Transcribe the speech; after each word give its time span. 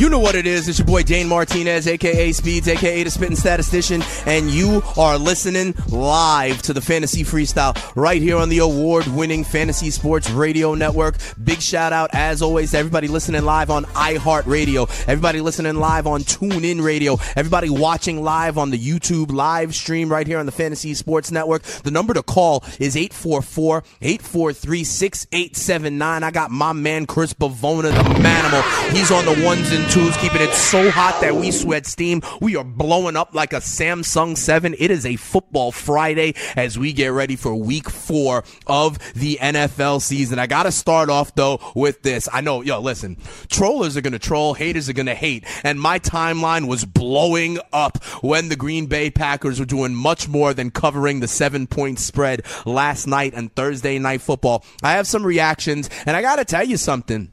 You 0.00 0.08
know 0.08 0.18
what 0.18 0.34
it 0.34 0.46
is. 0.46 0.66
It's 0.66 0.78
your 0.78 0.86
boy 0.86 1.02
Dane 1.02 1.28
Martinez, 1.28 1.86
aka 1.86 2.32
Speeds, 2.32 2.66
aka 2.68 3.02
the 3.02 3.10
Spitting 3.10 3.36
Statistician, 3.36 4.02
and 4.24 4.48
you 4.48 4.82
are 4.96 5.18
listening 5.18 5.74
live 5.90 6.62
to 6.62 6.72
the 6.72 6.80
Fantasy 6.80 7.22
Freestyle 7.22 7.76
right 7.94 8.22
here 8.22 8.38
on 8.38 8.48
the 8.48 8.60
award 8.60 9.06
winning 9.08 9.44
Fantasy 9.44 9.90
Sports 9.90 10.30
Radio 10.30 10.72
Network. 10.72 11.16
Big 11.44 11.60
shout 11.60 11.92
out, 11.92 12.08
as 12.14 12.40
always, 12.40 12.70
to 12.70 12.78
everybody 12.78 13.08
listening 13.08 13.44
live 13.44 13.68
on 13.68 13.84
iHeartRadio, 13.84 14.88
everybody 15.06 15.42
listening 15.42 15.74
live 15.76 16.06
on 16.06 16.22
TuneIn 16.22 16.82
Radio, 16.82 17.18
everybody 17.36 17.68
watching 17.68 18.22
live 18.22 18.56
on 18.56 18.70
the 18.70 18.78
YouTube 18.78 19.30
live 19.30 19.74
stream 19.74 20.10
right 20.10 20.26
here 20.26 20.38
on 20.38 20.46
the 20.46 20.52
Fantasy 20.52 20.94
Sports 20.94 21.30
Network. 21.30 21.60
The 21.60 21.90
number 21.90 22.14
to 22.14 22.22
call 22.22 22.64
is 22.78 22.96
844 22.96 23.84
843 24.00 24.82
6879. 24.82 26.22
I 26.22 26.30
got 26.30 26.50
my 26.50 26.72
man 26.72 27.04
Chris 27.04 27.34
Bavona, 27.34 27.92
the 27.92 28.14
manimal. 28.18 28.92
He's 28.96 29.10
on 29.10 29.26
the 29.26 29.44
ones 29.44 29.70
and 29.72 29.89
twos, 29.90 30.16
keeping 30.18 30.40
it 30.40 30.52
so 30.52 30.88
hot 30.88 31.20
that 31.20 31.34
we 31.34 31.50
sweat 31.50 31.84
steam. 31.84 32.22
We 32.40 32.54
are 32.54 32.62
blowing 32.62 33.16
up 33.16 33.34
like 33.34 33.52
a 33.52 33.56
Samsung 33.56 34.36
7. 34.36 34.76
It 34.78 34.88
is 34.88 35.04
a 35.04 35.16
football 35.16 35.72
Friday 35.72 36.34
as 36.54 36.78
we 36.78 36.92
get 36.92 37.08
ready 37.08 37.34
for 37.34 37.56
week 37.56 37.90
four 37.90 38.44
of 38.68 38.98
the 39.14 39.38
NFL 39.40 40.00
season. 40.00 40.38
I 40.38 40.46
got 40.46 40.62
to 40.62 40.70
start 40.70 41.10
off, 41.10 41.34
though, 41.34 41.58
with 41.74 42.02
this. 42.02 42.28
I 42.32 42.40
know, 42.40 42.62
yo, 42.62 42.80
listen, 42.80 43.16
trollers 43.48 43.96
are 43.96 44.00
going 44.00 44.12
to 44.12 44.20
troll, 44.20 44.54
haters 44.54 44.88
are 44.88 44.92
going 44.92 45.06
to 45.06 45.14
hate. 45.14 45.44
And 45.64 45.80
my 45.80 45.98
timeline 45.98 46.68
was 46.68 46.84
blowing 46.84 47.58
up 47.72 48.04
when 48.22 48.48
the 48.48 48.56
Green 48.56 48.86
Bay 48.86 49.10
Packers 49.10 49.58
were 49.58 49.66
doing 49.66 49.92
much 49.92 50.28
more 50.28 50.54
than 50.54 50.70
covering 50.70 51.18
the 51.18 51.28
seven 51.28 51.66
point 51.66 51.98
spread 51.98 52.42
last 52.64 53.08
night 53.08 53.32
and 53.34 53.52
Thursday 53.56 53.98
night 53.98 54.20
football. 54.20 54.64
I 54.84 54.92
have 54.92 55.08
some 55.08 55.26
reactions, 55.26 55.90
and 56.06 56.16
I 56.16 56.22
got 56.22 56.36
to 56.36 56.44
tell 56.44 56.64
you 56.64 56.76
something. 56.76 57.32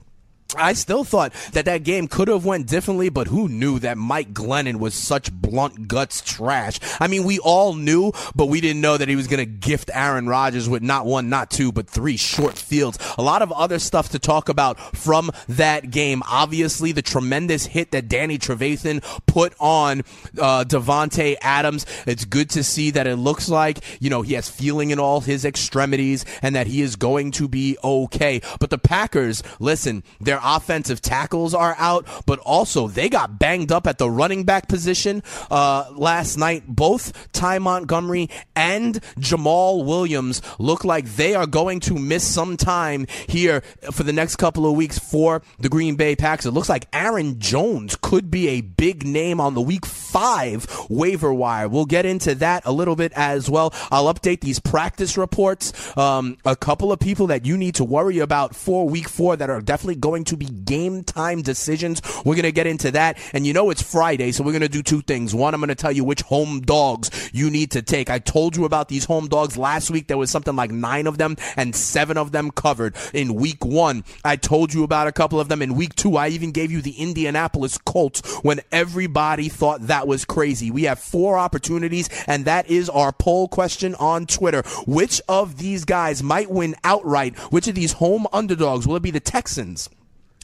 I 0.56 0.74
still 0.74 1.04
thought 1.04 1.34
that 1.52 1.66
that 1.66 1.84
game 1.84 2.08
could 2.08 2.28
have 2.28 2.46
went 2.46 2.68
differently, 2.68 3.10
but 3.10 3.28
who 3.28 3.50
knew 3.50 3.80
that 3.80 3.98
Mike 3.98 4.34
Glennon 4.34 4.78
was 4.80 4.94
such 4.94 5.32
blunt 5.32 5.88
guts 5.88 6.22
trash? 6.22 6.80
I 7.00 7.08
mean, 7.08 7.24
we 7.24 7.40
all 7.40 7.74
knew, 7.74 8.12
but 8.36 8.46
we 8.46 8.62
didn't 8.62 8.82
know 8.82 8.98
that 8.98 9.10
he 9.10 9.16
was 9.16 9.28
going 9.28 9.40
to 9.40 9.46
gift 9.46 9.90
Aaron 9.94 10.28
Rodgers 10.28 10.70
with 10.70 10.82
not 10.82 11.06
one, 11.06 11.30
not 11.30 11.50
two, 11.50 11.72
but 11.72 11.90
three 11.90 12.18
short 12.18 12.58
fields. 12.58 12.98
A 13.18 13.22
lot 13.22 13.42
of 13.42 13.52
other 13.52 13.80
stuff 13.80 14.10
to 14.10 14.20
talk 14.20 14.50
about 14.50 14.80
from 14.96 15.32
that 15.50 15.92
game. 15.92 16.24
Obviously, 16.30 16.92
the 16.92 17.02
tremendous 17.02 17.66
hit 17.66 17.92
that 17.92 18.08
Danny 18.08 18.38
Trevathan 18.38 19.04
put 19.26 19.54
on 19.60 20.02
uh, 20.40 20.64
Davante 20.64 21.36
Adams. 21.42 21.86
It's 22.06 22.26
good 22.26 22.50
to 22.52 22.64
see 22.64 22.92
that 22.92 23.08
it 23.08 23.18
looks 23.18 23.50
like 23.50 23.80
you 24.00 24.10
know 24.10 24.22
he 24.22 24.34
has 24.34 24.50
feeling 24.50 24.92
in 24.92 25.00
all 25.00 25.22
his 25.22 25.46
extremities 25.46 26.26
and 26.42 26.56
that 26.56 26.68
he 26.68 26.82
is 26.82 26.96
going 26.96 27.32
to 27.32 27.48
be 27.48 27.78
okay. 27.84 28.42
But 28.60 28.70
the 28.70 28.78
Packers, 28.78 29.44
listen, 29.60 30.04
they're 30.20 30.40
offensive 30.56 31.02
tackles 31.02 31.54
are 31.54 31.76
out, 31.78 32.08
but 32.26 32.40
also 32.40 32.88
they 32.88 33.10
got 33.10 33.38
banged 33.38 33.72
up 33.72 33.86
at 33.86 33.98
the 33.98 34.10
running 34.10 34.44
back 34.44 34.68
position 34.68 35.22
uh, 35.52 35.86
last 35.96 36.38
night. 36.38 36.64
Both 36.68 37.32
Ty 37.34 37.60
Montgomery 37.60 38.30
and 38.56 38.96
Jamaal 39.20 39.86
Williams 39.86 40.42
look 40.60 40.86
like 40.86 41.06
they 41.06 41.36
are 41.36 41.46
going 41.46 41.80
to 41.82 41.96
miss 41.96 42.24
some 42.24 42.58
time 42.58 43.06
here 43.28 43.62
for 43.92 44.04
the 44.04 44.14
next 44.14 44.38
couple 44.38 44.66
of 44.66 44.76
weeks 44.76 44.98
for 44.98 45.42
the 45.60 45.70
Green 45.70 45.96
Bay 45.96 46.16
Packers. 46.16 46.46
It 46.46 46.52
looks 46.52 46.70
like 46.70 46.88
Aaron 46.94 47.40
Jones 47.40 47.98
could 48.02 48.32
be 48.32 48.48
a 48.50 48.62
big 48.62 49.06
name 49.06 49.42
on 49.42 49.54
the 49.54 49.62
week 49.62 49.86
five 49.86 50.66
waiver 50.90 51.34
wire. 51.34 51.68
We'll 51.68 51.86
get 51.86 52.06
into 52.06 52.36
that 52.36 52.64
a 52.66 52.72
little 52.72 52.96
bit 52.96 53.12
as 53.16 53.50
well. 53.50 53.74
I'll 53.92 54.14
update 54.14 54.42
these 54.42 54.60
practice 54.60 55.18
reports. 55.18 55.96
Um, 55.98 56.38
a 56.46 56.56
couple 56.56 56.92
of 56.92 57.00
people 57.00 57.28
that 57.28 57.46
you 57.46 57.58
need 57.58 57.76
to 57.76 57.84
worry 57.84 58.20
about 58.20 58.56
for 58.56 58.88
week 58.88 59.10
four 59.10 59.36
that 59.36 59.50
are 59.50 59.62
definitely 59.62 59.96
going 59.96 60.24
to 60.28 60.38
be 60.38 60.46
game 60.46 61.04
time 61.04 61.42
decisions. 61.42 62.02
We're 62.24 62.36
going 62.36 62.44
to 62.44 62.52
get 62.52 62.68
into 62.68 62.92
that. 62.92 63.18
And 63.34 63.46
you 63.46 63.54
know 63.54 63.70
it's 63.70 63.82
Friday, 63.82 64.32
so 64.32 64.44
we're 64.44 64.52
going 64.52 64.62
to 64.62 64.70
do 64.70 64.84
two 64.84 65.02
things. 65.02 65.34
One, 65.34 65.54
I'm 65.54 65.60
going 65.60 65.70
to 65.70 65.76
tell 65.76 65.92
you 65.92 66.04
which 66.04 66.22
home 66.22 66.62
dogs 66.62 67.30
you 67.34 67.50
need 67.50 67.72
to 67.72 67.82
take. 67.82 68.10
I 68.10 68.20
told 68.20 68.56
you 68.56 68.66
about 68.66 68.90
these 68.90 69.06
home 69.06 69.28
dogs 69.28 69.58
last 69.58 69.90
week. 69.90 70.08
There 70.08 70.18
was 70.18 70.32
something 70.32 70.56
like 70.56 70.72
nine 70.72 71.08
of 71.08 71.18
them, 71.18 71.36
and 71.56 71.76
seven 71.76 72.18
of 72.18 72.32
them 72.32 72.52
covered. 72.52 72.96
In 73.14 73.36
week 73.36 73.66
one, 73.66 74.04
I 74.24 74.36
told 74.36 74.74
you 74.74 74.84
about 74.84 75.08
a 75.08 75.12
couple 75.12 75.40
of 75.40 75.50
them. 75.50 75.62
In 75.62 75.76
week 75.76 75.96
two, 75.96 76.18
I 76.18 76.30
even 76.30 76.52
gave 76.52 76.72
you 76.72 76.82
the 76.82 76.92
Indianapolis 76.92 77.78
Colts 77.78 78.22
when 78.44 78.62
everybody 78.72 79.50
thought 79.50 79.88
that 79.88 80.08
was 80.08 80.26
crazy. 80.26 80.72
We 80.72 80.84
have 80.84 81.00
four 81.00 81.38
opportunities, 81.38 82.10
and 82.28 82.46
that 82.46 82.70
is 82.70 82.90
our 82.90 83.12
poll 83.12 83.48
question 83.48 83.96
on 83.96 84.26
Twitter. 84.26 84.64
Which 84.86 85.22
of 85.28 85.58
these 85.58 85.86
guys 85.86 86.22
might 86.22 86.50
win 86.50 86.76
outright? 86.84 87.38
Which 87.52 87.68
of 87.68 87.76
these 87.76 87.94
home 87.94 88.28
underdogs? 88.34 88.88
Will 88.88 88.98
it 88.98 89.04
be 89.04 89.12
the 89.12 89.20
Texans? 89.20 89.90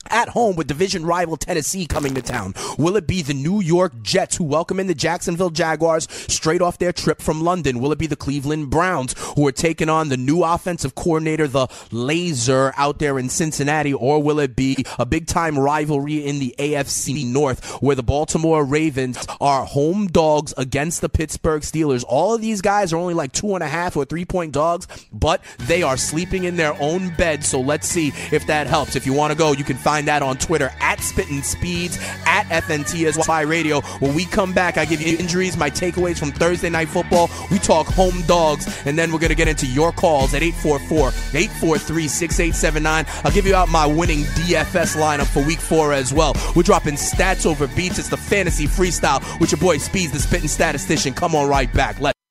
At 0.09 0.29
home 0.29 0.55
with 0.55 0.67
division 0.67 1.05
rival 1.05 1.37
Tennessee 1.37 1.85
coming 1.85 2.13
to 2.13 2.21
town? 2.21 2.53
Will 2.77 2.97
it 2.97 3.07
be 3.07 3.21
the 3.21 3.33
New 3.33 3.61
York 3.61 3.93
Jets 4.01 4.35
who 4.37 4.43
welcome 4.43 4.79
in 4.79 4.87
the 4.87 4.93
Jacksonville 4.93 5.49
Jaguars 5.49 6.07
straight 6.11 6.61
off 6.61 6.77
their 6.77 6.91
trip 6.91 7.21
from 7.21 7.41
London? 7.41 7.79
Will 7.79 7.91
it 7.91 7.97
be 7.97 8.07
the 8.07 8.15
Cleveland 8.15 8.69
Browns 8.69 9.15
who 9.35 9.47
are 9.47 9.51
taking 9.51 9.89
on 9.89 10.09
the 10.09 10.17
new 10.17 10.43
offensive 10.43 10.93
coordinator, 10.93 11.47
the 11.47 11.67
Lazor, 11.89 12.73
out 12.77 12.99
there 12.99 13.17
in 13.17 13.29
Cincinnati? 13.29 13.93
Or 13.93 14.21
will 14.21 14.39
it 14.39 14.55
be 14.55 14.85
a 14.99 15.05
big 15.05 15.25
time 15.25 15.57
rivalry 15.57 16.25
in 16.25 16.39
the 16.39 16.53
AFC 16.59 17.25
North 17.25 17.81
where 17.81 17.95
the 17.95 18.03
Baltimore 18.03 18.63
Ravens 18.63 19.25
are 19.39 19.65
home 19.65 20.07
dogs 20.07 20.53
against 20.57 21.01
the 21.01 21.09
Pittsburgh 21.09 21.61
Steelers? 21.61 22.03
All 22.07 22.35
of 22.35 22.41
these 22.41 22.61
guys 22.61 22.93
are 22.93 22.97
only 22.97 23.13
like 23.13 23.31
two 23.31 23.55
and 23.55 23.63
a 23.63 23.67
half 23.67 23.95
or 23.95 24.05
three 24.05 24.25
point 24.25 24.51
dogs, 24.51 24.85
but 25.11 25.41
they 25.59 25.81
are 25.81 25.97
sleeping 25.97 26.43
in 26.43 26.57
their 26.57 26.75
own 26.79 27.15
bed. 27.15 27.43
So 27.43 27.61
let's 27.61 27.87
see 27.87 28.11
if 28.31 28.45
that 28.47 28.67
helps. 28.67 28.95
If 28.95 29.05
you 29.05 29.13
want 29.13 29.31
to 29.31 29.37
go, 29.37 29.53
you 29.53 29.63
can 29.63 29.77
find 29.77 29.92
find 29.93 30.07
that 30.07 30.23
on 30.23 30.35
Twitter 30.37 30.71
at 30.79 30.99
Spittin' 31.01 31.43
Speeds, 31.43 31.99
at 32.25 32.45
FNTSY 32.47 33.47
Radio. 33.47 33.81
When 33.99 34.15
we 34.15 34.25
come 34.25 34.51
back, 34.51 34.79
I 34.79 34.85
give 34.85 34.99
you 34.99 35.15
injuries, 35.19 35.55
my 35.55 35.69
takeaways 35.69 36.17
from 36.17 36.31
Thursday 36.31 36.71
Night 36.71 36.89
Football. 36.89 37.29
We 37.51 37.59
talk 37.59 37.85
home 37.85 38.23
dogs, 38.23 38.65
and 38.87 38.97
then 38.97 39.11
we're 39.11 39.19
going 39.19 39.29
to 39.29 39.35
get 39.35 39.47
into 39.47 39.67
your 39.67 39.91
calls 39.91 40.33
at 40.33 40.41
844 40.41 41.09
843 41.39 42.07
6879. 42.07 43.05
I'll 43.23 43.31
give 43.31 43.45
you 43.45 43.53
out 43.53 43.69
my 43.69 43.85
winning 43.85 44.23
DFS 44.33 44.97
lineup 44.97 45.27
for 45.27 45.45
week 45.45 45.59
four 45.59 45.93
as 45.93 46.11
well. 46.11 46.33
We're 46.55 46.63
dropping 46.63 46.95
stats 46.95 47.45
over 47.45 47.67
beats. 47.67 47.99
It's 47.99 48.09
the 48.09 48.17
fantasy 48.17 48.65
freestyle 48.65 49.21
with 49.39 49.51
your 49.51 49.59
boy 49.59 49.77
Speeds, 49.77 50.11
the 50.11 50.19
spitting 50.19 50.47
statistician. 50.47 51.13
Come 51.13 51.35
on 51.35 51.47
right 51.47 51.71
back. 51.71 51.99
Let's 51.99 52.22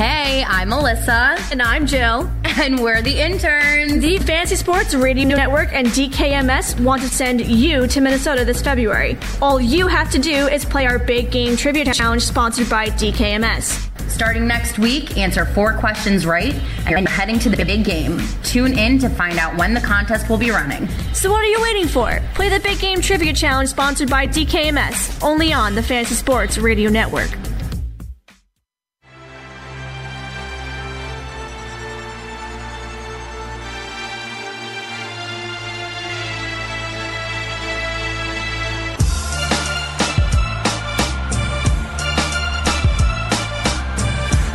Hey, 0.00 0.42
I'm 0.48 0.70
Melissa. 0.70 1.36
And 1.52 1.60
I'm 1.60 1.86
Jill. 1.86 2.26
And 2.44 2.82
we're 2.82 3.02
the 3.02 3.20
interns. 3.20 4.00
The 4.00 4.16
Fantasy 4.20 4.56
Sports 4.56 4.94
Radio 4.94 5.28
Network 5.28 5.74
and 5.74 5.88
DKMS 5.88 6.80
want 6.80 7.02
to 7.02 7.08
send 7.10 7.44
you 7.44 7.86
to 7.86 8.00
Minnesota 8.00 8.46
this 8.46 8.62
February. 8.62 9.18
All 9.42 9.60
you 9.60 9.88
have 9.88 10.10
to 10.12 10.18
do 10.18 10.48
is 10.48 10.64
play 10.64 10.86
our 10.86 10.98
big 10.98 11.30
game 11.30 11.54
trivia 11.54 11.84
challenge 11.92 12.22
sponsored 12.22 12.70
by 12.70 12.88
DKMS. 12.88 14.10
Starting 14.10 14.46
next 14.46 14.78
week, 14.78 15.18
answer 15.18 15.44
four 15.44 15.74
questions 15.74 16.24
right, 16.24 16.54
and 16.86 16.88
you're 16.88 17.06
heading 17.10 17.38
to 17.38 17.50
the 17.50 17.62
big 17.62 17.84
game. 17.84 18.22
Tune 18.42 18.78
in 18.78 18.98
to 19.00 19.10
find 19.10 19.38
out 19.38 19.54
when 19.58 19.74
the 19.74 19.82
contest 19.82 20.30
will 20.30 20.38
be 20.38 20.50
running. 20.50 20.88
So 21.12 21.30
what 21.30 21.44
are 21.44 21.50
you 21.50 21.60
waiting 21.60 21.86
for? 21.86 22.22
Play 22.34 22.48
the 22.48 22.60
big 22.60 22.78
game 22.78 23.02
trivia 23.02 23.34
challenge 23.34 23.68
sponsored 23.68 24.08
by 24.08 24.26
DKMS, 24.26 25.22
only 25.22 25.52
on 25.52 25.74
the 25.74 25.82
Fantasy 25.82 26.14
Sports 26.14 26.56
Radio 26.56 26.88
Network. 26.88 27.28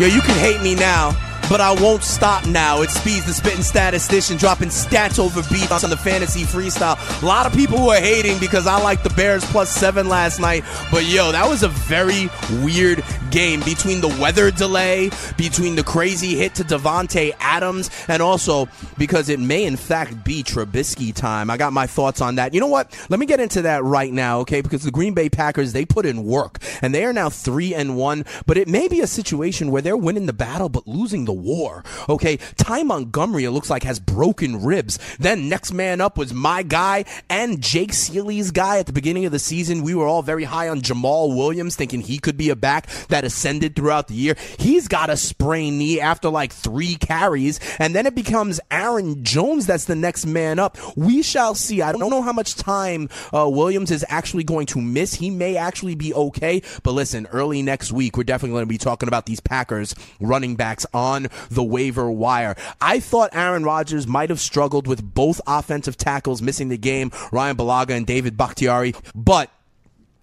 Yo, 0.06 0.12
you 0.12 0.22
can 0.22 0.38
hate 0.38 0.62
me 0.62 0.76
now, 0.76 1.18
but 1.50 1.62
I 1.62 1.74
won't 1.74 2.04
stop 2.04 2.46
now. 2.48 2.82
It 2.82 2.90
speeds 2.90 3.26
the 3.26 3.34
spitting 3.34 3.64
statistician, 3.64 4.38
dropping 4.38 4.70
stats 4.70 5.20
over 5.20 5.42
beats 5.54 5.84
on 5.84 5.90
the 5.90 5.98
fantasy 5.98 6.44
freestyle. 6.44 6.98
A 7.22 7.26
lot 7.26 7.46
of 7.46 7.54
people 7.54 7.86
were 7.86 8.00
hating 8.00 8.40
because 8.40 8.68
I 8.68 8.82
like 8.82 9.04
the 9.04 9.10
Bears 9.12 9.46
plus 9.46 9.70
seven 9.70 10.10
last 10.10 10.40
night, 10.40 10.64
but 10.92 11.06
yo, 11.06 11.32
that 11.32 11.48
was 11.48 11.64
a 11.64 11.70
very 11.70 12.30
weird 12.64 13.04
game 13.32 13.60
between 13.62 14.02
the 14.02 14.08
weather 14.20 14.50
delay, 14.52 15.10
between 15.38 15.76
the 15.76 15.84
crazy 15.84 16.36
hit 16.36 16.56
to 16.56 16.64
Davante 16.64 17.34
Adams, 17.40 17.90
and 18.08 18.22
also 18.22 18.68
because 18.98 19.30
it 19.30 19.40
may 19.40 19.66
in 19.66 19.76
fact 19.76 20.24
be 20.24 20.44
Trubisky 20.44 21.14
time. 21.14 21.50
I 21.50 21.58
got 21.58 21.74
my 21.74 21.88
thoughts 21.88 22.22
on 22.22 22.36
that. 22.36 22.54
You 22.54 22.60
know 22.60 22.68
what? 22.68 22.98
Let 23.10 23.20
me 23.20 23.26
get 23.26 23.40
into 23.40 23.64
that 23.64 23.84
right 23.84 24.12
now, 24.12 24.40
okay? 24.40 24.62
Because 24.62 24.84
the 24.84 24.92
Green 24.92 25.14
Bay 25.14 25.30
Packers 25.30 25.74
they 25.74 25.86
put 25.86 26.06
in 26.06 26.26
work, 26.26 26.60
and 26.82 26.94
they 26.94 27.06
are 27.06 27.14
now 27.14 27.30
three 27.30 27.76
and 27.76 27.96
one. 27.98 28.26
But 28.46 28.58
it 28.58 28.68
may 28.68 28.88
be 28.88 29.02
a 29.02 29.08
situation 29.08 29.72
where 29.72 29.82
they're 29.82 29.98
winning 29.98 30.26
the 30.26 30.34
battle 30.34 30.70
but 30.70 30.88
losing 30.88 31.26
the 31.26 31.35
war. 31.36 31.84
Okay, 32.10 32.38
Ty 32.58 32.84
Montgomery 32.84 33.46
it 33.46 33.52
looks 33.52 33.70
like 33.70 33.84
has 33.84 34.00
broken 34.00 34.64
ribs. 34.64 35.00
Then 35.20 35.50
next 35.50 35.74
man 35.74 36.02
up 36.02 36.18
was 36.18 36.34
my 36.34 36.64
guy 36.64 37.06
and 37.30 37.62
Jake 37.62 37.92
Ciely's 37.92 38.52
guy 38.52 38.80
at 38.80 38.86
the 38.86 38.94
beginning 38.94 39.26
of 39.26 39.32
the 39.32 39.40
season. 39.40 39.84
We 39.84 39.96
were 39.96 40.08
all 40.08 40.22
very 40.22 40.44
high 40.44 40.70
on 40.70 40.82
Jamaal 40.82 41.36
Williams, 41.36 41.76
thinking 41.76 42.02
he 42.02 42.20
could 42.20 42.38
be 42.38 42.50
a 42.50 42.56
back 42.56 42.88
that 43.08 43.24
ascended 43.24 43.76
throughout 43.76 44.08
the 44.08 44.14
year. 44.14 44.36
He's 44.58 44.88
got 44.88 45.10
a 45.10 45.18
sprained 45.18 45.80
knee 45.80 46.00
after 46.00 46.30
like 46.30 46.52
three 46.52 46.96
carries, 46.96 47.60
and 47.80 47.96
then 47.96 48.06
it 48.06 48.16
becomes 48.16 48.60
Aaron 48.72 49.24
Jones 49.24 49.66
that's 49.66 49.86
the 49.86 49.96
next 49.96 50.26
man 50.26 50.60
up. 50.60 50.78
We 50.96 51.22
shall 51.22 51.56
see. 51.56 51.82
I 51.82 51.92
don't 51.92 52.10
know 52.10 52.22
how 52.22 52.34
much 52.34 52.56
time 52.56 53.10
uh, 53.34 53.50
Williams 53.50 53.92
is 53.92 54.06
actually 54.10 54.44
going 54.44 54.66
to 54.68 54.82
miss. 54.82 55.16
He 55.16 55.30
may 55.30 55.58
actually 55.58 55.96
be 55.96 56.14
okay, 56.14 56.62
but 56.84 56.92
listen, 56.92 57.28
early 57.28 57.62
next 57.62 57.92
week 57.92 58.18
we're 58.18 58.24
definitely 58.24 58.54
going 58.54 58.64
to 58.64 58.70
be 58.70 58.78
talking 58.78 59.08
about 59.08 59.26
these 59.26 59.40
Packers 59.40 59.96
running 60.20 60.56
backs 60.56 60.86
on 60.94 61.25
the 61.50 61.64
waiver 61.64 62.10
wire. 62.10 62.56
I 62.82 63.00
thought 63.00 63.30
Aaron 63.34 63.64
Rodgers 63.64 64.08
might 64.08 64.30
have 64.30 64.40
struggled 64.40 64.88
with 64.88 65.14
both 65.14 65.42
offensive 65.48 65.98
tackles 65.98 66.42
missing 66.42 66.70
the 66.70 66.78
game, 66.78 67.12
Bryan 67.32 67.56
Bulaga 67.56 67.92
and 67.92 68.06
David 68.06 68.38
Bakhtiari, 68.38 68.94
but 69.14 69.50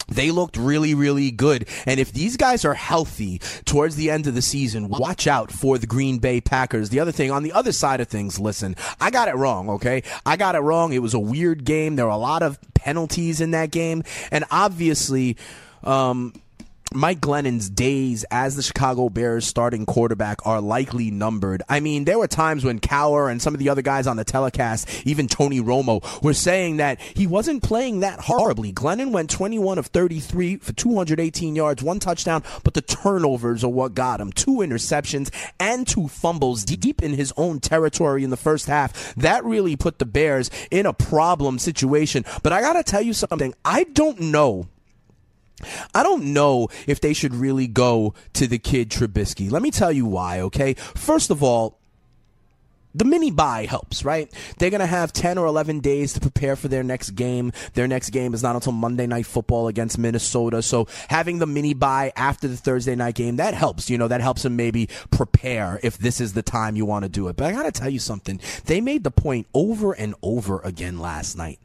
they 0.09 0.31
looked 0.31 0.57
really, 0.57 0.95
really 0.95 1.31
good. 1.31 1.69
And 1.87 1.99
if 2.01 2.13
these 2.13 2.37
guys 2.37 2.65
are 2.65 2.75
healthy 2.75 3.41
towards 3.65 3.97
the 3.97 4.11
end 4.11 4.27
of 4.27 4.35
the 4.35 4.43
season, 4.43 4.89
watch 4.89 5.27
out 5.27 5.51
for 5.51 5.79
the 5.79 5.87
Green 5.87 6.19
Bay 6.19 6.41
Packers. 6.41 6.91
The 6.91 7.01
other 7.01 7.13
thing, 7.13 7.31
on 7.31 7.43
the 7.43 7.53
other 7.53 7.73
side 7.73 8.01
of 8.01 8.09
things, 8.09 8.39
listen, 8.39 8.77
I 9.01 9.11
got 9.11 9.29
it 9.29 9.37
wrong, 9.37 9.71
okay? 9.71 10.03
I 10.27 10.37
got 10.37 10.55
it 10.55 10.61
wrong. 10.61 10.93
It 10.93 11.01
was 11.01 11.15
a 11.15 11.19
weird 11.19 11.65
game. 11.65 11.97
There 11.97 12.07
were 12.07 12.13
a 12.13 12.17
lot 12.17 12.43
of 12.43 12.59
penalties 12.75 13.41
in 13.41 13.53
that 13.53 13.71
game. 13.71 14.03
And 14.31 14.45
obviously, 14.51 15.37
um, 15.85 16.35
Mike 16.95 17.21
Glennon's 17.21 17.71
days 17.71 18.25
as 18.31 18.57
the 18.57 18.63
Chicago 18.63 19.09
Bears 19.09 19.47
starting 19.47 19.87
quarterback 19.87 20.47
are 20.47 20.61
likely 20.61 21.11
numbered. 21.11 21.63
I 21.69 21.81
mean, 21.81 22.05
there 22.05 22.19
were 22.19 22.27
times 22.27 22.65
when 22.65 22.81
Cowher 22.81 23.31
and 23.31 23.41
some 23.41 23.55
of 23.55 23.61
the 23.61 23.69
other 23.69 23.83
guys 23.83 24.07
on 24.07 24.17
the 24.17 24.25
telecast, 24.25 25.07
even 25.07 25.29
Tony 25.29 25.61
Romo, 25.61 26.03
were 26.23 26.35
saying 26.35 26.79
that 26.79 27.01
he 27.01 27.27
wasn't 27.27 27.63
playing 27.63 28.01
that 28.01 28.21
horribly. 28.21 28.73
Glennon 28.73 29.13
went 29.13 29.31
21 29.31 29.79
of 29.79 29.87
33 29.87 30.59
for 30.59 30.73
218 30.73 31.57
yards, 31.57 31.83
one 31.83 31.99
touchdown, 31.99 32.43
but 32.65 32.75
the 32.75 32.83
turnovers 32.83 33.65
are 33.65 33.71
what 33.71 33.95
got 33.95 34.21
him. 34.21 34.33
Two 34.33 34.57
interceptions 34.57 35.31
and 35.59 35.87
two 35.87 36.09
fumbles 36.09 36.65
deep 36.65 37.03
in 37.03 37.15
his 37.15 37.33
own 37.37 37.61
territory 37.61 38.25
in 38.25 38.31
the 38.31 38.37
first 38.37 38.67
half. 38.67 39.15
That 39.15 39.45
really 39.45 39.77
put 39.77 39.99
the 39.99 40.07
Bears 40.07 40.51
in 40.71 40.87
a 40.87 40.93
problem 40.93 41.59
situation. 41.59 42.25
But 42.43 42.53
I 42.53 42.61
got 42.61 42.75
to 42.75 42.83
tell 42.83 43.03
you 43.03 43.15
something. 43.15 43.55
I 43.65 43.85
don't 43.85 44.21
know 44.21 44.69
I 45.95 46.03
don't 46.03 46.33
know 46.33 46.69
if 46.87 47.01
they 47.01 47.13
should 47.13 47.35
really 47.35 47.67
go 47.67 48.15
to 48.35 48.47
the 48.47 48.59
kid 48.59 48.91
Trubisky. 48.91 49.51
Let 49.51 49.63
me 49.63 49.71
tell 49.71 49.93
you 49.93 50.07
why, 50.07 50.41
okay? 50.41 50.75
First 50.75 51.31
of 51.31 51.43
all, 51.43 51.79
the 52.95 53.05
mini 53.05 53.31
bye 53.31 53.65
helps, 53.65 54.05
right? 54.05 54.31
They're 54.59 54.71
going 54.71 54.81
to 54.81 54.87
have 54.87 55.13
10 55.13 55.39
or 55.39 55.47
11 55.47 55.81
days 55.81 56.13
to 56.13 56.21
prepare 56.21 56.57
for 56.57 56.69
their 56.69 56.83
next 56.83 57.11
game. 57.11 57.53
Their 57.75 57.89
next 57.89 58.11
game 58.11 58.35
is 58.35 58.43
not 58.43 58.55
until 58.55 58.73
Monday 58.73 59.07
Night 59.07 59.27
Football 59.27 59.69
against 59.69 59.99
Minnesota. 59.99 60.63
So 60.63 60.87
having 61.09 61.39
the 61.39 61.47
mini 61.47 61.75
bye 61.75 62.13
after 62.17 62.49
the 62.49 62.57
Thursday 62.57 62.95
night 62.95 63.15
game, 63.15 63.37
that 63.37 63.55
helps. 63.55 63.89
You 63.89 63.97
know, 63.97 64.09
that 64.09 64.21
helps 64.21 64.43
them 64.43 64.57
maybe 64.57 64.89
prepare 65.11 65.81
if 65.83 65.97
this 65.97 66.21
is 66.21 66.35
the 66.35 66.43
time 66.43 66.77
you 66.77 66.85
want 66.85 67.05
to 67.05 67.09
do 67.09 67.29
it. 67.29 67.37
But 67.37 67.47
I 67.47 67.53
got 67.53 67.63
to 67.63 67.73
tell 67.73 67.91
you 67.91 67.99
something. 67.99 68.41
They 68.67 68.81
made 68.81 69.05
the 69.05 69.11
point 69.11 69.47
over 69.55 69.93
and 69.93 70.15
over 70.23 70.61
again 70.61 70.99
last 70.99 71.37
night 71.37 71.59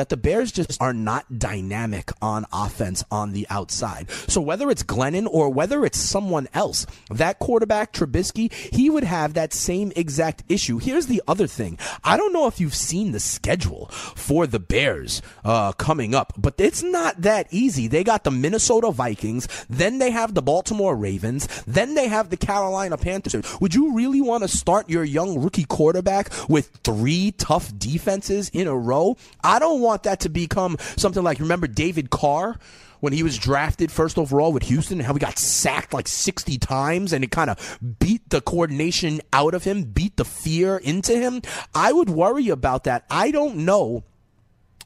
that 0.00 0.08
the 0.08 0.16
Bears 0.16 0.50
just 0.50 0.80
are 0.80 0.94
not 0.94 1.38
dynamic 1.38 2.10
on 2.22 2.46
offense 2.54 3.04
on 3.10 3.32
the 3.32 3.46
outside. 3.50 4.10
So 4.28 4.40
whether 4.40 4.70
it's 4.70 4.82
Glennon 4.82 5.28
or 5.30 5.50
whether 5.50 5.84
it's 5.84 5.98
someone 5.98 6.48
else, 6.54 6.86
that 7.10 7.38
quarterback, 7.38 7.92
Trubisky, 7.92 8.50
he 8.50 8.88
would 8.88 9.04
have 9.04 9.34
that 9.34 9.52
same 9.52 9.92
exact 9.94 10.42
issue. 10.48 10.78
Here's 10.78 11.06
the 11.06 11.22
other 11.28 11.46
thing. 11.46 11.78
I 12.02 12.16
don't 12.16 12.32
know 12.32 12.46
if 12.46 12.60
you've 12.60 12.74
seen 12.74 13.12
the 13.12 13.20
schedule 13.20 13.88
for 13.88 14.46
the 14.46 14.58
Bears 14.58 15.20
uh, 15.44 15.72
coming 15.72 16.14
up, 16.14 16.32
but 16.38 16.54
it's 16.56 16.82
not 16.82 17.20
that 17.20 17.48
easy. 17.50 17.86
They 17.86 18.02
got 18.02 18.24
the 18.24 18.30
Minnesota 18.30 18.92
Vikings, 18.92 19.48
then 19.68 19.98
they 19.98 20.12
have 20.12 20.32
the 20.32 20.40
Baltimore 20.40 20.96
Ravens, 20.96 21.46
then 21.66 21.94
they 21.94 22.08
have 22.08 22.30
the 22.30 22.38
Carolina 22.38 22.96
Panthers. 22.96 23.60
Would 23.60 23.74
you 23.74 23.94
really 23.94 24.22
want 24.22 24.44
to 24.44 24.48
start 24.48 24.88
your 24.88 25.04
young 25.04 25.42
rookie 25.42 25.64
quarterback 25.64 26.30
with 26.48 26.70
three 26.84 27.32
tough 27.32 27.76
defenses 27.78 28.48
in 28.54 28.66
a 28.66 28.74
row? 28.74 29.18
I 29.44 29.58
don't 29.58 29.80
don't 29.80 29.80
want 29.90 30.04
that 30.04 30.20
to 30.20 30.28
become 30.28 30.76
something 30.96 31.22
like 31.22 31.40
remember 31.40 31.66
David 31.66 32.10
Carr 32.10 32.58
when 33.00 33.12
he 33.12 33.22
was 33.22 33.38
drafted 33.38 33.90
first 33.90 34.18
overall 34.18 34.52
with 34.52 34.62
Houston 34.64 34.98
and 34.98 35.06
how 35.06 35.12
he 35.14 35.18
got 35.18 35.38
sacked 35.38 35.92
like 35.92 36.06
60 36.06 36.58
times 36.58 37.12
and 37.12 37.24
it 37.24 37.30
kind 37.30 37.50
of 37.50 37.78
beat 37.98 38.28
the 38.30 38.40
coordination 38.40 39.20
out 39.32 39.54
of 39.54 39.64
him, 39.64 39.82
beat 39.84 40.16
the 40.16 40.24
fear 40.24 40.76
into 40.76 41.16
him. 41.16 41.42
I 41.74 41.92
would 41.92 42.10
worry 42.10 42.50
about 42.50 42.84
that. 42.84 43.04
I 43.10 43.30
don't 43.30 43.64
know 43.64 44.04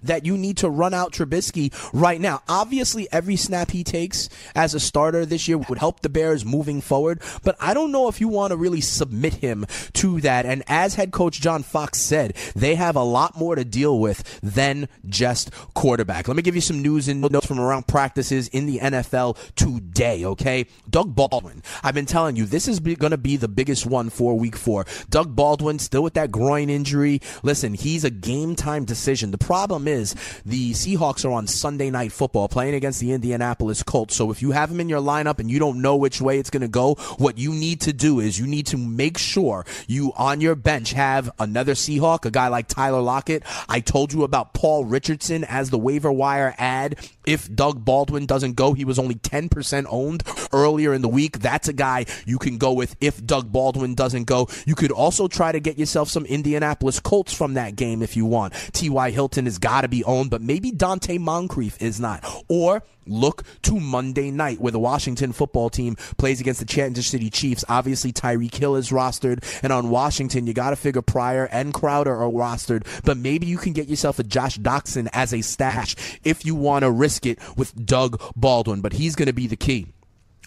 that 0.05 0.25
you 0.25 0.37
need 0.37 0.57
to 0.59 0.71
run 0.71 0.95
out 0.95 1.13
Trubisky 1.13 1.73
right 1.93 2.21
now. 2.21 2.43
Obviously, 2.49 3.09
every 3.13 3.37
snap 3.37 3.71
he 3.71 3.85
takes 3.85 4.29
as 4.55 4.75
a 4.75 4.81
starter 4.81 5.27
this 5.27 5.49
year 5.49 5.59
would 5.59 5.79
help 5.79 6.01
the 6.01 6.09
Bears 6.09 6.45
moving 6.45 6.81
forward, 6.81 7.21
but 7.43 7.57
I 7.61 7.75
don't 7.75 7.93
know 7.93 8.09
if 8.09 8.21
you 8.21 8.29
want 8.29 8.51
to 8.53 8.57
really 8.57 8.81
submit 8.81 9.35
him 9.35 9.67
to 9.95 10.21
that. 10.21 10.47
And 10.47 10.63
as 10.67 10.95
head 10.95 11.13
coach 11.13 11.41
John 11.41 11.63
Fox 11.63 11.99
said, 11.99 12.37
they 12.55 12.75
have 12.75 12.97
a 12.97 13.03
lot 13.03 13.37
more 13.37 13.55
to 13.55 13.65
deal 13.65 13.99
with 13.99 14.41
than 14.43 14.89
just 15.07 15.51
quarterback. 15.75 16.29
Let 16.29 16.37
me 16.37 16.43
give 16.43 16.55
you 16.55 16.61
some 16.61 16.83
news 16.83 17.09
and 17.09 17.21
notes 17.21 17.47
from 17.47 17.61
around 17.61 17.87
practices 17.87 18.49
in 18.49 18.67
the 18.67 18.79
NFL 18.79 19.37
today, 19.57 20.25
okay? 20.25 20.67
Doug 20.89 21.15
Baldwin. 21.15 21.63
I've 21.83 21.95
been 21.95 22.07
telling 22.07 22.37
you, 22.37 22.45
this 22.45 22.69
is 22.69 22.81
going 22.81 23.11
to 23.11 23.19
be 23.19 23.37
the 23.37 23.49
biggest 23.49 23.87
one 23.87 24.11
for 24.11 24.39
week 24.39 24.57
four. 24.57 24.87
Doug 25.11 25.35
Baldwin, 25.35 25.79
still 25.79 26.03
with 26.03 26.15
that 26.15 26.31
groin 26.31 26.71
injury. 26.71 27.21
Listen, 27.43 27.75
he's 27.75 28.05
a 28.05 28.11
game 28.11 28.55
time 28.55 28.85
decision. 28.85 29.31
The 29.31 29.39
problem 29.39 29.89
is, 29.89 29.94
is 29.95 30.15
the 30.45 30.73
Seahawks 30.73 31.25
are 31.25 31.33
on 31.33 31.47
Sunday 31.47 31.91
Night 31.91 32.13
Football 32.13 32.49
playing 32.49 32.75
against 32.75 33.01
the 33.01 33.13
Indianapolis 33.13 33.83
Colts. 33.83 34.15
So 34.15 34.31
if 34.31 34.43
you 34.43 34.51
have 34.51 34.69
them 34.69 34.81
in 34.81 34.89
your 34.89 35.01
lineup 35.01 35.39
and 35.39 35.51
you 35.51 35.59
don't 35.59 35.81
know 35.81 35.97
which 35.97 36.21
way 36.21 36.39
it's 36.39 36.51
going 36.51 36.63
to 36.63 36.69
go, 36.69 36.95
what 37.19 37.39
you 37.39 37.53
need 37.53 37.81
to 37.83 37.93
do 37.93 38.21
is 38.21 38.39
you 38.39 38.47
need 38.47 38.67
to 38.67 38.77
make 38.77 39.19
sure 39.19 39.65
you 39.87 40.13
on 40.17 40.41
your 40.41 40.55
bench 40.55 40.93
have 40.93 41.31
another 41.39 41.73
Seahawk, 41.73 42.25
a 42.25 42.31
guy 42.31 42.49
like 42.49 42.69
Tyler 42.69 43.01
Lockett. 43.01 43.43
I 43.69 43.81
told 43.81 44.13
you 44.13 44.25
about 44.25 44.53
Paul 44.55 44.85
Richardson 44.85 45.45
as 45.45 45.71
the 45.71 45.79
waiver 45.79 46.13
wire 46.13 46.55
ad. 46.59 46.97
If 47.27 47.53
Doug 47.53 47.85
Baldwin 47.85 48.27
doesn't 48.27 48.55
go, 48.55 48.75
he 48.75 48.85
was 48.85 48.99
only 48.99 49.15
10% 49.15 49.87
owned 49.89 50.23
earlier 50.53 50.93
in 50.93 51.03
the 51.03 51.09
week. 51.09 51.39
That's 51.39 51.69
a 51.69 51.73
guy 51.73 52.05
you 52.27 52.39
can 52.39 52.59
go 52.59 52.73
with 52.73 52.97
if 53.01 53.25
Doug 53.25 53.51
Baldwin 53.51 53.95
doesn't 53.95 54.25
go. 54.25 54.49
You 54.67 54.75
could 54.75 54.93
also 54.93 55.27
try 55.27 55.53
to 55.53 55.61
get 55.61 55.79
yourself 55.79 56.09
some 56.09 56.27
Indianapolis 56.27 57.01
Colts 57.01 57.33
from 57.33 57.55
that 57.55 57.77
game 57.77 58.03
if 58.03 58.17
you 58.17 58.27
want. 58.27 58.53
T.Y. 58.73 59.11
Hilton 59.11 59.47
has 59.47 59.59
got 59.59 59.74
to 59.83 59.89
be 59.89 60.05
owned, 60.05 60.31
but 60.31 60.43
maybe 60.43 60.71
Donte 60.71 61.19
Moncrief 61.19 61.81
is 61.81 62.01
not. 62.01 62.25
Or 62.49 62.83
look 63.07 63.43
to 63.63 63.79
Monday 63.79 64.31
night 64.31 64.61
where 64.61 64.73
the 64.73 64.79
Washington 64.79 65.33
football 65.33 65.71
team 65.71 65.97
plays 66.17 66.41
against 66.41 66.61
the 66.61 66.67
Kansas 66.67 67.07
City 67.07 67.31
Chiefs. 67.31 67.65
Obviously, 67.69 68.13
Tyreek 68.13 68.55
Hill 68.55 68.77
is 68.77 68.91
rostered, 68.91 69.45
and 69.63 69.73
on 69.73 69.91
Washington, 69.91 70.47
you 70.47 70.55
got 70.55 70.71
to 70.71 70.77
figure 70.77 71.03
Pryor 71.03 71.49
and 71.51 71.75
Crowder 71.75 72.15
are 72.15 72.31
rostered, 72.31 72.87
but 73.05 73.17
maybe 73.17 73.47
you 73.47 73.59
can 73.59 73.73
get 73.73 73.89
yourself 73.89 74.19
a 74.19 74.25
Josh 74.25 74.59
Doctson 74.59 75.09
as 75.13 75.33
a 75.33 75.41
stash 75.41 75.97
if 76.25 76.45
you 76.45 76.55
want 76.55 76.83
to 76.83 76.91
risk 76.91 77.27
it 77.27 77.39
with 77.57 77.87
Doug 77.87 78.21
Baldwin, 78.37 78.81
but 78.81 78.95
he's 78.95 79.15
going 79.15 79.27
to 79.27 79.33
be 79.33 79.47
the 79.47 79.57
key. 79.57 79.87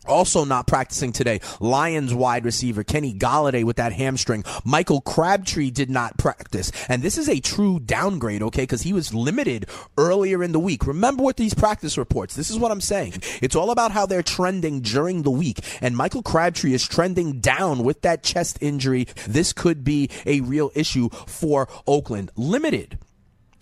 Also 0.08 0.46
not 0.46 0.68
practicing 0.68 1.12
today, 1.12 1.42
Lions 1.60 2.14
wide 2.14 2.46
receiver 2.46 2.84
Kenny 2.84 3.14
Golladay 3.14 3.64
with 3.64 3.78
that 3.78 3.94
hamstring. 3.94 4.44
Michael 4.64 5.02
Crabtree 5.02 5.72
did 5.72 5.90
not 5.90 6.18
practice. 6.18 6.72
And 6.90 7.02
this 7.02 7.18
is 7.18 7.30
a 7.30 7.40
true 7.40 7.80
downgrade, 7.80 8.42
okay, 8.44 8.64
because 8.64 8.82
he 8.82 8.94
was 8.94 9.14
limited 9.14 9.68
earlier 9.98 10.44
in 10.44 10.52
the 10.52 10.60
week. 10.60 10.88
Remember 10.88 11.24
what 11.24 11.38
these 11.38 11.54
practice 11.54 11.98
reports, 11.98 12.36
this 12.36 12.50
is 12.50 12.58
what 12.58 12.72
I'm 12.72 12.82
saying. 12.82 13.22
It's 13.42 13.56
all 13.56 13.72
about 13.72 13.92
how 13.92 14.06
they're 14.06 14.24
trending 14.24 14.82
during 14.82 15.24
the 15.24 15.32
week. 15.32 15.60
And 15.82 15.96
Michael 15.96 16.24
Crabtree 16.24 16.74
is 16.74 16.88
trending 16.88 17.40
down 17.40 17.84
with 17.84 18.02
that 18.02 18.24
chest 18.24 18.58
injury. 18.62 19.08
This 19.28 19.54
could 19.54 19.84
be 19.84 20.10
a 20.26 20.42
real 20.42 20.72
issue 20.76 21.10
for 21.10 21.68
Oakland. 21.86 22.32
Limited 22.36 22.98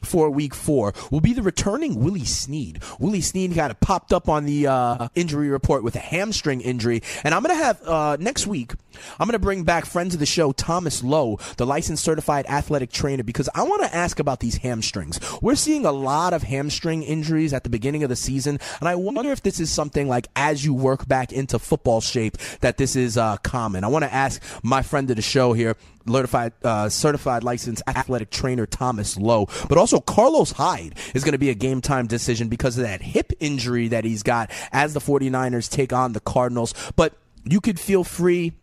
for 0.06 0.30
week 0.30 0.54
four 0.56 0.94
will 1.12 1.22
be 1.22 1.34
the 1.34 1.42
returning 1.42 2.04
Willie 2.04 2.26
Snead. 2.26 2.82
Willie 3.00 3.22
Snead 3.22 3.56
kind 3.56 3.72
of 3.72 3.80
popped 3.80 4.14
up 4.14 4.30
on 4.30 4.46
the 4.46 4.68
uh, 4.68 5.08
injury 5.16 5.50
report 5.50 5.84
with 5.84 5.96
a 5.96 6.00
hamstring 6.00 6.62
injury. 6.62 7.02
And 7.24 7.34
I'm 7.34 7.44
going 7.44 7.56
to 7.58 7.64
have 7.64 7.88
uh, 7.88 8.18
next 8.20 8.48
week, 8.48 8.74
I'm 9.20 9.28
going 9.28 9.34
to 9.34 9.40
bring 9.40 9.64
back 9.64 9.86
friends 9.86 10.14
of 10.14 10.20
the 10.20 10.26
show, 10.26 10.52
Thomas 10.52 11.04
Lowe, 11.04 11.38
the 11.58 11.66
licensed 11.66 12.04
certified 12.04 12.46
athletic 12.48 12.92
trainer, 12.92 13.24
because 13.24 13.50
I 13.56 13.64
want 13.64 13.84
to 13.84 13.96
ask 13.96 14.20
about 14.20 14.40
these 14.40 14.58
hamstrings. 14.58 15.20
We're 15.42 15.56
seeing 15.56 15.86
a 15.86 15.92
lot 15.92 16.34
of 16.34 16.44
hamstring 16.44 17.04
injuries 17.04 17.54
at 17.54 17.64
the 17.64 17.70
beginning 17.70 18.04
of 18.04 18.10
the 18.10 18.16
season, 18.16 18.60
and 18.80 18.90
I 18.90 18.96
wonder 18.96 19.32
if 19.32 19.42
this 19.42 19.60
is 19.60 19.72
something 19.72 20.08
like 20.08 20.28
as 20.36 20.64
you 20.66 20.74
work 20.74 21.08
back 21.08 21.32
into 21.32 21.60
football 21.60 22.02
shape 22.02 22.38
that 22.62 22.78
this 22.78 22.96
is 22.96 23.18
uh, 23.18 23.38
common. 23.38 23.84
I 23.84 23.88
want 23.88 24.04
to 24.04 24.14
ask 24.14 24.42
my 24.64 24.82
friend 24.82 25.10
of 25.10 25.16
the 25.16 25.22
show 25.22 25.54
here, 25.54 25.76
certified, 26.08 26.54
uh, 26.64 26.90
certified 26.90 27.44
licensed 27.44 27.84
athletic 27.88 28.30
trainer 28.30 28.66
Thomas 28.66 29.18
Lowe, 29.18 29.48
but 29.68 29.78
also 29.78 30.00
Carlos 30.00 30.52
Hyde 30.52 30.96
is 31.14 31.24
going 31.24 31.34
to 31.34 31.38
be 31.38 31.50
a 31.50 31.56
game 31.56 31.82
time 31.82 32.08
decision 32.08 32.48
because 32.48 32.78
of 32.78 32.84
that 32.84 33.02
hip 33.02 33.34
injury 33.40 33.88
that 33.90 34.06
he's 34.06 34.24
got 34.24 34.52
as 34.72 34.94
the 34.94 35.00
49ers 35.00 35.70
take 35.70 35.94
on 35.94 36.14
the 36.14 36.20
Cardinals. 36.20 36.74
But 36.96 37.14
you 37.44 37.62
could 37.62 37.80
feel 37.80 38.04
free 38.04 38.54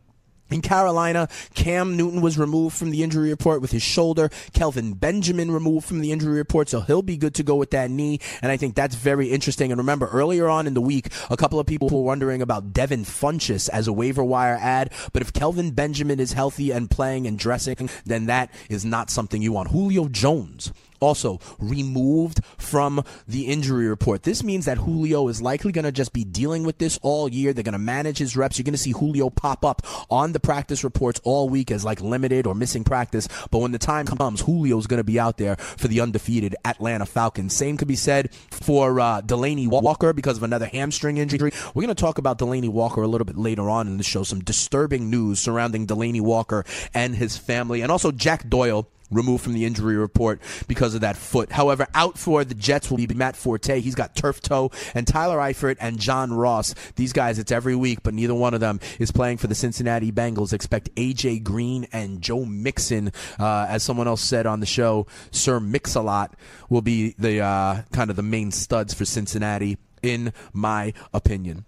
in 0.52 0.62
Carolina, 0.62 1.28
Cam 1.54 1.96
Newton 1.96 2.20
was 2.20 2.38
removed 2.38 2.76
from 2.76 2.90
the 2.90 3.02
injury 3.02 3.30
report 3.30 3.60
with 3.60 3.70
his 3.70 3.82
shoulder. 3.82 4.30
Kelvin 4.52 4.94
Benjamin 4.94 5.50
removed 5.50 5.86
from 5.86 6.00
the 6.00 6.12
injury 6.12 6.34
report, 6.34 6.68
so 6.68 6.80
he'll 6.80 7.02
be 7.02 7.16
good 7.16 7.34
to 7.34 7.42
go 7.42 7.56
with 7.56 7.70
that 7.70 7.90
knee. 7.90 8.20
And 8.40 8.52
I 8.52 8.56
think 8.56 8.74
that's 8.74 8.94
very 8.94 9.28
interesting. 9.28 9.72
And 9.72 9.78
remember, 9.78 10.06
earlier 10.08 10.48
on 10.48 10.66
in 10.66 10.74
the 10.74 10.80
week, 10.80 11.08
a 11.30 11.36
couple 11.36 11.58
of 11.58 11.66
people 11.66 11.88
were 11.88 12.02
wondering 12.02 12.42
about 12.42 12.72
Devin 12.72 13.04
Funchess 13.04 13.68
as 13.68 13.86
a 13.86 13.92
waiver 13.92 14.24
wire 14.24 14.58
ad. 14.60 14.92
But 15.12 15.22
if 15.22 15.32
Kelvin 15.32 15.70
Benjamin 15.72 16.20
is 16.20 16.32
healthy 16.32 16.70
and 16.70 16.90
playing 16.90 17.26
and 17.26 17.38
dressing, 17.38 17.90
then 18.04 18.26
that 18.26 18.50
is 18.68 18.84
not 18.84 19.10
something 19.10 19.42
you 19.42 19.52
want. 19.52 19.70
Julio 19.70 20.08
Jones 20.08 20.72
also 21.02 21.40
removed 21.58 22.40
from 22.56 23.04
the 23.26 23.46
injury 23.46 23.88
report. 23.88 24.22
This 24.22 24.42
means 24.42 24.64
that 24.66 24.78
Julio 24.78 25.28
is 25.28 25.42
likely 25.42 25.72
going 25.72 25.84
to 25.84 25.92
just 25.92 26.12
be 26.12 26.24
dealing 26.24 26.64
with 26.64 26.78
this 26.78 26.98
all 27.02 27.28
year. 27.28 27.52
They're 27.52 27.64
going 27.64 27.72
to 27.72 27.78
manage 27.78 28.18
his 28.18 28.36
reps. 28.36 28.58
You're 28.58 28.64
going 28.64 28.72
to 28.72 28.78
see 28.78 28.92
Julio 28.92 29.30
pop 29.30 29.64
up 29.64 29.82
on 30.10 30.32
the 30.32 30.40
practice 30.40 30.84
reports 30.84 31.20
all 31.24 31.48
week 31.48 31.70
as 31.70 31.84
like 31.84 32.00
limited 32.00 32.46
or 32.46 32.54
missing 32.54 32.84
practice. 32.84 33.28
But 33.50 33.58
when 33.58 33.72
the 33.72 33.78
time 33.78 34.06
comes, 34.06 34.44
Julio's 34.44 34.86
going 34.86 34.98
to 34.98 35.04
be 35.04 35.18
out 35.18 35.38
there 35.38 35.56
for 35.56 35.88
the 35.88 36.00
undefeated 36.00 36.54
Atlanta 36.64 37.06
Falcons. 37.06 37.54
Same 37.54 37.76
could 37.76 37.88
be 37.88 37.96
said 37.96 38.32
for 38.50 39.00
uh, 39.00 39.20
Delanie 39.22 39.68
Walker 39.68 40.12
because 40.12 40.36
of 40.36 40.42
another 40.42 40.66
hamstring 40.66 41.18
injury. 41.18 41.50
We're 41.74 41.82
going 41.82 41.94
to 41.94 42.00
talk 42.00 42.18
about 42.18 42.38
Delanie 42.38 42.68
Walker 42.68 43.02
a 43.02 43.08
little 43.08 43.24
bit 43.24 43.36
later 43.36 43.68
on 43.68 43.88
in 43.88 43.96
the 43.96 44.04
show. 44.04 44.22
Some 44.22 44.40
disturbing 44.40 45.10
news 45.10 45.40
surrounding 45.40 45.86
Delanie 45.86 46.20
Walker 46.20 46.64
and 46.94 47.14
his 47.14 47.36
family, 47.36 47.80
and 47.80 47.90
also 47.90 48.12
Jack 48.12 48.48
Doyle 48.48 48.88
removed 49.12 49.44
from 49.44 49.54
the 49.54 49.64
injury 49.64 49.96
report 49.96 50.40
because 50.66 50.94
of 50.94 51.02
that 51.02 51.16
foot. 51.16 51.52
However, 51.52 51.86
out 51.94 52.18
for 52.18 52.44
the 52.44 52.54
Jets 52.54 52.90
will 52.90 52.98
be 52.98 53.06
Matt 53.06 53.36
Forte. 53.36 53.80
He's 53.80 53.94
got 53.94 54.16
turf 54.16 54.40
toe, 54.40 54.70
and 54.94 55.06
Tyler 55.06 55.38
Eifert 55.38 55.76
and 55.80 55.98
John 55.98 56.32
Ross. 56.32 56.74
These 56.96 57.12
guys, 57.12 57.38
it's 57.38 57.52
every 57.52 57.76
week, 57.76 58.00
but 58.02 58.14
neither 58.14 58.34
one 58.34 58.54
of 58.54 58.60
them 58.60 58.80
is 58.98 59.12
playing 59.12 59.38
for 59.38 59.46
the 59.46 59.54
Cincinnati 59.54 60.10
Bengals. 60.10 60.52
Expect 60.52 60.94
AJ 60.96 61.42
Green 61.42 61.86
and 61.92 62.20
Joe 62.20 62.44
Mixon, 62.44 63.12
uh, 63.38 63.66
as 63.68 63.82
someone 63.82 64.08
else 64.08 64.22
said 64.22 64.46
on 64.46 64.60
the 64.60 64.66
show, 64.66 65.06
Sir 65.30 65.60
Mix-a-Lot 65.60 66.34
will 66.68 66.82
be 66.82 67.14
the 67.18 67.40
uh, 67.40 67.82
kind 67.92 68.10
of 68.10 68.16
the 68.16 68.22
main 68.22 68.50
studs 68.50 68.94
for 68.94 69.04
Cincinnati, 69.04 69.78
in 70.02 70.32
my 70.52 70.92
opinion. 71.12 71.64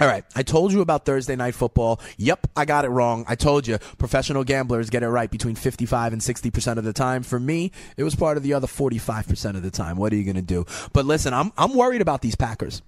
All 0.00 0.08
right, 0.08 0.24
I 0.34 0.42
told 0.42 0.72
you 0.72 0.80
about 0.80 1.04
Thursday 1.04 1.36
night 1.36 1.54
football. 1.54 2.00
Yep, 2.16 2.48
I 2.56 2.64
got 2.64 2.84
it 2.84 2.88
wrong. 2.88 3.24
I 3.28 3.36
told 3.36 3.64
you 3.68 3.78
professional 3.96 4.42
gamblers 4.42 4.90
get 4.90 5.04
it 5.04 5.08
right 5.08 5.30
between 5.30 5.54
55 5.54 6.12
and 6.12 6.20
60% 6.20 6.78
of 6.78 6.84
the 6.84 6.92
time. 6.92 7.22
For 7.22 7.38
me, 7.38 7.70
it 7.96 8.02
was 8.02 8.16
part 8.16 8.36
of 8.36 8.42
the 8.42 8.54
other 8.54 8.66
45% 8.66 9.54
of 9.54 9.62
the 9.62 9.70
time. 9.70 9.96
What 9.96 10.12
are 10.12 10.16
you 10.16 10.24
going 10.24 10.34
to 10.34 10.42
do? 10.42 10.64
But 10.92 11.06
listen, 11.06 11.32
I'm 11.32 11.52
I'm 11.56 11.74
worried 11.74 12.00
about 12.00 12.22
these 12.22 12.34
Packers. 12.34 12.82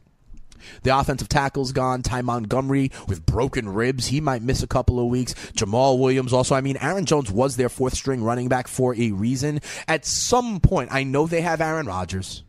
The 0.82 0.98
offensive 0.98 1.28
tackle's 1.28 1.70
gone. 1.70 2.02
Ty 2.02 2.22
Montgomery 2.22 2.90
with 3.06 3.24
broken 3.24 3.68
ribs. 3.68 4.08
He 4.08 4.20
might 4.20 4.42
miss 4.42 4.64
a 4.64 4.66
couple 4.66 4.98
of 4.98 5.06
weeks. 5.06 5.34
Jamaal 5.52 6.00
Williams 6.00 6.32
also. 6.32 6.56
I 6.56 6.60
mean, 6.60 6.76
Aaron 6.80 7.04
Jones 7.04 7.30
was 7.30 7.54
their 7.54 7.68
fourth 7.68 7.94
string 7.94 8.24
running 8.24 8.48
back 8.48 8.66
for 8.66 8.96
a 8.96 9.12
reason. 9.12 9.60
At 9.86 10.04
some 10.04 10.58
point, 10.58 10.88
I 10.92 11.04
know 11.04 11.28
they 11.28 11.42
have 11.42 11.60
Aaron 11.60 11.86
Rodgers. 11.86 12.42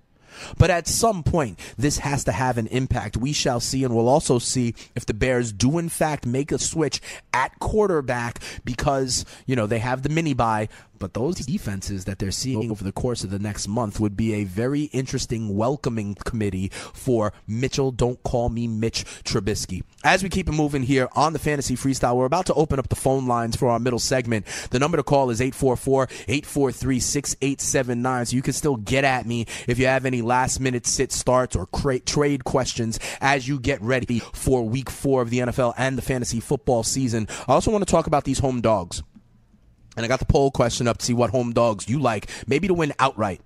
But 0.57 0.69
at 0.69 0.87
some 0.87 1.23
point, 1.23 1.59
this 1.77 1.99
has 1.99 2.23
to 2.25 2.31
have 2.31 2.57
an 2.57 2.67
impact. 2.67 3.17
We 3.17 3.33
shall 3.33 3.59
see, 3.59 3.83
and 3.83 3.95
we'll 3.95 4.09
also 4.09 4.39
see 4.39 4.75
if 4.95 5.05
the 5.05 5.13
Bears 5.13 5.51
do 5.51 5.77
in 5.77 5.89
fact 5.89 6.25
make 6.25 6.51
a 6.51 6.59
switch 6.59 7.01
at 7.33 7.57
quarterback 7.59 8.39
because, 8.63 9.25
you 9.45 9.55
know, 9.55 9.67
they 9.67 9.79
have 9.79 10.03
the 10.03 10.09
mini 10.09 10.33
bye, 10.33 10.69
but 10.99 11.13
those 11.13 11.45
defenses 11.45 12.05
that 12.05 12.19
they're 12.19 12.31
seeing 12.31 12.71
over 12.71 12.83
the 12.83 12.91
course 12.91 13.23
of 13.23 13.29
the 13.29 13.39
next 13.39 13.67
month 13.67 13.99
would 13.99 14.17
be 14.17 14.33
a 14.33 14.43
very 14.43 14.83
interesting 14.85 15.55
welcoming 15.55 16.15
committee 16.15 16.69
for 16.69 17.33
Mitchell. 17.47 17.91
Don't 17.91 18.21
call 18.23 18.49
me 18.49 18.67
Mitch 18.67 19.05
Trubisky. 19.23 19.83
As 20.03 20.23
we 20.23 20.29
keep 20.29 20.47
it 20.47 20.53
moving 20.53 20.83
here 20.83 21.09
on 21.13 21.33
the 21.33 21.39
Fantasy 21.39 21.75
Freestyle, 21.75 22.15
we're 22.15 22.25
about 22.25 22.45
to 22.47 22.53
open 22.53 22.79
up 22.79 22.89
the 22.89 22.95
phone 22.95 23.27
lines 23.27 23.55
for 23.55 23.69
our 23.69 23.79
middle 23.79 23.99
segment. 23.99 24.45
The 24.71 24.79
number 24.79 24.97
to 24.97 25.03
call 25.03 25.29
is 25.29 25.39
844-843-6879. 25.41 28.27
So 28.27 28.35
you 28.35 28.41
can 28.41 28.53
still 28.53 28.77
get 28.77 29.03
at 29.03 29.25
me 29.25 29.45
if 29.67 29.79
you 29.79 29.87
have 29.87 30.05
any 30.05 30.21
last 30.21 30.59
minute 30.59 30.87
sit 30.87 31.11
starts 31.11 31.55
or 31.55 31.65
cra- 31.65 31.99
trade 31.99 32.43
questions 32.43 32.99
as 33.21 33.47
you 33.47 33.59
get 33.59 33.81
ready 33.81 34.19
for 34.19 34.63
week 34.63 34.89
four 34.89 35.21
of 35.21 35.29
the 35.29 35.39
NFL 35.39 35.73
and 35.77 35.97
the 35.97 36.01
fantasy 36.01 36.39
football 36.39 36.83
season. 36.83 37.27
I 37.47 37.53
also 37.53 37.71
want 37.71 37.85
to 37.85 37.91
talk 37.91 38.07
about 38.07 38.23
these 38.23 38.39
home 38.39 38.61
dogs. 38.61 39.03
And 39.97 40.05
I 40.05 40.07
got 40.07 40.19
the 40.19 40.25
poll 40.25 40.51
question 40.51 40.87
up 40.87 40.99
to 40.99 41.05
see 41.05 41.13
what 41.13 41.31
home 41.31 41.51
dogs 41.51 41.89
you 41.89 41.99
like, 41.99 42.29
maybe 42.47 42.67
to 42.67 42.73
win 42.73 42.93
outright. 42.99 43.41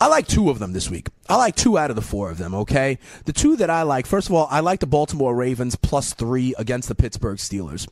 I 0.00 0.06
like 0.06 0.26
two 0.26 0.50
of 0.50 0.58
them 0.58 0.72
this 0.72 0.88
week. 0.88 1.08
I 1.28 1.36
like 1.36 1.54
two 1.54 1.76
out 1.76 1.90
of 1.90 1.96
the 1.96 2.02
four 2.02 2.30
of 2.30 2.38
them, 2.38 2.54
okay? 2.54 2.98
The 3.24 3.32
two 3.32 3.56
that 3.56 3.70
I 3.70 3.82
like, 3.82 4.06
first 4.06 4.28
of 4.28 4.34
all, 4.34 4.48
I 4.50 4.60
like 4.60 4.80
the 4.80 4.86
Baltimore 4.86 5.34
Ravens 5.34 5.76
plus 5.76 6.14
three 6.14 6.54
against 6.58 6.88
the 6.88 6.94
Pittsburgh 6.94 7.38
Steelers. 7.38 7.88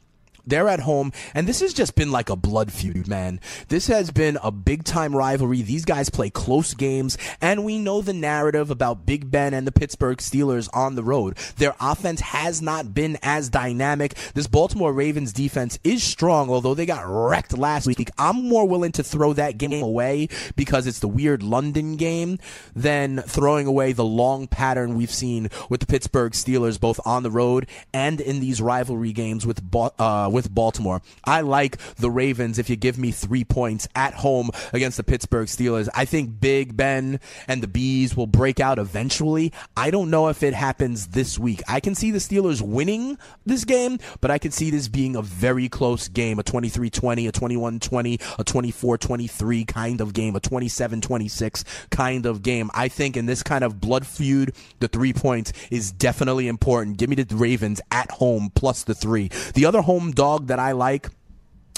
They're 0.47 0.69
at 0.69 0.81
home, 0.81 1.13
and 1.35 1.47
this 1.47 1.61
has 1.61 1.73
just 1.73 1.95
been 1.95 2.11
like 2.11 2.31
a 2.31 2.37
blood 2.37 2.73
feud, 2.73 3.09
man. 3.09 3.41
This 3.69 3.87
has 3.89 4.11
been 4.11 4.39
a 4.43 4.51
big 4.51 4.85
time 4.85 5.15
rivalry. 5.15 5.63
These 5.63 5.85
guys 5.85 6.11
play 6.11 6.31
close 6.31 6.75
games, 6.75 7.19
and 7.41 7.65
we 7.65 7.79
know 7.79 8.01
the 8.01 8.13
narrative 8.13 8.71
about 8.71 9.07
Big 9.07 9.31
Ben 9.31 9.55
and 9.55 9.67
the 9.67 9.73
Pittsburgh 9.73 10.19
Steelers 10.19 10.69
on 10.73 10.95
the 10.95 11.03
road. 11.03 11.37
Their 11.57 11.75
offense 11.81 12.21
has 12.21 12.63
not 12.63 12.95
been 12.95 13.19
as 13.23 13.49
dynamic. 13.49 14.15
This 14.35 14.47
Baltimore 14.47 14.93
Ravens 14.93 15.33
defense 15.33 15.79
is 15.85 16.03
strong, 16.03 16.51
although 16.51 16.75
they 16.75 16.87
got 16.87 17.05
wrecked 17.07 17.57
last 17.57 17.87
week. 17.87 18.11
I'm 18.19 18.49
more 18.49 18.67
willing 18.67 18.93
to 18.93 19.03
throw 19.03 19.33
that 19.35 19.59
game 19.59 19.83
away 19.83 20.29
because 20.57 20.87
it's 20.87 21.01
the 21.01 21.09
weird 21.09 21.43
London 21.43 21.97
game 21.97 22.39
than 22.75 23.23
throwing 23.23 23.67
away 23.67 23.93
the 23.93 24.05
long 24.05 24.47
pattern 24.47 24.97
we've 24.97 25.11
seen 25.11 25.49
with 25.69 25.81
the 25.81 25.87
Pittsburgh 25.87 26.33
Steelers, 26.33 26.81
both 26.81 27.01
on 27.05 27.23
the 27.23 27.31
road 27.31 27.67
and 27.93 28.21
in 28.21 28.41
these 28.41 28.61
rivalry 28.61 29.13
games 29.13 29.47
with 29.47 29.63
uh, 29.75 30.30
Uh, 30.31 30.41
with 30.41 30.55
Baltimore. 30.55 31.03
I 31.25 31.41
like 31.43 31.77
the 31.97 32.11
Ravens 32.11 32.59
if 32.59 32.71
you 32.71 32.77
give 32.77 32.99
me 32.99 33.11
three 33.11 33.45
points 33.45 33.89
at 33.95 34.15
home 34.15 34.51
against 34.73 34.97
the 34.97 35.03
Pittsburgh 35.03 35.49
Steelers. 35.49 35.89
I 35.95 36.05
think 36.05 36.41
Big 36.41 36.77
Ben 36.77 37.21
and 37.49 37.63
the 37.63 37.69
Bees 37.69 38.17
will 38.17 38.27
break 38.27 38.61
out 38.61 38.79
eventually. 38.79 39.53
I 39.77 39.91
don't 39.91 40.11
know 40.11 40.29
if 40.29 40.43
it 40.43 40.55
happens 40.55 41.09
this 41.09 41.39
week. 41.39 41.63
I 41.69 41.81
can 41.81 41.95
see 41.95 42.11
the 42.11 42.19
Steelers 42.19 42.63
winning 42.63 43.19
this 43.45 43.65
game, 43.65 43.99
but 44.21 44.31
I 44.31 44.39
can 44.39 44.51
see 44.51 44.71
this 44.71 44.89
being 44.89 45.17
a 45.17 45.23
very 45.23 45.69
close 45.69 46.09
game, 46.09 46.39
a 46.39 46.43
23-20, 46.43 47.29
a 47.29 47.33
21-20, 47.33 48.15
a 48.39 48.45
24-23 48.45 49.67
kind 49.67 50.01
of 50.01 50.13
game, 50.13 50.37
a 50.37 50.41
27-26 50.41 51.65
kind 51.91 52.27
of 52.27 52.43
game. 52.43 52.71
I 52.75 52.89
think 52.89 53.17
in 53.17 53.27
this 53.27 53.43
kind 53.43 53.65
of 53.65 53.81
blood 53.81 54.07
feud, 54.07 54.55
the 54.79 54.89
three 54.89 55.13
points 55.13 55.53
is 55.71 55.93
definitely 55.93 56.49
important. 56.49 56.97
Give 56.99 57.11
me 57.11 57.17
the 57.17 57.37
Ravens 57.37 57.81
at 57.91 58.11
home 58.13 58.51
plus 58.55 58.85
the 58.85 58.95
three. 58.95 59.29
The 59.55 59.67
other 59.67 59.83
home 59.83 60.13
dog 60.21 60.49
that 60.49 60.59
I 60.59 60.73
like. 60.73 61.09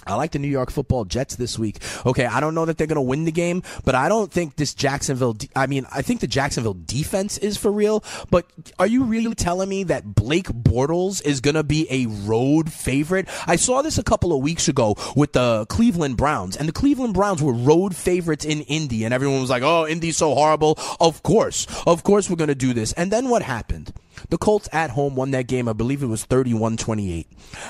I 0.05 0.17
like 0.17 0.33
the 0.33 0.41
New 0.41 0.49
York 0.49 0.73
Football 0.73 1.05
Jets 1.05 1.37
this 1.37 1.57
week. 1.61 1.79
Okay, 2.05 2.27
I 2.27 2.41
don't 2.41 2.57
know 2.57 2.65
that 2.65 2.77
they're 2.77 2.89
going 2.89 2.97
to 2.97 3.01
win 3.01 3.25
the 3.25 3.31
game, 3.31 3.63
but 3.85 3.95
I 3.95 4.09
don't 4.09 4.33
think 4.33 4.57
this 4.57 4.75
Jacksonville. 4.75 5.35
De- 5.35 5.49
I 5.55 5.69
mean, 5.69 5.87
I 5.93 6.03
think 6.03 6.19
the 6.19 6.27
Jacksonville 6.27 6.75
defense 6.75 7.39
is 7.39 7.57
for 7.57 7.71
real. 7.71 8.03
But 8.29 8.47
are 8.81 8.87
you 8.89 9.05
really 9.05 9.33
telling 9.37 9.69
me 9.69 9.85
that 9.85 10.17
Blake 10.17 10.49
Bortles 10.49 11.25
is 11.25 11.41
going 11.41 11.55
to 11.55 11.63
be 11.63 11.87
a 11.89 12.07
road 12.07 12.73
favorite? 12.73 13.29
I 13.47 13.55
saw 13.55 13.81
this 13.81 13.97
a 13.97 14.03
couple 14.03 14.33
of 14.33 14.43
weeks 14.43 14.67
ago 14.67 14.97
with 15.15 15.35
the 15.35 15.67
Cleveland 15.67 16.17
Browns, 16.17 16.57
and 16.57 16.69
the 16.69 16.73
Cleveland 16.73 17.15
Browns 17.15 17.41
were 17.41 17.53
road 17.53 17.95
favorites 17.95 18.45
in 18.45 18.63
Indy, 18.63 19.05
and 19.05 19.15
everyone 19.15 19.41
was 19.41 19.51
like, 19.51 19.63
"Oh, 19.63 19.87
Indy's 19.87 20.17
so 20.17 20.35
horrible." 20.35 20.77
Of 20.99 21.23
course, 21.23 21.69
of 21.87 22.03
course, 22.03 22.29
we're 22.29 22.43
going 22.43 22.49
to 22.49 22.57
do 22.57 22.75
this. 22.75 22.93
And 22.95 23.13
then 23.13 23.29
what 23.29 23.43
happened? 23.43 23.93
The 24.33 24.39
Colts 24.39 24.67
at 24.73 24.89
home 24.89 25.15
won 25.15 25.33
that 25.33 25.47
game. 25.47 25.69
I 25.69 25.75
believe 25.75 26.03
it 26.03 26.07
was 26.07 26.25
31 26.25 26.79
28. 26.79 27.29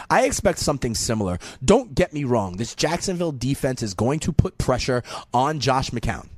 I 0.08 0.26
expect 0.26 0.60
something 0.60 0.94
similar. 0.94 1.40
Don't 1.64 1.92
get 1.92 2.12
me 2.12 2.22
wrong. 2.22 2.56
This 2.56 2.76
Jacksonville 2.76 3.32
defense 3.32 3.82
is 3.82 3.94
going 3.94 4.20
to 4.20 4.32
put 4.32 4.58
pressure 4.58 5.02
on 5.34 5.58
Josh 5.58 5.90
McCown. 5.90 6.28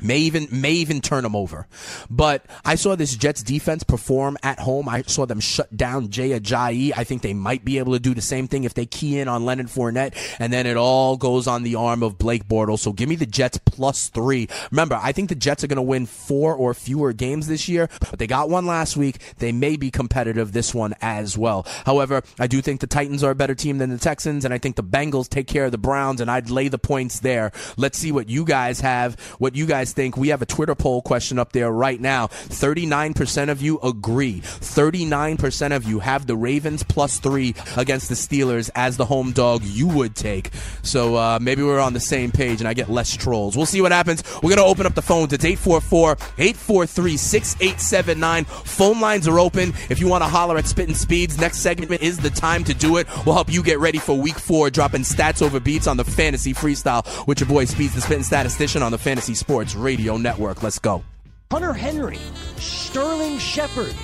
May 0.00 0.18
even 0.18 0.48
may 0.50 0.72
even 0.72 1.00
turn 1.00 1.22
them 1.22 1.36
over, 1.36 1.66
but 2.08 2.46
I 2.64 2.76
saw 2.76 2.96
this 2.96 3.14
Jets 3.14 3.42
defense 3.42 3.82
perform 3.82 4.38
at 4.42 4.58
home. 4.58 4.88
I 4.88 5.02
saw 5.02 5.26
them 5.26 5.38
shut 5.38 5.76
down 5.76 6.08
Jay 6.08 6.30
Ajayi. 6.30 6.92
I 6.96 7.04
think 7.04 7.22
they 7.22 7.34
might 7.34 7.64
be 7.64 7.78
able 7.78 7.92
to 7.92 8.00
do 8.00 8.14
the 8.14 8.22
same 8.22 8.48
thing 8.48 8.64
if 8.64 8.74
they 8.74 8.86
key 8.86 9.18
in 9.18 9.28
on 9.28 9.44
Leonard 9.44 9.66
Fournette, 9.66 10.16
and 10.38 10.52
then 10.52 10.66
it 10.66 10.76
all 10.76 11.16
goes 11.16 11.46
on 11.46 11.62
the 11.62 11.74
arm 11.74 12.02
of 12.02 12.18
Blake 12.18 12.48
Bortles. 12.48 12.80
So 12.80 12.92
give 12.92 13.08
me 13.08 13.16
the 13.16 13.26
Jets 13.26 13.58
plus 13.58 14.08
three. 14.08 14.48
Remember, 14.70 14.98
I 15.00 15.12
think 15.12 15.28
the 15.28 15.34
Jets 15.34 15.62
are 15.62 15.66
going 15.66 15.76
to 15.76 15.82
win 15.82 16.06
four 16.06 16.54
or 16.54 16.72
fewer 16.74 17.12
games 17.12 17.46
this 17.46 17.68
year, 17.68 17.88
but 18.00 18.18
they 18.18 18.26
got 18.26 18.48
one 18.48 18.66
last 18.66 18.96
week. 18.96 19.18
They 19.38 19.52
may 19.52 19.76
be 19.76 19.90
competitive 19.90 20.52
this 20.52 20.74
one 20.74 20.94
as 21.02 21.36
well. 21.36 21.66
However, 21.84 22.22
I 22.38 22.46
do 22.46 22.62
think 22.62 22.80
the 22.80 22.86
Titans 22.86 23.22
are 23.22 23.32
a 23.32 23.34
better 23.34 23.54
team 23.54 23.78
than 23.78 23.90
the 23.90 23.98
Texans, 23.98 24.44
and 24.44 24.54
I 24.54 24.58
think 24.58 24.76
the 24.76 24.82
Bengals 24.82 25.28
take 25.28 25.46
care 25.46 25.66
of 25.66 25.72
the 25.72 25.78
Browns, 25.78 26.20
and 26.20 26.30
I'd 26.30 26.50
lay 26.50 26.68
the 26.68 26.78
points 26.78 27.20
there. 27.20 27.52
Let's 27.76 27.98
see 27.98 28.10
what 28.10 28.28
you 28.28 28.44
guys 28.44 28.80
have. 28.80 29.20
What 29.38 29.54
you 29.54 29.66
guys 29.66 29.81
think. 29.84 30.16
We 30.16 30.28
have 30.28 30.42
a 30.42 30.46
Twitter 30.46 30.74
poll 30.74 31.02
question 31.02 31.38
up 31.38 31.52
there 31.52 31.70
right 31.70 32.00
now. 32.00 32.28
39% 32.28 33.48
of 33.48 33.60
you 33.62 33.78
agree. 33.80 34.40
39% 34.40 35.74
of 35.74 35.84
you 35.84 35.98
have 36.00 36.26
the 36.26 36.36
Ravens 36.36 36.82
plus 36.82 37.18
three 37.18 37.54
against 37.76 38.08
the 38.08 38.14
Steelers 38.14 38.70
as 38.74 38.96
the 38.96 39.04
home 39.04 39.32
dog 39.32 39.62
you 39.64 39.88
would 39.88 40.14
take. 40.14 40.50
So 40.82 41.16
uh, 41.16 41.38
maybe 41.40 41.62
we're 41.62 41.80
on 41.80 41.92
the 41.92 42.00
same 42.00 42.30
page 42.30 42.60
and 42.60 42.68
I 42.68 42.74
get 42.74 42.90
less 42.90 43.16
trolls. 43.16 43.56
We'll 43.56 43.66
see 43.66 43.80
what 43.80 43.92
happens. 43.92 44.22
We're 44.36 44.54
going 44.54 44.56
to 44.56 44.64
open 44.64 44.86
up 44.86 44.94
the 44.94 45.02
phones. 45.02 45.32
It's 45.32 45.44
844 45.44 46.12
843 46.38 47.16
6879. 47.16 48.44
Phone 48.44 49.00
lines 49.00 49.28
are 49.28 49.38
open. 49.38 49.72
If 49.88 50.00
you 50.00 50.08
want 50.08 50.22
to 50.22 50.28
holler 50.28 50.56
at 50.58 50.66
Spitting 50.66 50.94
Speeds, 50.94 51.38
next 51.38 51.58
segment 51.58 52.02
is 52.02 52.18
the 52.18 52.30
time 52.30 52.64
to 52.64 52.74
do 52.74 52.96
it. 52.96 53.06
We'll 53.24 53.34
help 53.34 53.52
you 53.52 53.62
get 53.62 53.78
ready 53.78 53.98
for 53.98 54.16
week 54.16 54.38
four, 54.38 54.70
dropping 54.70 55.02
stats 55.02 55.42
over 55.42 55.60
beats 55.60 55.86
on 55.86 55.96
the 55.96 56.04
fantasy 56.04 56.54
freestyle 56.54 57.26
with 57.26 57.40
your 57.40 57.48
boy 57.48 57.64
Speeds, 57.64 57.94
the 57.94 58.00
Spitting 58.00 58.24
Statistician 58.24 58.82
on 58.82 58.92
the 58.92 58.98
Fantasy 58.98 59.34
Sports 59.34 59.71
Radio 59.74 60.16
Network. 60.16 60.62
Let's 60.62 60.78
go. 60.78 61.02
Hunter 61.50 61.72
Henry, 61.72 62.18
Sterling 62.56 63.38
Shepard, 63.38 63.94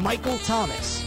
Michael 0.00 0.38
Thomas. 0.38 1.04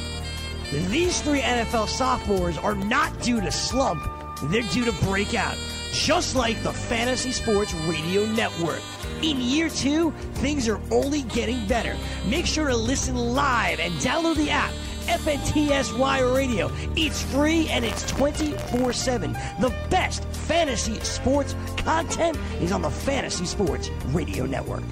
These 0.87 1.21
three 1.21 1.41
NFL 1.41 1.87
sophomores 1.87 2.57
are 2.57 2.75
not 2.75 3.21
due 3.21 3.41
to 3.41 3.51
slump, 3.51 4.01
they're 4.43 4.61
due 4.71 4.85
to 4.85 4.93
break 5.05 5.33
out, 5.33 5.57
just 5.91 6.35
like 6.35 6.61
the 6.63 6.71
Fantasy 6.71 7.31
Sports 7.31 7.73
Radio 7.73 8.25
Network. 8.27 8.81
In 9.21 9.41
year 9.41 9.67
two, 9.69 10.11
things 10.35 10.69
are 10.69 10.79
only 10.91 11.23
getting 11.23 11.67
better. 11.67 11.97
Make 12.25 12.45
sure 12.45 12.69
to 12.69 12.77
listen 12.77 13.15
live 13.15 13.79
and 13.79 13.93
download 13.95 14.37
the 14.37 14.51
app. 14.51 14.71
FNTSY 15.09 16.35
Radio. 16.35 16.71
It's 16.95 17.23
free 17.23 17.67
and 17.69 17.83
it's 17.83 18.05
24 18.11 18.93
7. 18.93 19.33
The 19.59 19.73
best 19.89 20.23
fantasy 20.25 20.99
sports 20.99 21.55
content 21.77 22.37
is 22.61 22.71
on 22.71 22.83
the 22.83 22.91
Fantasy 22.91 23.45
Sports 23.45 23.89
Radio 24.13 24.45
Network. 24.45 24.83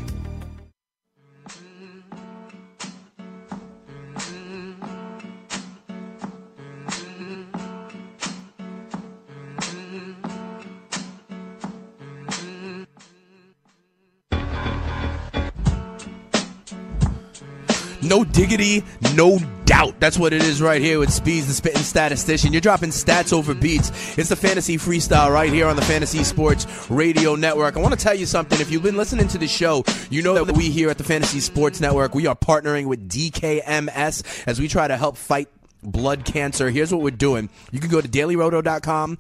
No 18.08 18.24
diggity, 18.24 18.84
no 19.16 19.38
doubt. 19.66 20.00
That's 20.00 20.18
what 20.18 20.32
it 20.32 20.42
is 20.42 20.62
right 20.62 20.82
here 20.82 20.98
with 20.98 21.12
Speeds, 21.12 21.48
the 21.48 21.54
spitting 21.54 21.82
statistician. 21.82 22.54
You're 22.54 22.62
dropping 22.62 22.92
stats 22.92 23.34
over 23.34 23.54
beats. 23.54 24.18
It's 24.18 24.30
the 24.30 24.36
fantasy 24.38 24.78
freestyle 24.78 25.32
right 25.32 25.52
here 25.52 25.68
on 25.68 25.76
the 25.76 25.82
Fantasy 25.82 26.24
Sports 26.24 26.66
Radio 26.90 27.36
Network. 27.36 27.76
I 27.76 27.82
want 27.82 27.94
to 27.94 28.00
tell 28.00 28.14
you 28.14 28.26
something. 28.26 28.62
If 28.62 28.72
you've 28.72 28.84
been 28.84 28.96
listening 28.96 29.28
to 29.30 29.38
the 29.38 29.48
show, 29.48 29.84
you 30.10 30.22
know 30.22 30.46
that 30.46 30.56
we 30.56 30.70
here 30.70 30.90
at 30.90 30.98
the 30.98 31.04
Fantasy 31.04 31.42
Sports 31.42 31.82
Network, 31.82 32.16
we 32.16 32.28
are 32.28 32.36
partnering 32.36 32.86
with 32.86 33.10
DKMS 33.10 34.48
as 34.48 34.60
we 34.60 34.70
try 34.70 34.88
to 34.88 34.96
help 34.96 35.18
fight 35.18 35.50
blood 35.84 36.24
cancer. 36.24 36.70
Here's 36.70 36.94
what 36.94 37.02
we're 37.02 37.12
doing. 37.12 37.50
You 37.72 37.82
can 37.82 37.90
go 37.90 38.00
to 38.00 38.08
dailyroto.com. 38.08 39.18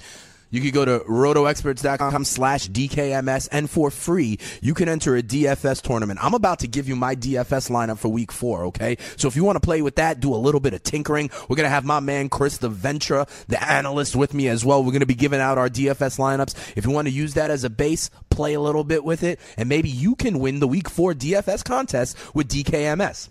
You 0.49 0.61
can 0.61 0.71
go 0.71 0.85
to 0.85 0.99
rotoexperts.com 0.99 2.25
slash 2.25 2.69
DKMS 2.69 3.49
and 3.51 3.69
for 3.69 3.91
free, 3.91 4.39
you 4.61 4.73
can 4.73 4.87
enter 4.87 5.15
a 5.15 5.23
DFS 5.23 5.81
tournament. 5.81 6.23
I'm 6.23 6.33
about 6.33 6.59
to 6.59 6.67
give 6.67 6.87
you 6.87 6.95
my 6.95 7.15
DFS 7.15 7.69
lineup 7.69 7.97
for 7.97 8.09
week 8.09 8.31
four, 8.31 8.65
okay? 8.65 8.97
So 9.17 9.27
if 9.27 9.35
you 9.35 9.43
want 9.43 9.57
to 9.57 9.59
play 9.59 9.81
with 9.81 9.95
that, 9.95 10.19
do 10.19 10.33
a 10.33 10.37
little 10.37 10.61
bit 10.61 10.73
of 10.73 10.83
tinkering. 10.83 11.29
We're 11.49 11.55
going 11.55 11.65
to 11.65 11.69
have 11.69 11.85
my 11.85 11.99
man 11.99 12.29
Chris 12.29 12.57
the 12.57 12.69
Ventura, 12.69 13.27
the 13.47 13.61
analyst 13.61 14.15
with 14.15 14.33
me 14.33 14.47
as 14.47 14.63
well. 14.63 14.83
We're 14.83 14.91
going 14.91 15.01
to 15.01 15.05
be 15.05 15.15
giving 15.15 15.41
out 15.41 15.57
our 15.57 15.69
DFS 15.69 16.17
lineups. 16.17 16.55
If 16.75 16.85
you 16.85 16.91
want 16.91 17.07
to 17.07 17.13
use 17.13 17.33
that 17.33 17.51
as 17.51 17.63
a 17.63 17.69
base, 17.69 18.09
play 18.29 18.53
a 18.53 18.61
little 18.61 18.83
bit 18.83 19.03
with 19.03 19.23
it, 19.23 19.39
and 19.57 19.67
maybe 19.67 19.89
you 19.89 20.15
can 20.15 20.39
win 20.39 20.59
the 20.59 20.67
week 20.67 20.89
four 20.89 21.13
DFS 21.13 21.63
contest 21.63 22.17
with 22.33 22.47
DKMS. 22.47 23.29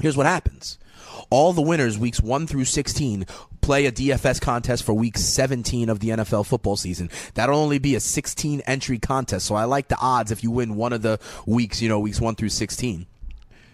Here's 0.00 0.16
what 0.16 0.26
happens. 0.26 0.78
All 1.32 1.54
the 1.54 1.62
winners 1.62 1.98
weeks 1.98 2.20
1 2.20 2.46
through 2.46 2.66
16 2.66 3.24
play 3.62 3.86
a 3.86 3.90
DFS 3.90 4.38
contest 4.38 4.82
for 4.84 4.92
week 4.92 5.16
17 5.16 5.88
of 5.88 5.98
the 5.98 6.10
NFL 6.10 6.44
football 6.44 6.76
season. 6.76 7.08
That'll 7.32 7.56
only 7.56 7.78
be 7.78 7.94
a 7.94 8.00
16 8.00 8.60
entry 8.66 8.98
contest. 8.98 9.46
So 9.46 9.54
I 9.54 9.64
like 9.64 9.88
the 9.88 9.96
odds 9.98 10.30
if 10.30 10.42
you 10.42 10.50
win 10.50 10.76
one 10.76 10.92
of 10.92 11.00
the 11.00 11.18
weeks, 11.46 11.80
you 11.80 11.88
know, 11.88 12.00
weeks 12.00 12.20
1 12.20 12.34
through 12.34 12.50
16. 12.50 13.06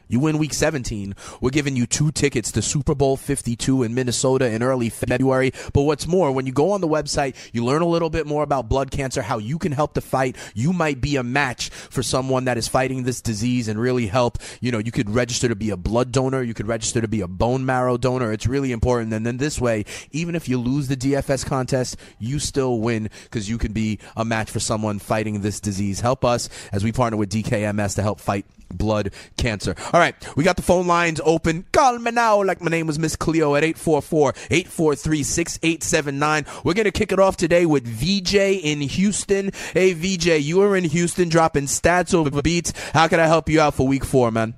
You 0.09 0.21
win 0.21 0.39
week 0.39 0.55
17, 0.55 1.15
we're 1.43 1.51
giving 1.51 1.77
you 1.77 1.87
two 1.87 2.11
tickets 2.11 2.51
to 2.53 2.63
Super 2.63 2.95
Bowl 2.95 3.19
52 3.19 3.83
in 3.83 3.95
Minnesota 3.95 4.49
in 4.49 4.63
early 4.63 4.89
February. 4.89 5.53
But 5.75 5.83
what's 5.83 6.07
more, 6.07 6.33
when 6.33 6.47
you 6.47 6.53
go 6.53 6.71
on 6.71 6.81
the 6.81 6.89
website, 6.89 7.37
you 7.53 7.63
learn 7.63 7.83
a 7.83 7.87
little 7.87 8.09
bit 8.09 8.27
more 8.27 8.43
about 8.43 8.71
blood 8.71 8.91
cancer, 8.91 9.21
how 9.21 9.37
you 9.37 9.59
can 9.59 9.73
help 9.73 9.93
the 9.93 10.01
fight. 10.01 10.37
You 10.55 10.73
might 10.73 11.03
be 11.03 11.17
a 11.17 11.23
match 11.23 11.69
for 11.69 12.03
someone 12.03 12.47
that 12.47 12.57
is 12.57 12.69
fighting 12.69 13.03
this 13.03 13.21
disease 13.21 13.69
and 13.69 13.79
really 13.79 14.07
help. 14.07 14.39
You 14.63 14.73
know, 14.73 14.79
you 14.79 14.93
could 14.93 15.11
register 15.11 15.47
to 15.47 15.57
be 15.57 15.69
a 15.69 15.77
blood 15.77 16.11
donor, 16.11 16.43
you 16.43 16.55
could 16.55 16.69
register 16.69 17.03
to 17.03 17.09
be 17.09 17.21
a 17.21 17.29
bone 17.29 17.67
marrow 17.67 17.99
donor. 17.99 18.33
It's 18.33 18.47
really 18.47 18.73
important. 18.73 19.13
And 19.13 19.27
then 19.27 19.37
this 19.37 19.61
way, 19.61 19.85
even 20.11 20.35
if 20.35 20.49
you 20.49 20.57
lose 20.57 20.89
the 20.89 20.97
DFS 20.97 21.45
contest, 21.45 21.99
you 22.19 22.39
still 22.39 22.81
win 22.81 23.11
because 23.25 23.51
you 23.51 23.59
can 23.59 23.75
be 23.75 23.99
a 24.17 24.25
match 24.25 24.51
for 24.51 24.61
someone 24.61 24.99
fighting 24.99 25.43
this 25.43 25.61
disease. 25.61 26.01
Help 26.01 26.25
us 26.25 26.49
as 26.73 26.83
we 26.83 26.93
partner 26.93 27.19
with 27.19 27.31
DKMS 27.31 27.95
to 27.97 28.03
help 28.03 28.21
fight 28.21 28.47
blood 28.71 29.13
cancer. 29.37 29.75
All 29.93 29.98
right, 29.99 30.15
we 30.37 30.45
got 30.45 30.57
the 30.57 30.63
phone 30.63 30.87
lines 30.87 31.21
open. 31.25 31.65
Call 31.73 31.99
me 31.99 32.11
now, 32.11 32.43
like 32.43 32.61
my 32.61 32.71
name 32.71 32.87
was 32.87 32.99
Miss 32.99 33.17
Cleo 33.17 33.55
at 33.55 33.65
844-843-6879. 33.65 36.65
We're 36.65 36.75
going 36.75 36.85
to 36.85 36.91
kick 36.91 37.13
it 37.13 37.19
off 37.19 37.37
today 37.37 37.67
with 37.67 37.87
VJ 37.87 38.35
in 38.35 38.81
Houston. 38.81 39.51
Hey, 39.73 39.95
VJ, 39.95 40.43
you 40.43 40.63
are 40.63 40.77
in 40.77 40.85
Houston 40.85 41.29
dropping 41.29 41.65
stats 41.65 42.15
over 42.15 42.43
beats. 42.43 42.73
How 42.93 43.09
can 43.09 43.21
I 43.21 43.27
help 43.27 43.49
you 43.49 43.61
out 43.61 43.75
for 43.75 43.87
week 43.87 44.05
four, 44.05 44.31
man? 44.31 44.55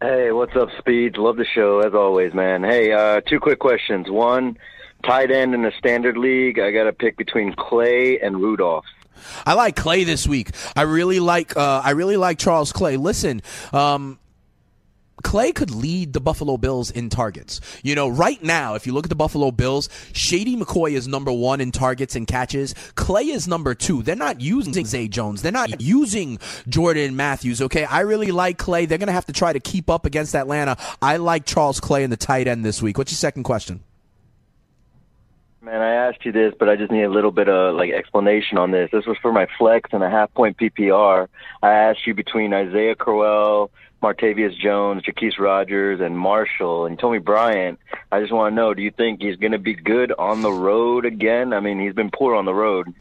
Hey, 0.00 0.32
what's 0.32 0.54
up, 0.54 0.68
Speeds? 0.78 1.16
Love 1.16 1.36
the 1.36 1.46
show 1.46 1.80
as 1.80 1.94
always, 1.94 2.34
man. 2.34 2.62
Hey, 2.62 2.92
uh, 2.92 3.22
two 3.22 3.40
quick 3.40 3.58
questions. 3.58 4.10
One, 4.10 4.58
tight 5.02 5.30
end 5.30 5.54
in 5.54 5.62
the 5.62 5.72
standard 5.78 6.18
league. 6.18 6.58
I 6.58 6.72
got 6.72 6.84
to 6.84 6.92
pick 6.92 7.16
between 7.16 7.54
Clay 7.54 8.20
and 8.20 8.40
Rudolph. 8.40 8.84
I 9.46 9.54
like 9.54 9.76
Clay 9.76 10.04
this 10.04 10.26
week. 10.26 10.50
I 10.76 10.82
really 10.82 11.20
like. 11.20 11.56
Uh, 11.56 11.82
I 11.84 11.90
really 11.90 12.16
like 12.16 12.38
Charles 12.38 12.72
Clay. 12.72 12.96
Listen, 12.96 13.42
um, 13.72 14.18
Clay 15.22 15.52
could 15.52 15.70
lead 15.70 16.12
the 16.12 16.20
Buffalo 16.20 16.56
Bills 16.56 16.90
in 16.90 17.08
targets. 17.08 17.60
You 17.82 17.94
know, 17.94 18.08
right 18.08 18.40
now, 18.42 18.74
if 18.74 18.86
you 18.86 18.92
look 18.92 19.06
at 19.06 19.08
the 19.08 19.16
Buffalo 19.16 19.50
Bills, 19.50 19.88
Shady 20.12 20.56
McCoy 20.56 20.92
is 20.92 21.08
number 21.08 21.32
one 21.32 21.60
in 21.60 21.72
targets 21.72 22.14
and 22.14 22.26
catches. 22.26 22.74
Clay 22.94 23.28
is 23.28 23.48
number 23.48 23.74
two. 23.74 24.02
They're 24.02 24.16
not 24.16 24.40
using 24.40 24.84
Zay 24.84 25.08
Jones. 25.08 25.42
They're 25.42 25.52
not 25.52 25.80
using 25.80 26.38
Jordan 26.68 27.16
Matthews. 27.16 27.62
Okay, 27.62 27.84
I 27.84 28.00
really 28.00 28.32
like 28.32 28.58
Clay. 28.58 28.86
They're 28.86 28.98
going 28.98 29.06
to 29.06 29.12
have 29.12 29.26
to 29.26 29.32
try 29.32 29.52
to 29.52 29.60
keep 29.60 29.88
up 29.88 30.04
against 30.04 30.34
Atlanta. 30.34 30.76
I 31.00 31.16
like 31.16 31.46
Charles 31.46 31.80
Clay 31.80 32.04
in 32.04 32.10
the 32.10 32.16
tight 32.16 32.46
end 32.46 32.64
this 32.64 32.82
week. 32.82 32.98
What's 32.98 33.12
your 33.12 33.16
second 33.16 33.44
question? 33.44 33.82
Man, 35.64 35.80
I 35.80 35.94
asked 35.94 36.26
you 36.26 36.32
this, 36.32 36.52
but 36.58 36.68
I 36.68 36.76
just 36.76 36.92
need 36.92 37.04
a 37.04 37.10
little 37.10 37.30
bit 37.30 37.48
of 37.48 37.74
like 37.74 37.90
explanation 37.90 38.58
on 38.58 38.70
this. 38.70 38.90
This 38.92 39.06
was 39.06 39.16
for 39.22 39.32
my 39.32 39.46
flex 39.56 39.88
and 39.94 40.02
a 40.02 40.10
half 40.10 40.32
point 40.34 40.58
PPR. 40.58 41.26
I 41.62 41.70
asked 41.70 42.06
you 42.06 42.12
between 42.12 42.52
Isaiah 42.52 42.94
Crowell, 42.94 43.70
Martavius 44.04 44.54
Jones, 44.58 45.02
Jaquise 45.02 45.38
Rogers, 45.38 46.00
and 46.00 46.18
Marshall, 46.18 46.84
and 46.84 46.98
told 46.98 47.24
Bryant. 47.24 47.78
I 48.12 48.20
just 48.20 48.32
want 48.32 48.52
to 48.52 48.54
know: 48.54 48.74
Do 48.74 48.82
you 48.82 48.90
think 48.90 49.22
he's 49.22 49.36
going 49.36 49.52
to 49.52 49.58
be 49.58 49.74
good 49.74 50.12
on 50.18 50.42
the 50.42 50.52
road 50.52 51.06
again? 51.06 51.52
I 51.52 51.60
mean, 51.60 51.80
he's 51.80 51.94
been 51.94 52.10
poor 52.10 52.34
on 52.34 52.44
the 52.44 52.54
road. 52.54 52.92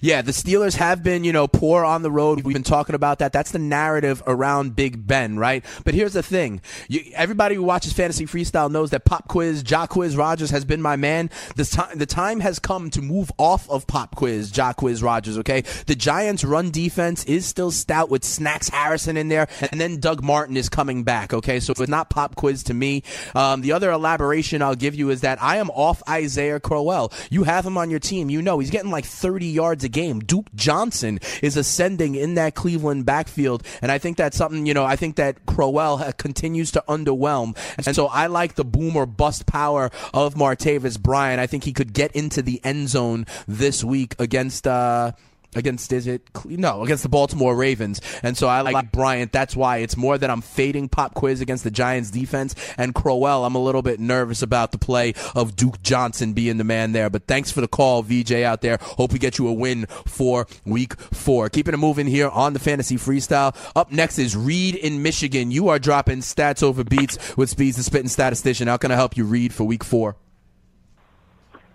Yeah, 0.00 0.20
the 0.22 0.32
Steelers 0.32 0.74
have 0.76 1.02
been, 1.02 1.22
you 1.22 1.32
know, 1.32 1.46
poor 1.46 1.84
on 1.84 2.02
the 2.02 2.10
road. 2.10 2.42
We've 2.42 2.54
been 2.54 2.62
talking 2.64 2.94
about 2.94 3.20
that. 3.20 3.32
That's 3.32 3.52
the 3.52 3.58
narrative 3.58 4.22
around 4.26 4.74
Big 4.74 5.06
Ben, 5.06 5.38
right? 5.38 5.64
But 5.84 5.94
here's 5.94 6.12
the 6.12 6.22
thing: 6.22 6.60
you, 6.88 7.04
everybody 7.14 7.54
who 7.54 7.62
watches 7.62 7.92
fantasy 7.92 8.26
freestyle 8.26 8.70
knows 8.70 8.90
that 8.90 9.04
Pop 9.04 9.28
Quiz, 9.28 9.62
Jacquizz 9.62 10.18
Rodgers 10.18 10.50
has 10.50 10.64
been 10.64 10.82
my 10.82 10.96
man. 10.96 11.30
The 11.54 11.64
time, 11.64 11.96
the 11.96 12.06
time 12.06 12.40
has 12.40 12.58
come 12.58 12.90
to 12.90 13.00
move 13.00 13.30
off 13.38 13.70
of 13.70 13.86
Pop 13.86 14.16
Quiz, 14.16 14.50
Jacquizz 14.50 15.02
Rodgers. 15.02 15.38
Okay, 15.38 15.62
the 15.86 15.94
Giants' 15.94 16.42
run 16.42 16.70
defense 16.70 17.24
is 17.24 17.46
still 17.46 17.70
stout 17.70 18.10
with 18.10 18.24
Snacks 18.24 18.68
Harrison 18.68 19.16
in 19.16 19.28
there, 19.28 19.48
and 19.70 19.80
then 19.80 20.00
Doug 20.00 20.22
Martin 20.22 20.47
Martin 20.48 20.56
is 20.56 20.70
coming 20.70 21.04
back. 21.04 21.34
Okay, 21.34 21.60
so 21.60 21.72
it's 21.72 21.88
not 21.88 22.08
pop 22.08 22.34
quiz 22.34 22.62
to 22.64 22.74
me. 22.74 23.02
Um, 23.34 23.60
the 23.60 23.72
other 23.72 23.90
elaboration 23.90 24.62
I'll 24.62 24.74
give 24.74 24.94
you 24.94 25.10
is 25.10 25.20
that 25.20 25.42
I 25.42 25.58
am 25.58 25.68
off 25.70 26.02
Isaiah 26.08 26.58
Crowell. 26.58 27.12
You 27.28 27.44
have 27.44 27.66
him 27.66 27.76
on 27.76 27.90
your 27.90 28.00
team. 28.00 28.30
You 28.30 28.40
know 28.40 28.58
he's 28.58 28.70
getting 28.70 28.90
like 28.90 29.04
30 29.04 29.44
yards 29.44 29.84
a 29.84 29.90
game. 29.90 30.20
Duke 30.20 30.46
Johnson 30.54 31.20
is 31.42 31.58
ascending 31.58 32.14
in 32.14 32.34
that 32.36 32.54
Cleveland 32.54 33.04
backfield, 33.04 33.62
and 33.82 33.92
I 33.92 33.98
think 33.98 34.16
that's 34.16 34.38
something. 34.38 34.64
You 34.64 34.72
know, 34.72 34.86
I 34.86 34.96
think 34.96 35.16
that 35.16 35.44
Crowell 35.44 35.98
continues 36.16 36.70
to 36.72 36.84
underwhelm, 36.88 37.54
and 37.84 37.94
so 37.94 38.06
I 38.06 38.28
like 38.28 38.54
the 38.54 38.64
boom 38.64 38.96
or 38.96 39.04
bust 39.04 39.44
power 39.44 39.90
of 40.14 40.34
Martavis 40.34 40.98
Bryant. 40.98 41.40
I 41.40 41.46
think 41.46 41.64
he 41.64 41.74
could 41.74 41.92
get 41.92 42.12
into 42.12 42.40
the 42.40 42.58
end 42.64 42.88
zone 42.88 43.26
this 43.46 43.84
week 43.84 44.14
against. 44.18 44.66
Uh, 44.66 45.12
against 45.54 45.92
is 45.92 46.06
it 46.06 46.22
no 46.44 46.82
against 46.82 47.02
the 47.02 47.08
Baltimore 47.08 47.56
Ravens. 47.56 48.00
And 48.22 48.36
so 48.36 48.48
I 48.48 48.60
like 48.60 48.92
Bryant. 48.92 49.32
That's 49.32 49.56
why 49.56 49.78
it's 49.78 49.96
more 49.96 50.18
that 50.18 50.30
I'm 50.30 50.40
fading 50.40 50.88
pop 50.88 51.14
quiz 51.14 51.40
against 51.40 51.64
the 51.64 51.70
Giants 51.70 52.10
defense 52.10 52.54
and 52.76 52.94
Crowell. 52.94 53.44
I'm 53.44 53.54
a 53.54 53.62
little 53.62 53.82
bit 53.82 54.00
nervous 54.00 54.42
about 54.42 54.72
the 54.72 54.78
play 54.78 55.14
of 55.34 55.56
Duke 55.56 55.82
Johnson 55.82 56.32
being 56.32 56.58
the 56.58 56.64
man 56.64 56.92
there. 56.92 57.10
But 57.10 57.26
thanks 57.26 57.50
for 57.50 57.60
the 57.60 57.68
call 57.68 58.02
VJ 58.02 58.32
out 58.32 58.60
there. 58.60 58.78
Hope 58.80 59.12
we 59.12 59.18
get 59.18 59.38
you 59.38 59.48
a 59.48 59.52
win 59.52 59.86
for 60.06 60.46
week 60.64 60.98
4 60.98 61.48
keeping 61.48 61.74
it 61.74 61.78
moving 61.78 62.06
here 62.06 62.28
on 62.28 62.52
the 62.52 62.58
fantasy 62.58 62.96
freestyle. 62.96 63.56
Up 63.74 63.90
next 63.90 64.18
is 64.18 64.36
Reed 64.36 64.74
in 64.74 65.02
Michigan. 65.02 65.50
You 65.50 65.68
are 65.68 65.78
dropping 65.78 66.18
stats 66.18 66.62
over 66.62 66.84
beats 66.84 67.36
with 67.36 67.50
Speeds 67.50 67.76
the 67.76 67.82
spitting 67.82 68.08
statistician. 68.08 68.68
How 68.68 68.76
can 68.76 68.90
I 68.90 68.94
help 68.94 69.16
you 69.16 69.24
read 69.24 69.52
for 69.52 69.64
week 69.64 69.84
4 69.84 70.16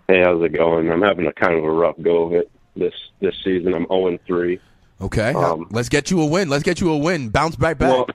Hey, 0.06 0.20
how's 0.22 0.42
it 0.42 0.50
going? 0.50 0.90
I'm 0.90 1.00
having 1.00 1.26
a 1.26 1.32
kind 1.32 1.54
of 1.54 1.64
a 1.64 1.70
rough 1.70 1.96
go 2.02 2.24
of 2.24 2.32
it 2.34 2.50
this 2.76 2.94
this 3.20 3.34
season. 3.44 3.74
I'm 3.74 3.86
0 3.88 4.18
3. 4.26 4.60
Okay, 5.00 5.32
um, 5.34 5.66
let's 5.70 5.88
get 5.88 6.10
you 6.10 6.20
a 6.22 6.26
win. 6.26 6.48
Let's 6.48 6.62
get 6.62 6.80
you 6.80 6.90
a 6.90 6.96
win. 6.96 7.28
Bounce 7.28 7.56
back 7.56 7.78
back. 7.78 7.90
Well, 7.90 8.06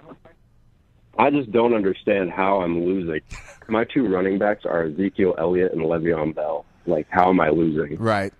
I 1.17 1.29
just 1.29 1.51
don't 1.51 1.73
understand 1.73 2.31
how 2.31 2.61
I'm 2.61 2.85
losing. 2.85 3.21
My 3.67 3.83
two 3.83 4.07
running 4.07 4.39
backs 4.39 4.65
are 4.65 4.83
Ezekiel 4.85 5.35
Elliott 5.37 5.73
and 5.73 5.81
Le'Veon 5.81 6.33
Bell. 6.33 6.65
Like, 6.87 7.07
how 7.09 7.29
am 7.29 7.39
I 7.39 7.49
losing? 7.49 7.97
Right. 7.97 8.33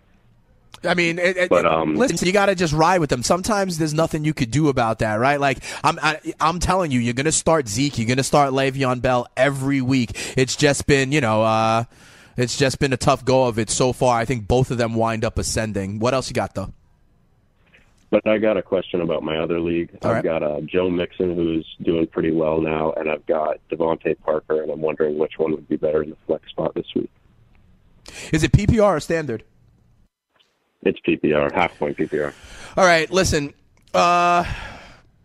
I 0.84 0.94
mean, 0.94 1.20
it, 1.20 1.50
but 1.50 1.66
um, 1.66 1.96
listen, 1.96 2.26
you 2.26 2.32
got 2.32 2.46
to 2.46 2.56
just 2.56 2.74
ride 2.74 3.00
with 3.00 3.10
them. 3.10 3.22
Sometimes 3.22 3.78
there's 3.78 3.94
nothing 3.94 4.24
you 4.24 4.34
could 4.34 4.50
do 4.50 4.70
about 4.70 5.00
that, 5.00 5.16
right? 5.16 5.40
Like 5.40 5.60
I'm, 5.84 6.00
I, 6.02 6.16
am 6.16 6.34
i 6.40 6.50
am 6.50 6.60
telling 6.60 6.92
you, 6.92 7.00
you're 7.00 7.14
gonna 7.14 7.32
start 7.32 7.68
Zeke, 7.68 7.98
you're 7.98 8.08
gonna 8.08 8.24
start 8.24 8.54
Le'Veon 8.54 9.02
Bell 9.02 9.28
every 9.36 9.82
week. 9.82 10.12
It's 10.38 10.56
just 10.56 10.88
been, 10.88 11.12
you 11.12 11.20
know, 11.22 11.44
uh, 11.44 11.84
it's 12.40 12.58
just 12.58 12.80
been 12.80 12.94
a 12.94 12.98
tough 12.98 13.26
go 13.26 13.46
of 13.46 13.60
it 13.60 13.70
so 13.70 13.94
far. 13.94 14.20
I 14.20 14.26
think 14.26 14.48
both 14.48 14.72
of 14.72 14.78
them 14.78 14.96
wind 14.96 15.26
up 15.26 15.38
ascending. 15.38 16.00
What 16.00 16.14
else 16.14 16.30
you 16.30 16.34
got 16.34 16.56
though? 16.56 16.74
But 18.12 18.26
I 18.28 18.40
got 18.40 18.58
a 18.58 18.64
question 18.64 19.02
about 19.02 19.22
my 19.22 19.38
other 19.38 19.60
league. 19.60 19.92
All 20.02 20.10
I've 20.10 20.16
right. 20.16 20.24
got 20.24 20.42
uh, 20.42 20.62
Joe 20.62 20.90
Mixon, 20.90 21.36
who's 21.36 21.68
doing 21.84 22.08
pretty 22.08 22.32
well 22.32 22.60
now, 22.60 22.92
and 22.94 23.10
I've 23.10 23.26
got 23.28 23.58
DeVante 23.72 24.20
Parker, 24.22 24.64
and 24.64 24.72
I'm 24.72 24.82
wondering 24.82 25.20
which 25.20 25.34
one 25.38 25.52
would 25.52 25.68
be 25.68 25.78
better 25.78 26.02
in 26.02 26.10
the 26.10 26.18
flex 26.26 26.50
spot 26.50 26.74
this 26.74 26.88
week. 26.96 27.12
Is 28.34 28.44
it 28.44 28.52
PPR 28.52 28.98
or 28.98 29.00
standard? 29.00 29.44
It's 30.82 31.00
PPR, 31.02 31.52
half 31.52 31.78
point 31.78 31.98
PPR. 31.98 32.34
All 32.76 32.86
right, 32.86 33.10
listen. 33.12 33.54
Uh, 33.94 34.44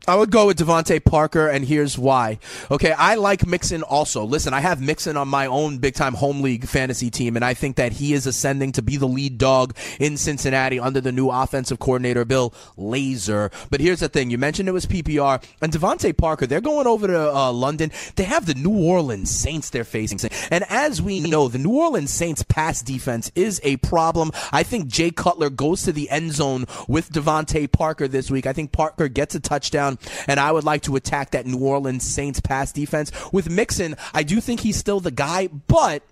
I 0.07 0.17
would 0.17 0.31
go 0.31 0.47
with 0.47 0.59
DeVante 0.59 1.03
Parker, 1.03 1.49
and 1.49 1.65
here's 1.65 1.97
why. 1.97 2.39
Okay, 2.71 2.93
I 2.93 3.15
like 3.15 3.47
Mixon 3.47 3.83
also. 3.83 4.25
Listen, 4.25 4.53
I 4.53 4.61
have 4.61 4.81
Mixon 4.81 5.17
on 5.17 5.29
my 5.29 5.47
own 5.47 5.79
big 5.79 5.95
time 5.95 6.15
home 6.15 6.43
league 6.43 6.67
fantasy 6.67 7.11
team, 7.11 7.37
and 7.37 7.45
I 7.45 7.55
think 7.55 7.77
that 7.77 7.93
he 7.93 8.13
is 8.13 8.27
ascending 8.27 8.73
to 8.73 8.83
be 8.83 8.99
the 8.99 9.09
lead 9.09 9.39
dog 9.39 9.75
in 9.99 10.17
Cincinnati 10.17 10.79
under 10.79 11.01
the 11.01 11.13
new 11.13 11.31
offensive 11.31 11.79
coordinator, 11.79 12.25
Bill 12.25 12.51
Lazor. 12.77 13.51
But 13.71 13.81
here's 13.81 14.01
the 14.01 14.09
thing 14.11 14.31
you 14.31 14.37
mentioned 14.37 14.69
it 14.69 14.73
was 14.73 14.85
PPR, 14.87 15.43
and 15.63 15.73
DeVante 15.73 16.17
Parker, 16.17 16.47
they're 16.47 16.61
going 16.61 16.87
over 16.87 17.07
to 17.07 17.35
uh, 17.35 17.53
London. 17.53 17.91
They 18.17 18.25
have 18.25 18.45
the 18.45 18.55
New 18.55 18.85
Orleans 18.85 19.31
Saints 19.31 19.71
they're 19.71 19.85
facing. 19.85 20.15
And 20.51 20.65
as 20.69 21.01
we 21.01 21.21
know, 21.21 21.49
the 21.49 21.59
New 21.59 21.79
Orleans 21.79 22.13
Saints 22.13 22.43
pass 22.43 22.83
defense 22.83 23.33
is 23.35 23.61
a 23.65 23.79
problem. 23.79 24.33
I 24.53 24.63
think 24.63 24.89
Jay 24.89 25.11
Cutler 25.11 25.51
goes 25.51 25.83
to 25.85 25.93
the 25.93 26.11
end 26.11 26.33
zone 26.33 26.67
with 26.89 27.11
DeVante 27.11 27.71
Parker 27.73 28.07
this 28.07 28.31
week. 28.31 28.47
I 28.47 28.53
think 28.53 28.71
Parker 28.71 29.09
gets 29.09 29.35
a 29.35 29.41
touchdown 29.41 29.94
and 30.27 30.41
I 30.41 30.53
would 30.53 30.65
like 30.65 30.83
to 30.83 30.97
attack 30.97 31.31
that 31.33 31.47
New 31.47 31.59
Orleans 31.59 32.05
Saints 32.05 32.41
pass 32.41 32.73
defense. 32.73 33.13
With 33.33 33.51
Mixon, 33.51 33.97
I 34.13 34.23
do 34.23 34.41
think 34.41 34.61
he's 34.61 34.77
still 34.77 35.01
the 35.01 35.11
guy, 35.11 35.49
but 35.49 36.03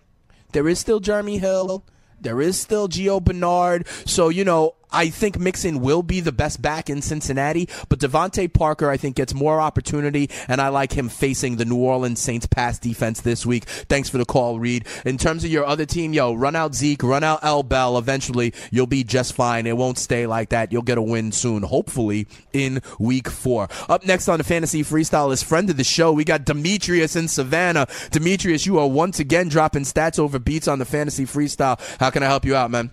there 0.52 0.68
is 0.68 0.78
still 0.78 1.00
Jeremy 1.00 1.38
Hill. 1.38 1.84
There 2.20 2.40
is 2.40 2.58
still 2.60 2.88
Gio 2.88 3.22
Bernard. 3.22 3.86
So, 4.06 4.28
you 4.28 4.44
know, 4.44 4.74
I 4.92 5.08
think 5.08 5.38
Mixon 5.38 5.80
will 5.80 6.02
be 6.02 6.20
the 6.20 6.32
best 6.32 6.60
back 6.60 6.90
in 6.90 7.02
Cincinnati, 7.02 7.68
but 7.88 7.98
DeVante 7.98 8.52
Parker, 8.52 8.90
I 8.90 8.96
think, 8.96 9.16
gets 9.16 9.34
more 9.34 9.60
opportunity, 9.60 10.30
and 10.48 10.60
I 10.60 10.68
like 10.68 10.92
him 10.92 11.08
facing 11.08 11.56
the 11.56 11.64
New 11.64 11.76
Orleans 11.76 12.20
Saints 12.20 12.46
pass 12.46 12.78
defense 12.78 13.20
this 13.20 13.46
week. 13.46 13.64
Thanks 13.64 14.08
for 14.08 14.18
the 14.18 14.24
call, 14.24 14.58
Reed. 14.58 14.86
In 15.04 15.18
terms 15.18 15.44
of 15.44 15.50
your 15.50 15.64
other 15.64 15.86
team, 15.86 16.12
yo, 16.12 16.34
run 16.34 16.56
out 16.56 16.74
Zeke, 16.74 17.02
run 17.02 17.24
out 17.24 17.40
L. 17.42 17.62
Bell. 17.62 17.98
Eventually, 17.98 18.52
you'll 18.70 18.86
be 18.86 19.04
just 19.04 19.32
fine. 19.32 19.66
It 19.66 19.76
won't 19.76 19.98
stay 19.98 20.26
like 20.26 20.50
that. 20.50 20.72
You'll 20.72 20.82
get 20.82 20.98
a 20.98 21.02
win 21.02 21.32
soon, 21.32 21.62
hopefully, 21.62 22.26
in 22.52 22.80
week 22.98 23.28
four. 23.28 23.68
Up 23.88 24.04
next 24.04 24.28
on 24.28 24.38
the 24.38 24.44
Fantasy 24.44 24.82
Freestyle 24.82 25.32
is 25.32 25.42
friend 25.42 25.70
of 25.70 25.76
the 25.76 25.84
show. 25.84 26.12
We 26.12 26.24
got 26.24 26.44
Demetrius 26.44 27.16
in 27.16 27.28
Savannah. 27.28 27.86
Demetrius, 28.10 28.66
you 28.66 28.78
are 28.78 28.88
once 28.88 29.18
again 29.18 29.48
dropping 29.48 29.84
stats 29.84 30.18
over 30.18 30.38
beats 30.38 30.68
on 30.68 30.78
the 30.78 30.84
Fantasy 30.84 31.24
Freestyle. 31.24 31.80
How 31.98 32.10
can 32.10 32.22
I 32.22 32.26
help 32.26 32.44
you 32.44 32.54
out, 32.54 32.70
man? 32.70 32.92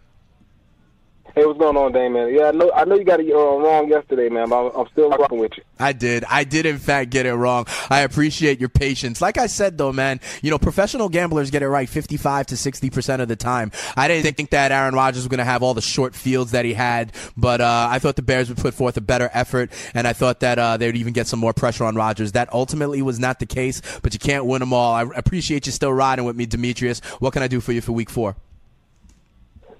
Hey, 1.40 1.46
what's 1.46 1.58
going 1.58 1.78
on, 1.78 1.94
Dane, 1.94 2.12
man? 2.12 2.34
Yeah, 2.34 2.50
I 2.50 2.52
know, 2.52 2.70
I 2.76 2.84
know 2.84 2.96
you 2.96 3.06
got 3.06 3.22
it 3.22 3.32
uh, 3.32 3.38
wrong 3.38 3.88
yesterday, 3.88 4.28
man, 4.28 4.50
but 4.50 4.68
I'm, 4.68 4.76
I'm 4.76 4.88
still 4.92 5.10
rocking 5.10 5.40
with 5.40 5.54
you. 5.56 5.64
I 5.80 5.94
did. 5.94 6.26
I 6.26 6.44
did, 6.44 6.66
in 6.66 6.78
fact, 6.78 7.12
get 7.12 7.26
it 7.26 7.34
wrong. 7.34 7.66
I 7.90 8.02
appreciate 8.02 8.60
your 8.60 8.68
patience. 8.68 9.22
Like 9.22 9.38
I 9.38 9.48
said, 9.48 9.78
though, 9.78 9.94
man, 9.94 10.20
you 10.42 10.52
know, 10.52 10.58
professional 10.58 11.08
gamblers 11.08 11.50
get 11.50 11.64
it 11.64 11.70
right 11.70 11.88
55 11.88 12.48
to 12.48 12.56
60% 12.56 13.22
of 13.22 13.30
the 13.30 13.38
time. 13.38 13.72
I 13.96 14.10
didn't 14.10 14.36
think 14.36 14.50
that 14.50 14.74
Aaron 14.74 14.94
Rodgers 14.94 15.22
was 15.22 15.30
going 15.30 15.38
to 15.38 15.46
have 15.46 15.64
all 15.64 15.74
the 15.74 15.82
short 15.82 16.14
fields 16.14 16.52
that 16.52 16.66
he 16.66 16.74
had, 16.74 17.14
but 17.38 17.62
uh, 17.62 17.88
I 17.90 18.00
thought 18.00 18.18
the 18.18 18.22
Bears 18.22 18.50
would 18.50 18.58
put 18.58 18.74
forth 18.74 18.98
a 18.98 19.02
better 19.02 19.30
effort, 19.32 19.72
and 19.94 20.06
I 20.06 20.12
thought 20.12 20.42
that 20.42 20.60
uh, 20.60 20.76
they 20.76 20.88
would 20.88 20.98
even 20.98 21.14
get 21.14 21.28
some 21.28 21.40
more 21.40 21.54
pressure 21.54 21.86
on 21.86 21.96
Rodgers. 21.96 22.34
That 22.34 22.52
ultimately 22.52 23.02
was 23.02 23.18
not 23.18 23.40
the 23.40 23.46
case, 23.46 23.82
but 24.04 24.12
you 24.12 24.20
can't 24.20 24.44
win 24.44 24.60
them 24.60 24.74
all. 24.74 24.94
I 24.94 25.06
appreciate 25.16 25.68
you 25.68 25.72
still 25.72 25.94
riding 25.94 26.26
with 26.26 26.36
me, 26.36 26.48
Demetrius. 26.48 27.00
What 27.20 27.32
can 27.32 27.44
I 27.44 27.48
do 27.48 27.62
for 27.62 27.72
you 27.72 27.80
for 27.80 27.94
week 27.94 28.10
four? 28.10 28.36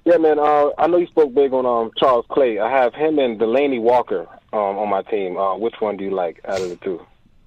Yeah, 0.04 0.16
man. 0.16 0.38
Uh, 0.38 0.70
I 0.78 0.86
know 0.86 0.96
you 0.96 1.06
spoke 1.06 1.34
big 1.34 1.52
on 1.52 1.66
um, 1.66 1.90
Charles 1.96 2.24
Clay. 2.30 2.58
I 2.58 2.70
have 2.70 2.94
him 2.94 3.18
and 3.18 3.38
Delanie 3.38 3.80
Walker 3.80 4.26
um, 4.52 4.78
on 4.78 4.88
my 4.88 5.02
team. 5.02 5.36
Uh, 5.36 5.56
which 5.56 5.74
one 5.80 5.96
do 5.96 6.04
you 6.04 6.10
like 6.10 6.40
out 6.46 6.60
of 6.60 6.68
the 6.70 6.76
two? 6.76 7.04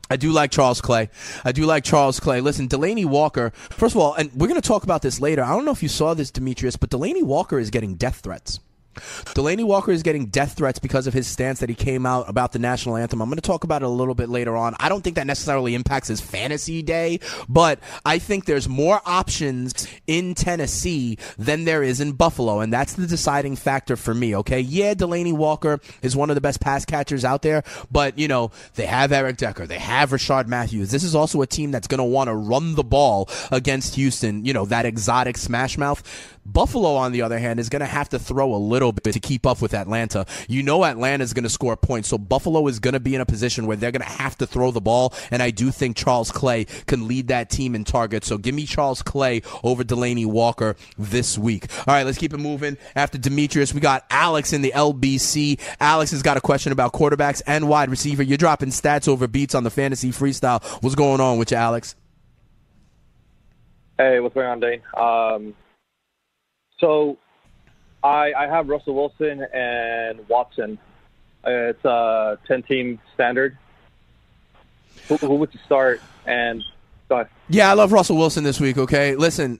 I 0.09 0.15
do 0.15 0.31
like 0.31 0.51
Charles 0.51 0.79
Clay. 0.79 1.09
I 1.43 1.51
do 1.51 1.65
like 1.65 1.83
Charles 1.83 2.19
Clay. 2.19 2.39
Listen, 2.41 2.67
Delanie 2.67 3.05
Walker, 3.05 3.51
first 3.71 3.95
of 3.95 4.01
all, 4.01 4.13
and 4.13 4.31
we're 4.33 4.47
going 4.47 4.61
to 4.61 4.67
talk 4.67 4.83
about 4.83 5.01
this 5.01 5.19
later. 5.19 5.43
I 5.43 5.49
don't 5.49 5.65
know 5.65 5.71
if 5.71 5.81
you 5.81 5.89
saw 5.89 6.13
this, 6.13 6.29
Demetrius, 6.29 6.75
but 6.75 6.91
Delanie 6.91 7.23
Walker 7.23 7.57
is 7.57 7.71
getting 7.71 7.95
death 7.95 8.17
threats. 8.17 8.59
Delanie 8.93 9.65
Walker 9.65 9.91
is 9.91 10.03
getting 10.03 10.27
death 10.27 10.53
threats 10.53 10.79
because 10.79 11.07
of 11.07 11.13
his 11.13 11.27
stance 11.27 11.59
that 11.59 11.69
he 11.69 11.75
came 11.75 12.05
out 12.05 12.29
about 12.29 12.51
the 12.51 12.59
national 12.59 12.97
anthem. 12.97 13.21
I'm 13.21 13.29
going 13.29 13.35
to 13.37 13.41
talk 13.41 13.63
about 13.63 13.81
it 13.81 13.85
a 13.85 13.89
little 13.89 14.15
bit 14.15 14.29
later 14.29 14.55
on. 14.55 14.75
I 14.79 14.89
don't 14.89 15.03
think 15.03 15.15
that 15.15 15.27
necessarily 15.27 15.75
impacts 15.75 16.07
his 16.07 16.21
fantasy 16.21 16.81
day, 16.81 17.19
but 17.49 17.79
I 18.05 18.19
think 18.19 18.45
there's 18.45 18.69
more 18.69 19.01
options 19.05 19.87
in 20.07 20.35
Tennessee 20.35 21.17
than 21.37 21.65
there 21.65 21.83
is 21.83 21.99
in 21.99 22.13
Buffalo, 22.13 22.59
and 22.59 22.71
that's 22.71 22.93
the 22.93 23.07
deciding 23.07 23.55
factor 23.55 23.95
for 23.95 24.13
me, 24.13 24.35
okay? 24.37 24.59
Yeah, 24.59 24.93
Delanie 24.93 25.33
Walker 25.33 25.79
is 26.01 26.15
one 26.15 26.29
of 26.29 26.35
the 26.35 26.41
best 26.41 26.61
pass 26.61 26.85
catchers 26.85 27.25
out 27.25 27.41
there, 27.41 27.63
but, 27.91 28.17
you 28.17 28.27
know, 28.27 28.51
they 28.75 28.85
have 28.85 29.11
Eric 29.11 29.37
Decker, 29.37 29.67
they 29.67 29.79
have 29.79 30.11
Rishard 30.11 30.47
Matthews. 30.47 30.91
This 30.91 31.03
is 31.03 31.15
also 31.15 31.41
a 31.41 31.47
team 31.47 31.71
that's 31.71 31.87
going 31.87 31.99
to 31.99 32.03
want 32.03 32.27
to 32.27 32.35
run 32.35 32.75
the 32.75 32.83
ball 32.83 33.29
against 33.51 33.95
Houston, 33.95 34.45
you 34.45 34.53
know, 34.53 34.65
that 34.65 34.85
exotic 34.85 35.37
smash 35.37 35.77
mouth. 35.77 36.03
Buffalo, 36.45 36.95
on 36.95 37.11
the 37.11 37.21
other 37.21 37.39
hand, 37.39 37.59
is 37.59 37.69
going 37.69 37.79
to 37.79 37.85
have 37.85 38.09
to 38.09 38.19
throw 38.19 38.53
a 38.53 38.57
little 38.57 38.91
bit 38.91 39.13
to 39.13 39.19
keep 39.19 39.45
up 39.45 39.61
with 39.61 39.73
Atlanta. 39.73 40.25
You 40.47 40.63
know 40.63 40.83
Atlanta 40.83 41.23
is 41.23 41.33
going 41.33 41.43
to 41.43 41.49
score 41.49 41.77
points, 41.77 42.09
so 42.09 42.17
Buffalo 42.17 42.67
is 42.67 42.79
going 42.79 42.93
to 42.93 42.99
be 42.99 43.15
in 43.15 43.21
a 43.21 43.25
position 43.25 43.65
where 43.65 43.77
they're 43.77 43.91
going 43.91 44.01
to 44.01 44.07
have 44.07 44.37
to 44.37 44.47
throw 44.47 44.71
the 44.71 44.81
ball, 44.81 45.13
and 45.31 45.41
I 45.41 45.51
do 45.51 45.71
think 45.71 45.95
Charles 45.95 46.31
Clay 46.31 46.65
can 46.85 47.07
lead 47.07 47.29
that 47.29 47.49
team 47.49 47.75
in 47.75 47.83
targets. 47.83 48.27
So 48.27 48.37
give 48.37 48.53
me 48.53 48.65
Charles 48.65 49.01
Clay 49.01 49.41
over 49.63 49.83
Delanie 49.83 50.25
Walker 50.25 50.75
this 50.97 51.37
week. 51.37 51.67
All 51.87 51.93
right, 51.93 52.05
let's 52.05 52.17
keep 52.17 52.33
it 52.33 52.39
moving. 52.39 52.77
After 52.95 53.17
Demetrius, 53.17 53.73
we 53.73 53.79
got 53.79 54.05
Alex 54.09 54.53
in 54.53 54.61
the 54.61 54.73
LBC. 54.75 55.59
Alex 55.79 56.11
has 56.11 56.21
got 56.21 56.37
a 56.37 56.41
question 56.41 56.71
about 56.71 56.93
quarterbacks 56.93 57.41
and 57.47 57.69
wide 57.69 57.89
receiver. 57.89 58.23
You're 58.23 58.37
dropping 58.37 58.69
stats 58.69 59.07
over 59.07 59.27
beats 59.27 59.55
on 59.55 59.63
the 59.63 59.69
fantasy 59.69 60.11
freestyle. 60.11 60.63
What's 60.83 60.95
going 60.95 61.21
on 61.21 61.37
with 61.37 61.51
you, 61.51 61.57
Alex? 61.57 61.95
Hey, 63.97 64.19
what's 64.19 64.33
going 64.33 64.47
on, 64.47 64.59
Dane? 64.59 64.81
Um, 64.97 65.53
so 66.83 67.17
I, 68.03 68.33
I 68.33 68.47
have 68.47 68.67
Russell 68.67 68.95
Wilson 68.95 69.47
and 69.53 70.27
Watson. 70.27 70.77
It's 71.45 71.85
a 71.85 72.37
10 72.45 72.63
team 72.63 72.99
standard. 73.13 73.57
Who, 75.07 75.15
who 75.17 75.35
would 75.35 75.53
you 75.53 75.61
start? 75.65 76.01
And. 76.25 76.61
Yeah, 77.47 77.69
I 77.69 77.73
love 77.73 77.91
Russell 77.93 78.17
Wilson 78.17 78.43
this 78.43 78.59
week, 78.59 78.77
okay? 78.77 79.15
Listen, 79.15 79.59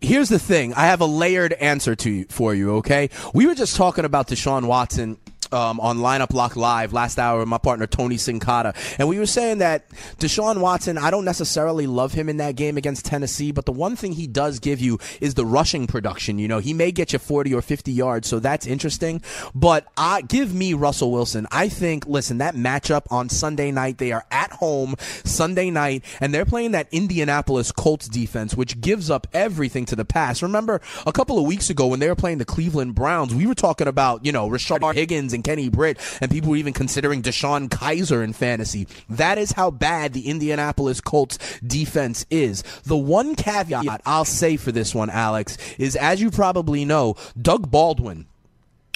here's 0.00 0.30
the 0.30 0.38
thing. 0.38 0.74
I 0.74 0.86
have 0.86 1.00
a 1.00 1.06
layered 1.06 1.52
answer 1.52 1.94
to 1.96 2.10
you, 2.10 2.26
for 2.28 2.54
you, 2.54 2.76
okay? 2.76 3.10
We 3.34 3.46
were 3.46 3.54
just 3.54 3.76
talking 3.76 4.04
about 4.04 4.28
Deshaun 4.28 4.66
Watson 4.66 5.18
um, 5.52 5.80
on 5.80 5.98
Lineup 5.98 6.32
Lock 6.32 6.56
Live 6.56 6.92
last 6.92 7.18
hour 7.18 7.40
with 7.40 7.48
my 7.48 7.58
partner 7.58 7.86
Tony 7.86 8.16
Sincata, 8.16 8.74
and 8.98 9.08
we 9.08 9.18
were 9.18 9.26
saying 9.26 9.58
that 9.58 9.88
Deshaun 10.18 10.60
Watson. 10.60 10.98
I 10.98 11.10
don't 11.10 11.24
necessarily 11.24 11.86
love 11.86 12.12
him 12.12 12.28
in 12.28 12.38
that 12.38 12.56
game 12.56 12.76
against 12.76 13.06
Tennessee, 13.06 13.52
but 13.52 13.66
the 13.66 13.72
one 13.72 13.96
thing 13.96 14.12
he 14.12 14.26
does 14.26 14.58
give 14.58 14.80
you 14.80 14.98
is 15.20 15.34
the 15.34 15.46
rushing 15.46 15.86
production. 15.86 16.38
You 16.38 16.48
know, 16.48 16.58
he 16.58 16.74
may 16.74 16.92
get 16.92 17.12
you 17.12 17.18
40 17.18 17.54
or 17.54 17.62
50 17.62 17.92
yards, 17.92 18.28
so 18.28 18.38
that's 18.38 18.66
interesting. 18.66 19.22
But 19.54 19.86
I 19.96 20.22
give 20.22 20.54
me 20.54 20.74
Russell 20.74 21.10
Wilson. 21.12 21.46
I 21.50 21.68
think. 21.68 22.06
Listen, 22.06 22.38
that 22.38 22.54
matchup 22.54 23.02
on 23.10 23.28
Sunday 23.28 23.70
night, 23.70 23.98
they 23.98 24.12
are 24.12 24.24
at 24.30 24.52
home 24.52 24.94
Sunday 25.24 25.70
night, 25.70 26.04
and 26.20 26.32
they're 26.32 26.44
playing 26.44 26.72
that 26.72 26.88
Indianapolis 26.90 27.72
Colts 27.72 28.08
defense, 28.08 28.54
which 28.54 28.80
gives 28.80 29.10
up 29.10 29.26
everything 29.32 29.84
to 29.86 29.96
the 29.96 30.04
pass. 30.04 30.42
Remember 30.42 30.80
a 31.06 31.12
couple 31.12 31.38
of 31.38 31.44
weeks 31.44 31.70
ago 31.70 31.86
when 31.86 32.00
they 32.00 32.08
were 32.08 32.16
playing 32.16 32.38
the 32.38 32.44
Cleveland 32.44 32.94
Browns, 32.94 33.34
we 33.34 33.46
were 33.46 33.54
talking 33.54 33.86
about 33.86 34.24
you 34.24 34.32
know 34.32 34.48
Rashard 34.48 34.94
Higgins 34.94 35.32
and 35.38 35.44
Kenny 35.44 35.68
Britt, 35.68 35.98
and 36.20 36.30
people 36.30 36.50
were 36.50 36.56
even 36.56 36.72
considering 36.72 37.22
DeShone 37.22 37.68
Kizer 37.68 38.22
in 38.22 38.32
fantasy. 38.32 38.88
That 39.08 39.38
is 39.38 39.52
how 39.52 39.70
bad 39.70 40.12
the 40.12 40.28
Indianapolis 40.28 41.00
Colts 41.00 41.38
defense 41.60 42.26
is. 42.28 42.62
The 42.84 42.96
one 42.96 43.36
caveat 43.36 44.02
I'll 44.04 44.24
say 44.24 44.56
for 44.56 44.72
this 44.72 44.94
one, 44.94 45.10
Alex, 45.10 45.56
is 45.78 45.94
as 45.96 46.20
you 46.20 46.30
probably 46.30 46.84
know, 46.84 47.14
Doug 47.40 47.70
Baldwin. 47.70 48.26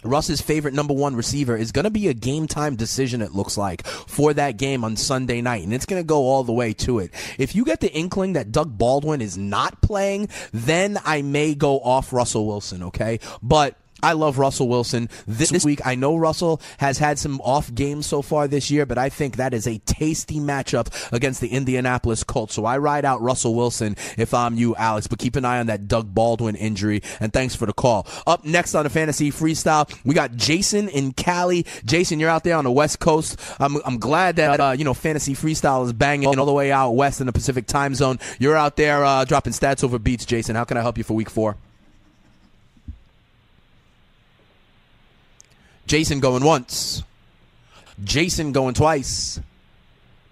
Russ's 0.05 0.40
favorite 0.40 0.74
number 0.74 0.92
one 0.92 1.14
receiver 1.14 1.57
is 1.57 1.70
going 1.70 1.85
to 1.85 1.90
be 1.90 2.09
a 2.09 2.14
game 2.14 2.48
time 2.48 2.74
decision, 2.74 3.22
it 3.22 3.37
looks 3.37 3.57
like, 3.57 3.87
for 3.87 4.35
that 4.35 4.57
game 4.57 4.83
on 4.83 4.96
Sunday 4.96 5.40
night. 5.40 5.62
And 5.62 5.72
it's 5.72 5.87
going 5.87 6.02
to 6.02 6.07
go 6.07 6.22
all 6.22 6.42
the 6.42 6.52
way 6.52 6.72
to 6.72 6.98
it. 6.98 7.12
If 7.38 7.55
you 7.55 7.64
get 7.64 7.78
the 7.78 7.92
inkling 7.92 8.33
that 8.33 8.50
Doug 8.50 8.76
Baldwin 8.76 9.20
is 9.20 9.38
not 9.38 9.81
playing, 9.81 10.28
then 10.52 10.98
I 11.05 11.22
may 11.22 11.55
go 11.55 11.78
off 11.78 12.12
Russell 12.12 12.48
Wilson, 12.48 12.83
okay? 12.83 13.20
But 13.44 13.76
I 14.03 14.12
love 14.15 14.38
Russell 14.38 14.69
Wilson 14.69 15.09
this 15.27 15.65
week. 15.65 15.81
I 15.85 15.95
know 15.95 16.17
Russell 16.17 16.61
has 16.79 16.99
had 16.99 17.19
some 17.19 17.41
off 17.43 17.73
games 17.73 18.07
so 18.07 18.21
far 18.21 18.49
this 18.49 18.71
year, 18.71 18.85
but 18.85 18.99
I 18.99 19.09
think 19.09 19.37
that 19.37 19.55
is 19.55 19.67
a 19.67 19.79
tasty 19.79 20.41
matchup 20.41 21.12
against 21.12 21.41
the 21.41 21.49
Indianapolis 21.49 22.25
Colts. 22.25 22.55
So 22.55 22.65
I 22.65 22.79
ride 22.79 23.05
out 23.05 23.21
Russell 23.21 23.55
Wilson 23.55 23.97
if 24.19 24.35
I'm 24.35 24.57
you, 24.57 24.75
Alex. 24.77 25.07
But 25.07 25.19
keep 25.19 25.37
an 25.37 25.45
eye 25.45 25.61
on 25.61 25.67
that 25.67 25.87
Doug 25.87 26.15
Baldwin 26.15 26.57
injury. 26.57 27.03
And 27.21 27.33
thanks 27.33 27.55
for 27.55 27.67
the 27.67 27.73
call. 27.73 28.07
Up 28.27 28.45
next 28.45 28.75
on 28.75 28.85
the 28.85 28.91
fantasy 28.91 29.31
freestyle, 29.31 29.88
we 30.05 30.15
got 30.15 30.35
Jason 30.37 30.88
in 30.88 31.12
Cali. 31.12 31.65
Jason, 31.85 32.19
you're 32.19 32.31
out 32.31 32.45
there 32.45 32.57
on 32.57 32.65
the 32.65 32.73
West 32.73 32.99
Coast. 32.99 33.38
I'm, 33.61 33.77
I'm 33.85 33.99
glad 33.99 34.37
that 34.37 34.61
uh, 34.61 34.75
you 34.77 34.85
know 34.85 34.95
fantasy 34.95 35.35
freestyle 35.35 35.85
is 35.85 35.93
banging 35.93 36.38
all 36.38 36.47
the 36.47 36.53
way 36.53 36.73
out 36.73 36.91
west 36.91 37.21
in 37.21 37.27
the 37.27 37.33
Pacific 37.33 37.67
time 37.67 37.95
zone. 37.95 38.19
You're 38.38 38.57
out 38.57 38.77
there 38.77 39.05
uh, 39.05 39.25
dropping 39.25 39.53
stats 39.53 39.85
over 39.85 39.99
beats, 39.99 40.25
Jason. 40.25 40.57
How 40.57 40.65
can 40.65 40.77
I 40.77 40.81
help 40.81 40.99
you 40.99 41.05
for 41.05 41.15
Week 41.15 41.31
Four? 41.31 41.57
Jason 45.87 46.21
going 46.21 46.45
once. 46.45 47.03
Jason 48.03 48.53
going 48.53 48.75
twice. 48.75 49.40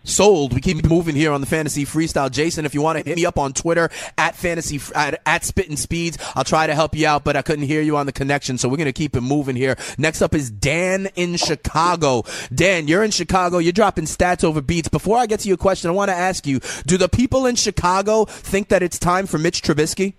Sold. 0.03 0.55
We 0.55 0.63
keep 0.63 0.83
moving 0.89 1.15
here 1.15 1.31
on 1.31 1.43
the 1.43 1.47
fantasy 1.47 1.85
freestyle. 1.85 2.31
Jason, 2.31 2.65
if 2.65 2.73
you 2.73 2.81
want 2.81 2.99
to 2.99 3.05
hit 3.05 3.17
me 3.17 3.27
up 3.27 3.39
on 3.39 3.53
Twitter 3.53 3.91
at 4.17 4.35
fantasy 4.35 4.81
at, 4.95 5.21
at 5.27 5.45
spitting 5.45 5.77
speeds, 5.77 6.17
I'll 6.35 6.43
try 6.45 6.67
to 6.67 6.75
help 6.75 6.97
you 6.97 7.07
out, 7.07 7.23
but 7.23 7.37
I 7.37 7.43
couldn't 7.43 7.67
hear 7.67 7.83
you 7.83 7.99
on 7.99 8.07
the 8.07 8.13
connection, 8.13 8.57
so 8.57 8.67
we're 8.67 8.79
gonna 8.79 8.95
keep 8.95 9.15
it 9.15 9.21
moving 9.21 9.57
here. 9.57 9.77
Next 9.99 10.23
up 10.23 10.35
is 10.35 10.51
Dan 10.51 11.09
in 11.17 11.37
Chicago. 11.37 12.25
Dan, 12.53 12.89
you're 12.89 13.05
in 13.05 13.11
Chicago. 13.11 13.59
You're 13.59 13.73
dropping 13.73 14.07
stats 14.07 14.43
over 14.43 14.63
beats. 14.63 14.89
Before 14.89 15.19
I 15.19 15.27
get 15.27 15.41
to 15.41 15.49
your 15.49 15.59
question, 15.59 15.91
I 15.91 15.93
want 15.93 16.09
to 16.09 16.17
ask 16.17 16.47
you: 16.47 16.61
Do 16.87 16.97
the 16.97 17.09
people 17.11 17.45
in 17.45 17.57
Chicago 17.57 18.25
think 18.25 18.69
that 18.69 18.83
it's 18.83 18.99
time 18.99 19.27
for 19.27 19.37
Mitch 19.37 19.61
Trubisky? 19.61 20.15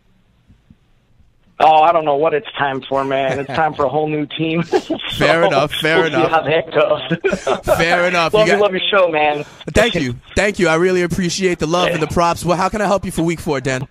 Oh, 1.64 1.82
I 1.82 1.92
don't 1.92 2.06
know 2.06 2.16
what 2.16 2.34
it's 2.34 2.52
time 2.58 2.82
for, 2.82 3.04
man. 3.04 3.40
It's 3.40 3.50
time 3.50 3.74
for 3.74 3.86
a 3.86 3.90
whole 3.90 4.08
new 4.08 4.26
team. 4.26 4.64
so 4.64 4.98
fair 5.18 5.44
enough. 5.44 5.72
Fair 5.74 5.98
we'll 5.98 6.08
enough. 6.08 6.26
See 6.26 6.32
how 6.32 6.42
that 6.42 6.72
goes. 6.72 7.66
fair 7.78 8.08
enough. 8.08 8.34
love 8.34 8.48
you 8.48 8.54
you, 8.54 8.60
love 8.60 8.72
your 8.72 8.82
show, 8.92 9.10
man. 9.10 9.44
Thank 9.70 9.96
you. 9.96 10.16
Thank 10.36 10.60
you. 10.60 10.68
I 10.68 10.76
really 10.76 11.04
appreciate 11.04 11.60
the 11.60 11.68
love 11.68 11.90
and 11.90 12.02
the 12.02 12.08
props. 12.08 12.44
Well, 12.44 12.58
how 12.58 12.70
can 12.70 12.82
I 12.82 12.86
help 12.86 13.06
you 13.06 13.12
for 13.12 13.24
week 13.24 13.40
four, 13.40 13.62
Dan? 13.62 13.88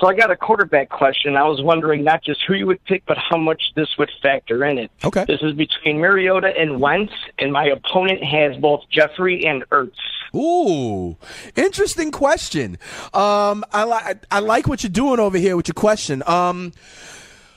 So 0.00 0.08
I 0.08 0.14
got 0.14 0.30
a 0.30 0.36
quarterback 0.36 0.88
question. 0.88 1.36
I 1.36 1.44
was 1.44 1.62
wondering 1.62 2.02
not 2.02 2.22
just 2.22 2.42
who 2.46 2.54
you 2.54 2.66
would 2.66 2.84
pick, 2.84 3.04
but 3.06 3.16
how 3.16 3.36
much 3.36 3.62
this 3.76 3.88
would 3.96 4.10
factor 4.20 4.64
in 4.64 4.78
it. 4.78 4.90
Okay. 5.04 5.24
This 5.26 5.40
is 5.40 5.52
between 5.52 5.98
Mariota 5.98 6.48
and 6.48 6.80
Wentz, 6.80 7.12
and 7.38 7.52
my 7.52 7.66
opponent 7.66 8.22
has 8.22 8.56
both 8.56 8.80
Jeffery 8.90 9.46
and 9.46 9.66
Ertz. 9.70 9.92
Ooh, 10.34 11.16
interesting 11.54 12.10
question. 12.10 12.78
Um, 13.12 13.64
I 13.72 13.84
like 13.84 14.24
I 14.30 14.40
like 14.40 14.66
what 14.66 14.82
you're 14.82 14.90
doing 14.90 15.20
over 15.20 15.38
here 15.38 15.56
with 15.56 15.68
your 15.68 15.74
question. 15.74 16.22
Um, 16.26 16.72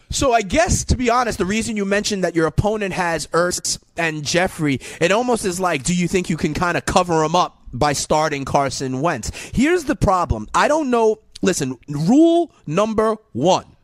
so 0.09 0.31
I 0.31 0.41
guess 0.41 0.85
to 0.85 0.97
be 0.97 1.09
honest, 1.09 1.37
the 1.37 1.45
reason 1.45 1.75
you 1.75 1.85
mentioned 1.85 2.23
that 2.23 2.35
your 2.35 2.47
opponent 2.47 2.93
has 2.93 3.27
Ertz 3.27 3.79
and 3.97 4.23
Jeffery, 4.23 4.79
it 5.01 5.11
almost 5.11 5.45
is 5.45 5.59
like, 5.59 5.83
do 5.83 5.95
you 5.95 6.07
think 6.07 6.29
you 6.29 6.37
can 6.37 6.53
kind 6.53 6.77
of 6.77 6.85
cover 6.85 7.19
them 7.19 7.35
up 7.35 7.61
by 7.73 7.93
starting 7.93 8.45
Carson 8.45 9.01
Wentz? 9.01 9.31
Here's 9.53 9.85
the 9.85 9.95
problem. 9.95 10.47
I 10.53 10.67
don't 10.67 10.89
know. 10.89 11.19
Listen, 11.41 11.77
rule 11.87 12.51
number 12.65 13.17
one 13.33 13.76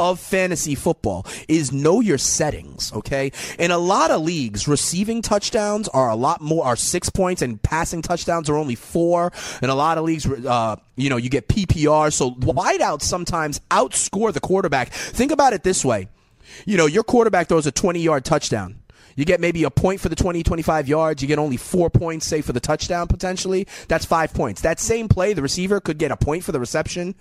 of 0.00 0.18
fantasy 0.18 0.74
football 0.74 1.26
is 1.46 1.72
know 1.72 2.00
your 2.00 2.16
settings, 2.16 2.90
okay? 2.94 3.30
In 3.58 3.70
a 3.70 3.76
lot 3.76 4.10
of 4.10 4.22
leagues, 4.22 4.66
receiving 4.66 5.20
touchdowns 5.20 5.88
are 5.88 6.08
a 6.08 6.16
lot 6.16 6.40
more, 6.40 6.64
are 6.64 6.74
six 6.74 7.10
points, 7.10 7.42
and 7.42 7.62
passing 7.62 8.00
touchdowns 8.00 8.48
are 8.48 8.56
only 8.56 8.74
four. 8.74 9.30
In 9.62 9.68
a 9.68 9.74
lot 9.74 9.98
of 9.98 10.04
leagues, 10.04 10.26
uh, 10.26 10.76
you 10.96 11.10
know, 11.10 11.18
you 11.18 11.28
get 11.28 11.48
PPR, 11.48 12.10
so 12.10 12.30
wideouts 12.32 13.02
sometimes 13.02 13.60
outscore 13.70 14.32
the 14.32 14.40
quarterback. 14.40 14.88
Think 14.90 15.32
about 15.32 15.52
it 15.52 15.64
this 15.64 15.84
way. 15.84 16.08
You 16.64 16.78
know, 16.78 16.86
your 16.86 17.04
quarterback 17.04 17.48
throws 17.48 17.66
a 17.66 17.70
20 17.72 18.00
yard 18.00 18.24
touchdown. 18.24 18.80
You 19.16 19.26
get 19.26 19.38
maybe 19.38 19.64
a 19.64 19.70
point 19.70 20.00
for 20.00 20.08
the 20.08 20.16
20, 20.16 20.42
25 20.42 20.88
yards. 20.88 21.20
You 21.20 21.28
get 21.28 21.38
only 21.38 21.58
four 21.58 21.90
points, 21.90 22.24
say, 22.24 22.40
for 22.40 22.54
the 22.54 22.60
touchdown 22.60 23.06
potentially. 23.06 23.66
That's 23.86 24.06
five 24.06 24.32
points. 24.32 24.62
That 24.62 24.80
same 24.80 25.08
play, 25.08 25.34
the 25.34 25.42
receiver 25.42 25.78
could 25.78 25.98
get 25.98 26.10
a 26.10 26.16
point 26.16 26.42
for 26.42 26.52
the 26.52 26.60
reception, 26.60 27.14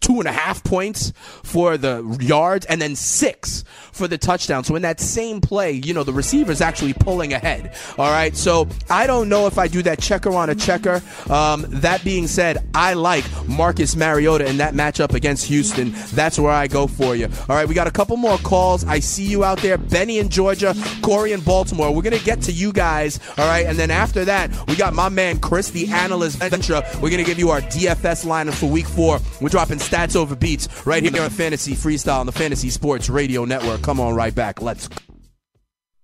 two 0.00 0.18
and 0.18 0.28
a 0.28 0.32
half 0.32 0.62
points 0.64 1.12
for 1.42 1.76
the 1.76 2.16
yards, 2.20 2.66
and 2.66 2.80
then 2.80 2.96
six 2.96 3.64
for 3.96 4.06
the 4.06 4.18
touchdown. 4.18 4.62
So 4.64 4.76
in 4.76 4.82
that 4.82 5.00
same 5.00 5.40
play, 5.40 5.72
you 5.72 5.94
know, 5.94 6.04
the 6.04 6.12
receiver's 6.12 6.60
actually 6.60 6.92
pulling 6.92 7.32
ahead. 7.32 7.74
All 7.98 8.10
right. 8.10 8.36
So 8.36 8.68
I 8.90 9.06
don't 9.06 9.28
know 9.28 9.46
if 9.46 9.58
I 9.58 9.68
do 9.68 9.82
that 9.82 10.00
checker 10.00 10.32
on 10.34 10.50
a 10.50 10.54
checker. 10.54 11.02
Um, 11.30 11.64
that 11.68 12.04
being 12.04 12.26
said, 12.26 12.58
I 12.74 12.94
like 12.94 13.24
Marcus 13.48 13.96
Mariota 13.96 14.46
in 14.46 14.58
that 14.58 14.74
matchup 14.74 15.14
against 15.14 15.46
Houston. 15.46 15.92
That's 16.12 16.38
where 16.38 16.52
I 16.52 16.66
go 16.66 16.86
for 16.86 17.16
you. 17.16 17.28
All 17.48 17.56
right. 17.56 17.66
We 17.66 17.74
got 17.74 17.86
a 17.86 17.90
couple 17.90 18.16
more 18.16 18.38
calls. 18.38 18.84
I 18.84 19.00
see 19.00 19.24
you 19.24 19.44
out 19.44 19.58
there. 19.58 19.78
Benny 19.78 20.18
in 20.18 20.28
Georgia, 20.28 20.74
Corey 21.02 21.32
in 21.32 21.40
Baltimore. 21.40 21.94
We're 21.94 22.02
going 22.02 22.18
to 22.18 22.24
get 22.24 22.42
to 22.42 22.52
you 22.52 22.72
guys. 22.72 23.18
All 23.38 23.46
right. 23.46 23.66
And 23.66 23.78
then 23.78 23.90
after 23.90 24.24
that, 24.26 24.50
we 24.68 24.76
got 24.76 24.92
my 24.94 25.08
man 25.08 25.38
Chris, 25.38 25.70
the 25.70 25.88
analyst 25.88 26.38
venture. 26.38 26.82
We're 26.94 27.10
going 27.10 27.18
to 27.18 27.24
give 27.24 27.38
you 27.38 27.50
our 27.50 27.60
DFS 27.62 28.26
lineup 28.26 28.54
for 28.54 28.66
week 28.66 28.86
four. 28.86 29.20
We're 29.40 29.48
dropping 29.48 29.78
stats 29.88 30.16
over 30.16 30.34
beats 30.34 30.68
right 30.86 31.02
here 31.02 31.22
on 31.22 31.30
Fantasy 31.30 31.74
Freestyle 31.74 32.20
on 32.20 32.26
the 32.26 32.32
Fantasy 32.32 32.70
Sports 32.70 33.08
Radio 33.08 33.44
Network. 33.44 33.82
Come 33.82 34.00
on 34.00 34.14
right 34.14 34.34
back. 34.34 34.60
Let's 34.62 34.88
go. 34.88 34.96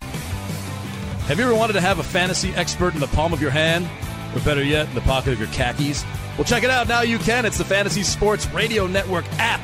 Have 0.02 1.38
you 1.38 1.44
ever 1.44 1.54
wanted 1.54 1.74
to 1.74 1.80
have 1.80 1.98
a 1.98 2.02
fantasy 2.02 2.50
expert 2.50 2.94
in 2.94 3.00
the 3.00 3.06
palm 3.08 3.32
of 3.32 3.40
your 3.40 3.50
hand? 3.50 3.88
Or 4.34 4.40
better 4.40 4.62
yet, 4.64 4.88
in 4.88 4.94
the 4.94 5.00
pocket 5.02 5.32
of 5.32 5.38
your 5.38 5.48
khakis? 5.48 6.04
Well, 6.36 6.44
check 6.44 6.62
it 6.62 6.70
out. 6.70 6.88
Now 6.88 7.02
you 7.02 7.18
can. 7.18 7.44
It's 7.44 7.58
the 7.58 7.64
Fantasy 7.64 8.02
Sports 8.02 8.46
Radio 8.48 8.86
Network 8.86 9.24
app. 9.38 9.60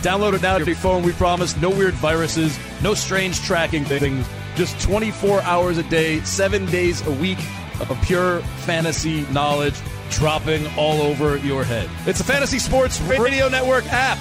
Download 0.00 0.34
it 0.34 0.42
now 0.42 0.58
to 0.58 0.64
your 0.64 0.74
phone. 0.74 1.02
We 1.02 1.12
promise 1.12 1.56
no 1.56 1.70
weird 1.70 1.94
viruses, 1.94 2.58
no 2.82 2.94
strange 2.94 3.40
tracking 3.42 3.84
things. 3.84 4.26
Just 4.56 4.80
24 4.80 5.42
hours 5.42 5.78
a 5.78 5.82
day, 5.84 6.20
seven 6.20 6.66
days 6.66 7.06
a 7.06 7.12
week 7.12 7.38
of 7.80 7.96
pure 8.02 8.40
fantasy 8.66 9.22
knowledge 9.32 9.80
dropping 10.12 10.66
all 10.76 11.00
over 11.00 11.36
your 11.38 11.64
head. 11.64 11.88
It's 12.06 12.18
the 12.18 12.24
Fantasy 12.24 12.58
Sports 12.58 13.00
Radio 13.00 13.48
Network 13.48 13.84
app. 13.92 14.18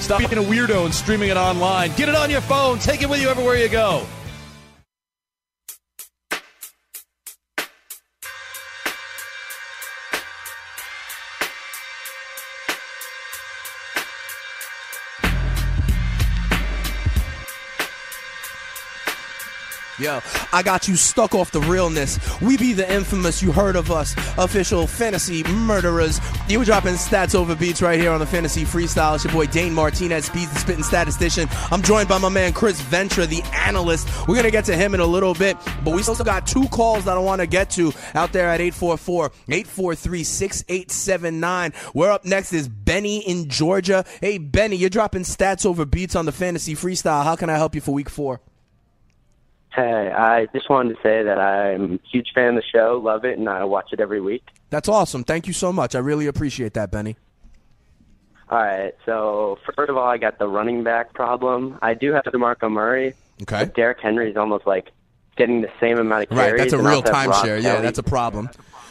Stop 0.00 0.18
being 0.18 0.32
a 0.32 0.48
weirdo 0.48 0.84
and 0.84 0.94
streaming 0.94 1.30
it 1.30 1.36
online. 1.36 1.92
Get 1.96 2.08
it 2.08 2.14
on 2.14 2.30
your 2.30 2.40
phone. 2.40 2.78
Take 2.78 3.02
it 3.02 3.08
with 3.08 3.20
you 3.20 3.28
everywhere 3.28 3.56
you 3.56 3.68
go. 3.68 4.06
Yo, 20.04 20.20
I 20.52 20.62
got 20.62 20.86
you 20.86 20.96
stuck 20.96 21.34
off 21.34 21.50
the 21.50 21.62
realness. 21.62 22.18
We 22.42 22.58
be 22.58 22.74
the 22.74 22.92
infamous, 22.92 23.42
you 23.42 23.52
heard 23.52 23.74
of 23.74 23.90
us, 23.90 24.14
official 24.36 24.86
fantasy 24.86 25.42
murderers. 25.44 26.20
You 26.46 26.58
were 26.58 26.66
dropping 26.66 26.96
stats 26.96 27.34
over 27.34 27.56
beats 27.56 27.80
right 27.80 27.98
here 27.98 28.10
on 28.10 28.20
the 28.20 28.26
Fantasy 28.26 28.64
Freestyle. 28.64 29.14
It's 29.14 29.24
your 29.24 29.32
boy 29.32 29.46
Dane 29.46 29.72
Martinez, 29.72 30.26
Speeds 30.26 30.52
the 30.52 30.58
Spitting 30.58 30.82
Statistician. 30.82 31.48
I'm 31.70 31.80
joined 31.80 32.10
by 32.10 32.18
my 32.18 32.28
man 32.28 32.52
Chris 32.52 32.82
Ventura, 32.82 33.24
the 33.26 33.42
analyst. 33.54 34.06
We're 34.28 34.42
to 34.42 34.50
get 34.50 34.66
to 34.66 34.76
him 34.76 34.92
in 34.92 35.00
a 35.00 35.06
little 35.06 35.32
bit, 35.32 35.56
but 35.82 35.94
we 35.94 36.02
still 36.02 36.16
got 36.16 36.46
two 36.46 36.68
calls 36.68 37.06
that 37.06 37.16
I 37.16 37.20
want 37.20 37.40
to 37.40 37.46
get 37.46 37.70
to 37.70 37.90
out 38.14 38.30
there 38.30 38.50
at 38.50 38.60
844 38.60 39.32
843 39.48 40.22
6879. 40.22 41.72
We're 41.94 42.10
up 42.10 42.26
next 42.26 42.52
is 42.52 42.68
Benny 42.68 43.20
in 43.20 43.48
Georgia. 43.48 44.04
Hey, 44.20 44.36
Benny, 44.36 44.76
you're 44.76 44.90
dropping 44.90 45.22
stats 45.22 45.64
over 45.64 45.86
beats 45.86 46.14
on 46.14 46.26
the 46.26 46.32
Fantasy 46.32 46.74
Freestyle. 46.74 47.24
How 47.24 47.36
can 47.36 47.48
I 47.48 47.56
help 47.56 47.74
you 47.74 47.80
for 47.80 47.92
week 47.92 48.10
four? 48.10 48.42
Hey, 49.74 50.12
I 50.12 50.46
just 50.54 50.70
wanted 50.70 50.94
to 50.94 51.02
say 51.02 51.24
that 51.24 51.38
I'm 51.38 51.94
a 51.94 52.08
huge 52.08 52.32
fan 52.32 52.50
of 52.50 52.54
the 52.56 52.62
show, 52.62 53.00
love 53.02 53.24
it, 53.24 53.38
and 53.38 53.48
I 53.48 53.64
watch 53.64 53.92
it 53.92 53.98
every 53.98 54.20
week. 54.20 54.44
That's 54.70 54.88
awesome. 54.88 55.24
Thank 55.24 55.48
you 55.48 55.52
so 55.52 55.72
much. 55.72 55.94
I 55.96 55.98
really 55.98 56.26
appreciate 56.28 56.74
that, 56.74 56.92
Benny. 56.92 57.16
All 58.50 58.58
right, 58.58 58.94
so 59.04 59.58
first 59.74 59.90
of 59.90 59.96
all, 59.96 60.06
I 60.06 60.18
got 60.18 60.38
the 60.38 60.46
running 60.46 60.84
back 60.84 61.12
problem. 61.14 61.78
I 61.82 61.94
do 61.94 62.12
have 62.12 62.24
DeMarco 62.24 62.70
Murray. 62.70 63.14
Okay. 63.42 63.64
But 63.64 63.74
Derrick 63.74 63.98
Henry 64.00 64.30
is 64.30 64.36
almost 64.36 64.66
like 64.66 64.92
getting 65.36 65.62
the 65.62 65.70
same 65.80 65.98
amount 65.98 66.24
of 66.24 66.28
carries. 66.28 66.52
Right, 66.52 66.58
that's 66.58 66.72
a 66.72 66.78
real 66.78 67.02
timeshare. 67.02 67.60
Yeah, 67.60 67.80
that's 67.80 67.98
a 67.98 68.02
problem. 68.04 68.50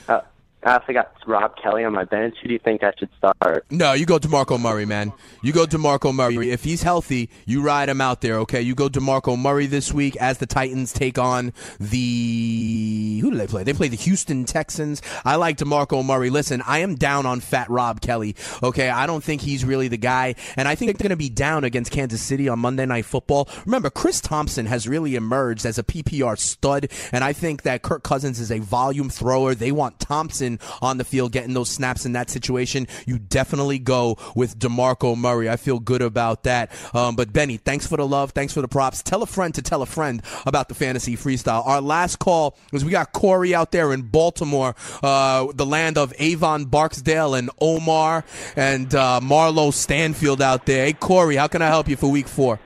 Uh, 0.10 0.22
I 0.66 0.76
also 0.76 0.94
got 0.94 1.12
Rob 1.28 1.56
Kelley 1.62 1.84
on 1.84 1.94
my 1.94 2.06
bench. 2.06 2.36
Who 2.42 2.48
do 2.48 2.54
you 2.54 2.60
think 2.60 2.84
I 2.84 2.94
should 2.98 3.10
start? 3.18 3.66
No, 3.70 3.94
you 3.94 4.06
go 4.06 4.18
DeMarco 4.18 4.60
Murray, 4.60 4.86
man. 4.86 5.12
You 5.42 5.52
go 5.52 5.66
DeMarco 5.66 6.14
Murray. 6.14 6.52
If 6.52 6.64
he's 6.64 6.84
healthy, 6.84 7.30
you 7.46 7.62
ride 7.62 7.90
him 7.90 8.00
out 8.00 8.22
there, 8.22 8.40
okay? 8.40 8.62
You 8.62 8.76
go 8.76 8.88
DeMarco 8.88 9.38
Murray 9.38 9.66
this 9.66 9.94
week 9.94 10.16
as 10.18 10.38
the 10.38 10.46
Titans 10.46 10.94
take 10.94 11.18
on 11.18 11.54
the 11.80 13.20
who 13.22 13.32
do 13.32 13.38
they 13.38 13.48
play? 13.48 13.64
They 13.64 13.74
play 13.74 13.90
the 13.90 13.98
Houston 13.98 14.46
Texans. 14.46 15.02
I 15.26 15.36
like 15.36 15.58
DeMarco 15.58 16.04
Murray. 16.06 16.30
Listen, 16.30 16.62
I 16.66 16.80
am 16.80 16.96
down 16.96 17.26
on 17.26 17.40
fat 17.40 17.70
Rob 17.70 18.02
Kelley. 18.02 18.36
Okay, 18.62 18.90
I 18.90 19.06
don't 19.06 19.24
think 19.24 19.42
he's 19.42 19.66
really 19.66 19.88
the 19.88 19.98
guy, 19.98 20.36
and 20.56 20.68
I 20.68 20.76
think 20.76 20.98
they're 20.98 21.04
going 21.04 21.10
to 21.10 21.18
be 21.18 21.30
down 21.30 21.64
against 21.64 21.92
Kansas 21.92 22.22
City 22.22 22.48
on 22.48 22.60
Monday 22.60 22.86
Night 22.86 23.06
Football. 23.06 23.50
Remember, 23.66 23.90
Chris 23.90 24.22
Thompson 24.22 24.66
has 24.68 24.88
really 24.88 25.16
emerged 25.16 25.66
as 25.66 25.78
a 25.78 25.84
PPR 25.84 26.38
stud, 26.38 26.90
and 27.12 27.24
I 27.24 27.34
think 27.34 27.64
that 27.64 27.82
Kirk 27.82 28.04
Cousins 28.04 28.40
is 28.40 28.52
a 28.52 28.60
volume 28.60 29.10
thrower. 29.10 29.56
They 29.56 29.72
want 29.72 30.00
Thompson 30.00 30.53
on 30.82 30.98
the 30.98 31.04
field 31.04 31.32
getting 31.32 31.54
those 31.54 31.70
snaps 31.70 32.06
in 32.06 32.14
that 32.14 32.30
situation. 32.30 32.88
You 33.06 33.20
definitely 33.20 33.80
go 33.80 34.18
with 34.36 34.58
DeMarco 34.58 35.18
Murray. 35.18 35.50
I 35.50 35.58
feel 35.58 35.80
good 35.80 36.02
about 36.02 36.44
that. 36.44 36.72
Um, 36.94 37.16
but 37.16 37.34
Benny, 37.34 37.58
thanks 37.58 37.88
for 37.88 37.98
the 37.98 38.08
love. 38.08 38.32
Thanks 38.32 38.54
for 38.54 38.62
the 38.62 38.68
props. 38.68 39.04
Tell 39.04 39.24
a 39.24 39.28
friend 39.28 39.54
to 39.56 39.62
tell 39.62 39.82
a 39.82 39.86
friend 39.86 40.22
about 40.46 40.70
the 40.70 40.76
fantasy 40.76 41.16
freestyle. 41.16 41.66
Our 41.66 41.82
last 41.82 42.20
call 42.20 42.58
was 42.72 42.84
we 42.86 42.92
got 42.92 43.14
Corey 43.14 43.54
out 43.56 43.72
there 43.72 43.94
in 43.94 44.04
Baltimore, 44.04 44.76
uh, 45.02 45.48
the 45.54 45.66
land 45.66 45.98
of 45.98 46.14
Avon 46.20 46.66
Barksdale 46.66 47.36
and 47.36 47.50
Omar 47.60 48.24
and 48.56 48.94
uh, 48.94 49.20
Marlo 49.22 49.74
Stanfield 49.74 50.42
out 50.42 50.66
there. 50.66 50.86
Hey, 50.86 50.94
Corey, 50.94 51.36
how 51.36 51.48
can 51.48 51.62
I 51.62 51.68
help 51.68 51.88
you 51.88 51.96
for 51.96 52.10
week 52.10 52.28
four? 52.28 52.60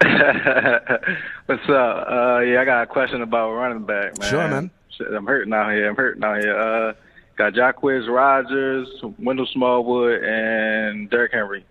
What's 0.00 1.68
up? 1.68 2.06
Uh, 2.08 2.40
yeah, 2.40 2.60
I 2.60 2.64
got 2.64 2.82
a 2.82 2.86
question 2.86 3.22
about 3.22 3.52
running 3.52 3.84
back, 3.84 4.18
man. 4.18 4.30
Sure, 4.30 4.48
man. 4.48 4.70
Shit, 4.90 5.08
I'm 5.12 5.26
hurting 5.26 5.52
out 5.52 5.72
here. 5.72 5.88
I'm 5.88 5.96
hurting 5.96 6.22
out 6.22 6.38
here. 6.40 6.56
Uh, 6.56 6.92
got 7.38 7.54
Jacquizz 7.54 8.08
Rodgers, 8.08 8.88
Wendell 9.18 9.46
Smallwood, 9.46 10.24
and 10.24 11.08
Derrick 11.08 11.32
Henry. 11.32 11.64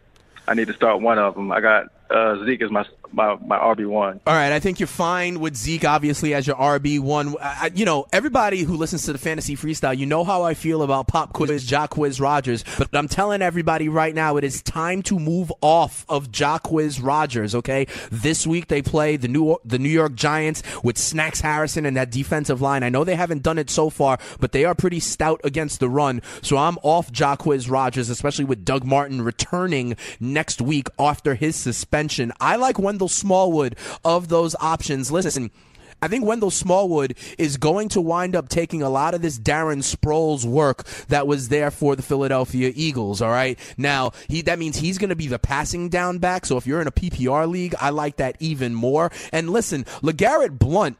I 0.47 0.53
need 0.53 0.67
to 0.67 0.73
start 0.73 1.01
one 1.01 1.19
of 1.19 1.35
them. 1.35 1.51
I 1.51 1.59
got 1.59 1.87
uh, 2.09 2.43
Zeke 2.45 2.61
as 2.61 2.71
my 2.71 2.85
my, 3.11 3.35
my 3.45 3.57
RB 3.57 3.87
one. 3.87 4.19
All 4.25 4.33
right, 4.33 4.51
I 4.51 4.59
think 4.59 4.79
you're 4.79 4.87
fine 4.87 5.39
with 5.39 5.55
Zeke, 5.55 5.85
obviously, 5.85 6.33
as 6.33 6.47
your 6.47 6.55
RB 6.55 6.99
one. 6.99 7.35
You 7.73 7.85
know, 7.85 8.07
everybody 8.11 8.61
who 8.61 8.75
listens 8.75 9.05
to 9.05 9.13
the 9.13 9.19
fantasy 9.19 9.55
freestyle, 9.55 9.97
you 9.97 10.05
know 10.05 10.23
how 10.23 10.43
I 10.43 10.53
feel 10.53 10.81
about 10.81 11.07
Pop 11.07 11.33
Quiz, 11.33 11.67
Jacquizz 11.67 12.21
Rodgers. 12.21 12.63
But 12.77 12.89
I'm 12.93 13.07
telling 13.07 13.41
everybody 13.41 13.89
right 13.89 14.13
now, 14.13 14.37
it 14.37 14.43
is 14.43 14.61
time 14.61 15.01
to 15.03 15.19
move 15.19 15.51
off 15.61 16.05
of 16.09 16.31
Jacquizz 16.31 17.03
Rodgers. 17.03 17.55
Okay, 17.55 17.87
this 18.11 18.45
week 18.45 18.67
they 18.67 18.81
play 18.81 19.17
the 19.17 19.27
New 19.27 19.57
the 19.65 19.79
New 19.79 19.89
York 19.89 20.15
Giants 20.15 20.63
with 20.83 20.97
Snacks 20.97 21.41
Harrison 21.41 21.85
and 21.85 21.97
that 21.97 22.11
defensive 22.11 22.61
line. 22.61 22.83
I 22.83 22.89
know 22.89 23.03
they 23.03 23.15
haven't 23.15 23.43
done 23.43 23.57
it 23.57 23.69
so 23.69 23.89
far, 23.89 24.17
but 24.39 24.51
they 24.51 24.65
are 24.65 24.75
pretty 24.75 24.99
stout 24.99 25.41
against 25.43 25.79
the 25.79 25.89
run. 25.89 26.21
So 26.41 26.57
I'm 26.57 26.77
off 26.83 27.11
Jacquizz 27.11 27.69
Rodgers, 27.69 28.09
especially 28.09 28.45
with 28.45 28.65
Doug 28.65 28.83
Martin 28.85 29.21
returning 29.21 29.95
next 30.19 30.61
week 30.61 30.87
after 30.99 31.35
his 31.35 31.55
suspension. 31.55 32.31
I 32.39 32.55
like 32.55 32.79
Wendell 32.79 33.06
Smallwood 33.07 33.75
of 34.03 34.29
those 34.29 34.55
options. 34.59 35.11
Listen. 35.11 35.51
I 35.99 36.07
think 36.07 36.25
Wendell 36.25 36.51
Smallwood 36.51 37.17
is 37.39 37.57
going 37.57 37.89
to 37.89 38.01
wind 38.01 38.35
up 38.35 38.49
taking 38.49 38.83
a 38.83 38.89
lot 38.89 39.15
of 39.15 39.23
this 39.23 39.39
Darren 39.39 39.79
Sproles 39.79 40.45
work 40.45 40.83
that 41.07 41.25
was 41.25 41.49
there 41.49 41.71
for 41.71 41.95
the 41.95 42.03
Philadelphia 42.03 42.71
Eagles. 42.75 43.19
All 43.19 43.31
right. 43.31 43.57
Now, 43.77 44.11
he, 44.27 44.41
that 44.43 44.59
means 44.59 44.77
he's 44.77 44.99
going 44.99 45.09
to 45.09 45.15
be 45.15 45.25
the 45.25 45.39
passing 45.39 45.89
down 45.89 46.19
back. 46.19 46.45
So 46.45 46.55
if 46.55 46.67
you're 46.67 46.81
in 46.81 46.87
a 46.87 46.91
PPR 46.91 47.49
league, 47.49 47.73
I 47.81 47.89
like 47.89 48.17
that 48.17 48.35
even 48.39 48.75
more. 48.75 49.11
And 49.31 49.49
listen, 49.49 49.85
LeGarrette 50.03 50.59
Blunt 50.59 50.97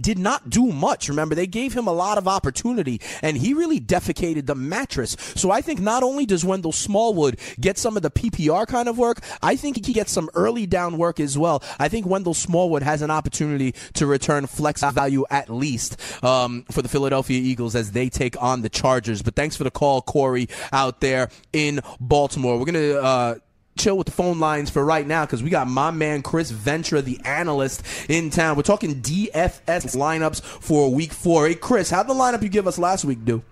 did 0.00 0.18
not 0.18 0.50
do 0.50 0.66
much. 0.66 1.08
Remember, 1.08 1.34
they 1.34 1.46
gave 1.46 1.72
him 1.74 1.86
a 1.86 1.92
lot 1.92 2.18
of 2.18 2.28
opportunity, 2.28 3.00
and 3.22 3.36
he 3.36 3.54
really 3.54 3.80
defecated 3.80 4.46
the 4.46 4.54
mattress. 4.54 5.16
So 5.34 5.50
I 5.50 5.60
think 5.60 5.80
not 5.80 6.02
only 6.02 6.26
does 6.26 6.44
Wendell 6.44 6.72
Smallwood 6.72 7.38
get 7.60 7.78
some 7.78 7.96
of 7.96 8.02
the 8.02 8.10
PPR 8.10 8.66
kind 8.66 8.88
of 8.88 8.98
work, 8.98 9.20
I 9.42 9.56
think 9.56 9.84
he 9.84 9.92
gets 9.92 10.12
some 10.12 10.30
early 10.34 10.66
down 10.66 10.98
work 10.98 11.20
as 11.20 11.36
well. 11.36 11.62
I 11.78 11.88
think 11.88 12.06
Wendell 12.06 12.34
Smallwood 12.34 12.82
has 12.82 13.02
an 13.02 13.10
opportunity 13.10 13.74
to 13.94 14.06
return 14.06 14.46
flex 14.46 14.82
value 14.82 15.24
at 15.30 15.48
least 15.50 15.96
um, 16.24 16.64
for 16.70 16.82
the 16.82 16.88
Philadelphia 16.88 17.40
Eagles 17.40 17.74
as 17.74 17.92
they 17.92 18.08
take 18.08 18.40
on 18.42 18.62
the 18.62 18.68
Chargers. 18.68 19.22
But 19.22 19.34
thanks 19.36 19.56
for 19.56 19.64
the 19.64 19.70
call, 19.70 20.02
Corey, 20.02 20.48
out 20.72 21.00
there 21.00 21.30
in 21.52 21.80
Baltimore. 22.00 22.58
We're 22.58 22.66
gonna. 22.66 22.94
Uh, 22.94 23.34
chill 23.76 23.96
with 23.96 24.06
the 24.06 24.12
phone 24.12 24.40
lines 24.40 24.70
for 24.70 24.84
right 24.84 25.06
now 25.06 25.24
because 25.24 25.42
we 25.42 25.50
got 25.50 25.68
my 25.68 25.90
man 25.90 26.22
Chris 26.22 26.50
Ventura, 26.50 27.02
the 27.02 27.20
analyst, 27.24 27.82
in 28.08 28.30
town. 28.30 28.56
We're 28.56 28.62
talking 28.62 28.96
DFS 29.02 29.96
lineups 29.96 30.42
for 30.42 30.92
week 30.92 31.12
four. 31.12 31.46
Hey, 31.48 31.54
Chris, 31.54 31.90
how'd 31.90 32.06
the 32.08 32.14
lineup 32.14 32.42
you 32.42 32.48
give 32.48 32.66
us 32.66 32.78
last 32.78 33.04
week 33.04 33.24
do? 33.24 33.42